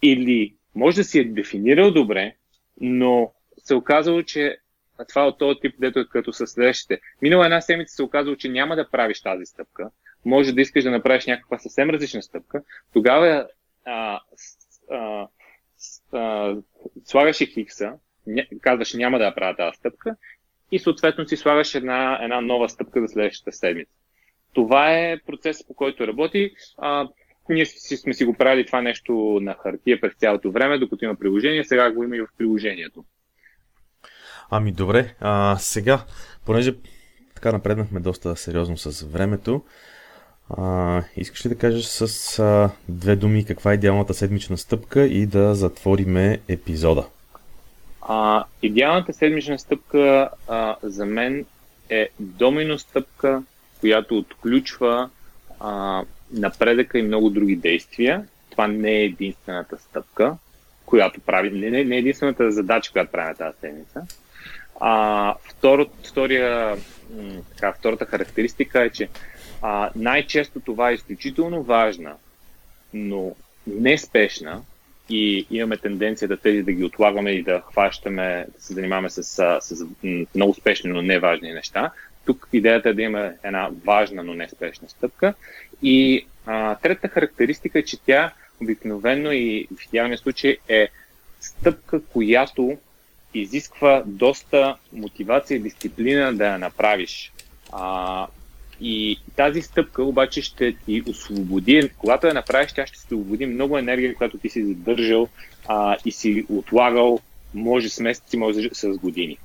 Или 0.02 0.54
може 0.74 0.96
да 0.96 1.04
си 1.04 1.18
е 1.18 1.24
дефинирал 1.24 1.90
добре, 1.90 2.34
но 2.80 3.32
се 3.58 3.74
оказало, 3.74 4.22
че 4.22 4.58
това 5.08 5.22
е 5.22 5.26
от 5.26 5.38
този 5.38 5.60
тип, 5.60 5.74
дето 5.78 5.98
е 5.98 6.08
като 6.12 6.32
със 6.32 6.50
следващите. 6.50 7.00
Минала 7.22 7.44
една 7.44 7.60
седмица 7.60 7.94
се 7.94 8.02
оказало, 8.02 8.36
че 8.36 8.48
няма 8.48 8.76
да 8.76 8.90
правиш 8.90 9.22
тази 9.22 9.46
стъпка. 9.46 9.90
Може 10.24 10.52
да 10.52 10.60
искаш 10.60 10.84
да 10.84 10.90
направиш 10.90 11.26
някаква 11.26 11.58
съвсем 11.58 11.90
различна 11.90 12.22
стъпка. 12.22 12.62
Тогава 12.92 13.46
а, 13.84 14.20
а, 14.90 15.28
а, 16.12 16.56
слагаше 17.04 17.46
хикса, 17.46 17.92
казваше 18.60 18.96
няма 18.96 19.18
да 19.18 19.24
я 19.24 19.34
правя 19.34 19.56
тази 19.56 19.76
стъпка 19.76 20.16
и 20.72 20.78
съответно 20.78 21.28
си 21.28 21.36
слагаш 21.36 21.74
една, 21.74 22.18
една 22.22 22.40
нова 22.40 22.68
стъпка 22.68 23.00
за 23.00 23.08
следващата 23.08 23.52
седмица. 23.52 23.92
Това 24.52 24.98
е 24.98 25.18
процесът, 25.26 25.66
по 25.66 25.74
който 25.74 26.06
работи. 26.06 26.50
А, 26.78 27.08
ние 27.48 27.66
си, 27.66 27.96
сме 27.96 28.14
си 28.14 28.24
го 28.24 28.34
правили 28.34 28.66
това 28.66 28.82
нещо 28.82 29.38
на 29.42 29.54
хартия 29.54 30.00
през 30.00 30.14
цялото 30.14 30.50
време, 30.50 30.78
докато 30.78 31.04
има 31.04 31.14
приложение, 31.14 31.64
сега 31.64 31.92
го 31.92 32.04
има 32.04 32.16
и 32.16 32.20
в 32.20 32.26
приложението. 32.38 33.04
Ами 34.50 34.72
добре, 34.72 35.14
а, 35.20 35.56
сега, 35.58 36.04
понеже 36.46 36.74
така 37.34 37.52
напреднахме 37.52 38.00
доста 38.00 38.36
сериозно 38.36 38.76
с 38.76 39.06
времето, 39.06 39.64
а, 40.56 41.02
искаш 41.16 41.44
ли 41.44 41.48
да 41.48 41.58
кажеш 41.58 41.84
с 41.84 42.38
а, 42.38 42.70
две 42.88 43.16
думи 43.16 43.44
каква 43.44 43.70
е 43.70 43.74
идеалната 43.74 44.14
седмична 44.14 44.58
стъпка 44.58 45.06
и 45.06 45.26
да 45.26 45.54
затвориме 45.54 46.40
епизода? 46.48 47.04
А, 48.00 48.44
идеалната 48.62 49.12
седмична 49.12 49.58
стъпка 49.58 50.30
а, 50.48 50.76
за 50.82 51.06
мен 51.06 51.44
е 51.90 52.08
домино 52.20 52.78
стъпка, 52.78 53.42
която 53.80 54.18
отключва 54.18 55.10
а, 55.60 56.02
напредъка 56.32 56.98
и 56.98 57.02
много 57.02 57.30
други 57.30 57.56
действия. 57.56 58.26
Това 58.50 58.66
не 58.66 58.90
е 58.90 59.04
единствената 59.04 59.78
стъпка, 59.78 60.36
която 60.86 61.20
прави, 61.20 61.50
не, 61.50 61.84
не 61.84 61.96
е 61.96 61.98
единствената 61.98 62.50
задача, 62.50 62.92
която 62.92 63.12
правим 63.12 63.36
тази 63.36 63.58
седмица. 63.60 64.06
А, 64.80 65.34
второ, 65.44 65.86
втория, 66.08 66.76
така, 67.54 67.72
втората 67.72 68.06
характеристика 68.06 68.82
е, 68.82 68.90
че 68.90 69.08
а, 69.62 69.90
най-често 69.96 70.60
това 70.60 70.90
е 70.90 70.94
изключително 70.94 71.62
важна, 71.62 72.14
но 72.94 73.36
не 73.66 73.98
спешна 73.98 74.62
и 75.10 75.46
имаме 75.50 75.76
тенденция 75.76 76.28
да 76.28 76.36
тези 76.36 76.62
да 76.62 76.72
ги 76.72 76.84
отлагаме 76.84 77.30
и 77.30 77.42
да 77.42 77.62
хващаме, 77.72 78.46
да 78.56 78.62
се 78.62 78.74
занимаваме 78.74 79.10
с, 79.10 79.22
с, 79.60 79.86
много 80.34 80.54
спешни, 80.54 80.90
но 80.90 81.02
не 81.02 81.18
важни 81.18 81.52
неща. 81.52 81.90
Тук 82.26 82.48
идеята 82.52 82.88
е 82.88 82.94
да 82.94 83.02
има 83.02 83.32
една 83.42 83.70
важна, 83.84 84.22
но 84.24 84.34
не 84.34 84.48
спешна 84.48 84.88
стъпка. 84.88 85.34
И 85.82 86.26
а, 86.46 86.74
третата 86.74 87.08
характеристика 87.08 87.78
е, 87.78 87.82
че 87.82 88.00
тя 88.06 88.32
обикновено 88.62 89.32
и 89.32 89.68
в 89.76 89.84
идеалния 89.84 90.18
случай 90.18 90.56
е 90.68 90.88
стъпка, 91.40 92.04
която 92.04 92.78
изисква 93.34 94.02
доста 94.06 94.76
мотивация 94.92 95.56
и 95.56 95.60
дисциплина 95.60 96.32
да 96.32 96.46
я 96.46 96.58
направиш. 96.58 97.32
А, 97.72 98.26
и 98.80 99.20
тази 99.36 99.62
стъпка 99.62 100.02
обаче 100.02 100.42
ще 100.42 100.72
ти 100.72 101.02
освободи, 101.08 101.90
когато 101.98 102.26
я 102.26 102.34
направиш, 102.34 102.72
тя 102.72 102.86
ще 102.86 102.98
освободи 102.98 103.46
много 103.46 103.78
енергия, 103.78 104.14
която 104.14 104.38
ти 104.38 104.48
си 104.48 104.64
задържал 104.64 105.28
а, 105.68 105.96
и 106.04 106.12
си 106.12 106.46
отлагал, 106.48 107.20
може 107.54 107.88
с 107.88 108.00
месеци, 108.00 108.36
може 108.36 108.68
с 108.72 108.88
години. 108.88 109.38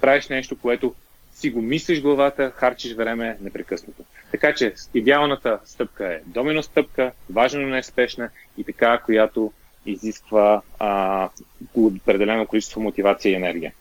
Правиш 0.00 0.28
нещо, 0.28 0.56
което 0.58 0.94
си 1.34 1.50
го 1.50 1.62
мислиш 1.62 2.00
главата, 2.00 2.52
харчиш 2.56 2.94
време 2.94 3.36
непрекъснато. 3.40 4.02
Така 4.30 4.54
че 4.54 4.74
идеалната 4.94 5.58
стъпка 5.64 6.06
е 6.06 6.20
домино 6.26 6.62
стъпка, 6.62 7.12
важно, 7.30 7.60
но 7.60 7.68
не 7.68 7.78
е 7.78 7.82
спешна 7.82 8.28
и 8.58 8.64
така, 8.64 8.98
която 8.98 9.52
изисква 9.86 10.62
а, 10.78 11.28
определено 11.74 12.46
количество 12.46 12.80
мотивация 12.80 13.32
и 13.32 13.34
енергия. 13.34 13.72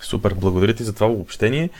Супер, 0.00 0.34
благодаря 0.34 0.74
ти 0.74 0.84
за 0.84 0.94
това 0.94 1.06
обобщение. 1.06 1.70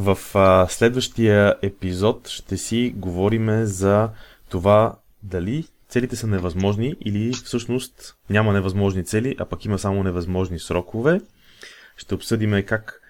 В 0.00 0.18
а, 0.34 0.66
следващия 0.68 1.54
епизод 1.62 2.28
ще 2.28 2.56
си 2.56 2.92
говорим 2.96 3.64
за 3.64 4.08
това 4.48 4.96
дали 5.22 5.64
целите 5.88 6.16
са 6.16 6.26
невъзможни 6.26 6.94
или 7.04 7.32
всъщност 7.32 8.16
няма 8.30 8.52
невъзможни 8.52 9.04
цели, 9.04 9.36
а 9.38 9.44
пък 9.44 9.64
има 9.64 9.78
само 9.78 10.02
невъзможни 10.02 10.58
срокове. 10.58 11.20
Ще 11.96 12.14
обсъдим 12.14 12.64
как 12.66 13.00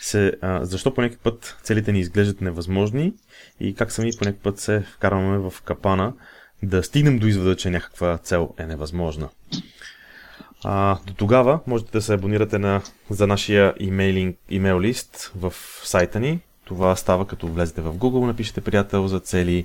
се, 0.00 0.32
а, 0.40 0.64
защо 0.64 0.94
по 0.94 1.00
някакъв 1.00 1.22
път 1.22 1.56
целите 1.62 1.92
ни 1.92 2.00
изглеждат 2.00 2.40
невъзможни 2.40 3.14
и 3.60 3.74
как 3.74 3.92
сами 3.92 4.10
по 4.18 4.24
някакъв 4.24 4.42
път 4.42 4.58
се 4.58 4.80
вкарваме 4.80 5.38
в 5.38 5.62
капана 5.64 6.14
да 6.62 6.82
стигнем 6.82 7.18
до 7.18 7.26
извода, 7.26 7.56
че 7.56 7.70
някаква 7.70 8.18
цел 8.18 8.54
е 8.58 8.66
невъзможна. 8.66 9.28
А, 10.64 10.98
до 11.06 11.14
тогава 11.14 11.60
можете 11.66 11.92
да 11.92 12.02
се 12.02 12.14
абонирате 12.14 12.58
на, 12.58 12.82
за 13.10 13.26
нашия 13.26 13.74
имейлинг, 13.80 14.36
имейл 14.50 14.80
лист 14.80 15.32
в 15.36 15.52
сайта 15.84 16.20
ни. 16.20 16.40
Това 16.64 16.96
става 16.96 17.26
като 17.26 17.46
влезете 17.46 17.80
в 17.80 17.94
Google, 17.94 18.26
напишете 18.26 18.60
приятел 18.60 19.08
за 19.08 19.20
цели. 19.20 19.64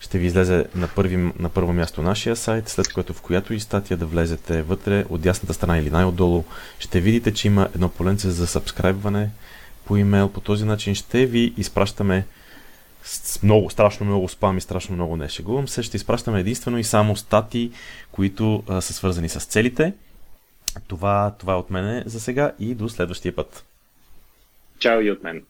Ще 0.00 0.18
ви 0.18 0.26
излезе 0.26 0.66
на, 0.74 0.88
първи, 0.88 1.16
на 1.16 1.48
първо 1.48 1.72
място 1.72 2.02
нашия 2.02 2.36
сайт, 2.36 2.68
след 2.68 2.92
което 2.92 3.12
в 3.12 3.20
която 3.20 3.54
и 3.54 3.60
статия 3.60 3.96
да 3.96 4.06
влезете 4.06 4.62
вътре, 4.62 5.04
от 5.08 5.20
дясната 5.20 5.54
страна 5.54 5.78
или 5.78 5.90
най-отдолу, 5.90 6.44
ще 6.78 7.00
видите, 7.00 7.34
че 7.34 7.46
има 7.46 7.68
едно 7.74 7.88
поленце 7.88 8.30
за 8.30 8.46
сабскрайбване 8.46 9.30
по 9.84 9.96
имейл. 9.96 10.28
По 10.28 10.40
този 10.40 10.64
начин 10.64 10.94
ще 10.94 11.26
ви 11.26 11.54
изпращаме 11.56 12.26
с 13.04 13.42
много, 13.42 13.70
страшно 13.70 14.06
много 14.06 14.28
спам 14.28 14.58
и 14.58 14.60
страшно 14.60 14.94
много 14.94 15.16
не 15.16 15.28
шегувам 15.28 15.68
се. 15.68 15.82
Ще 15.82 15.96
изпращаме 15.96 16.40
единствено 16.40 16.78
и 16.78 16.84
само 16.84 17.16
стати, 17.16 17.70
които 18.12 18.62
а, 18.68 18.80
са 18.80 18.92
свързани 18.92 19.28
с 19.28 19.44
целите. 19.44 19.92
Това, 20.88 21.34
това 21.38 21.52
е 21.52 21.56
от 21.56 21.70
мене 21.70 22.02
за 22.06 22.20
сега 22.20 22.52
и 22.58 22.74
до 22.74 22.88
следващия 22.88 23.34
път. 23.34 23.64
Чао 24.78 25.00
и 25.00 25.10
от 25.10 25.22
мен. 25.22 25.44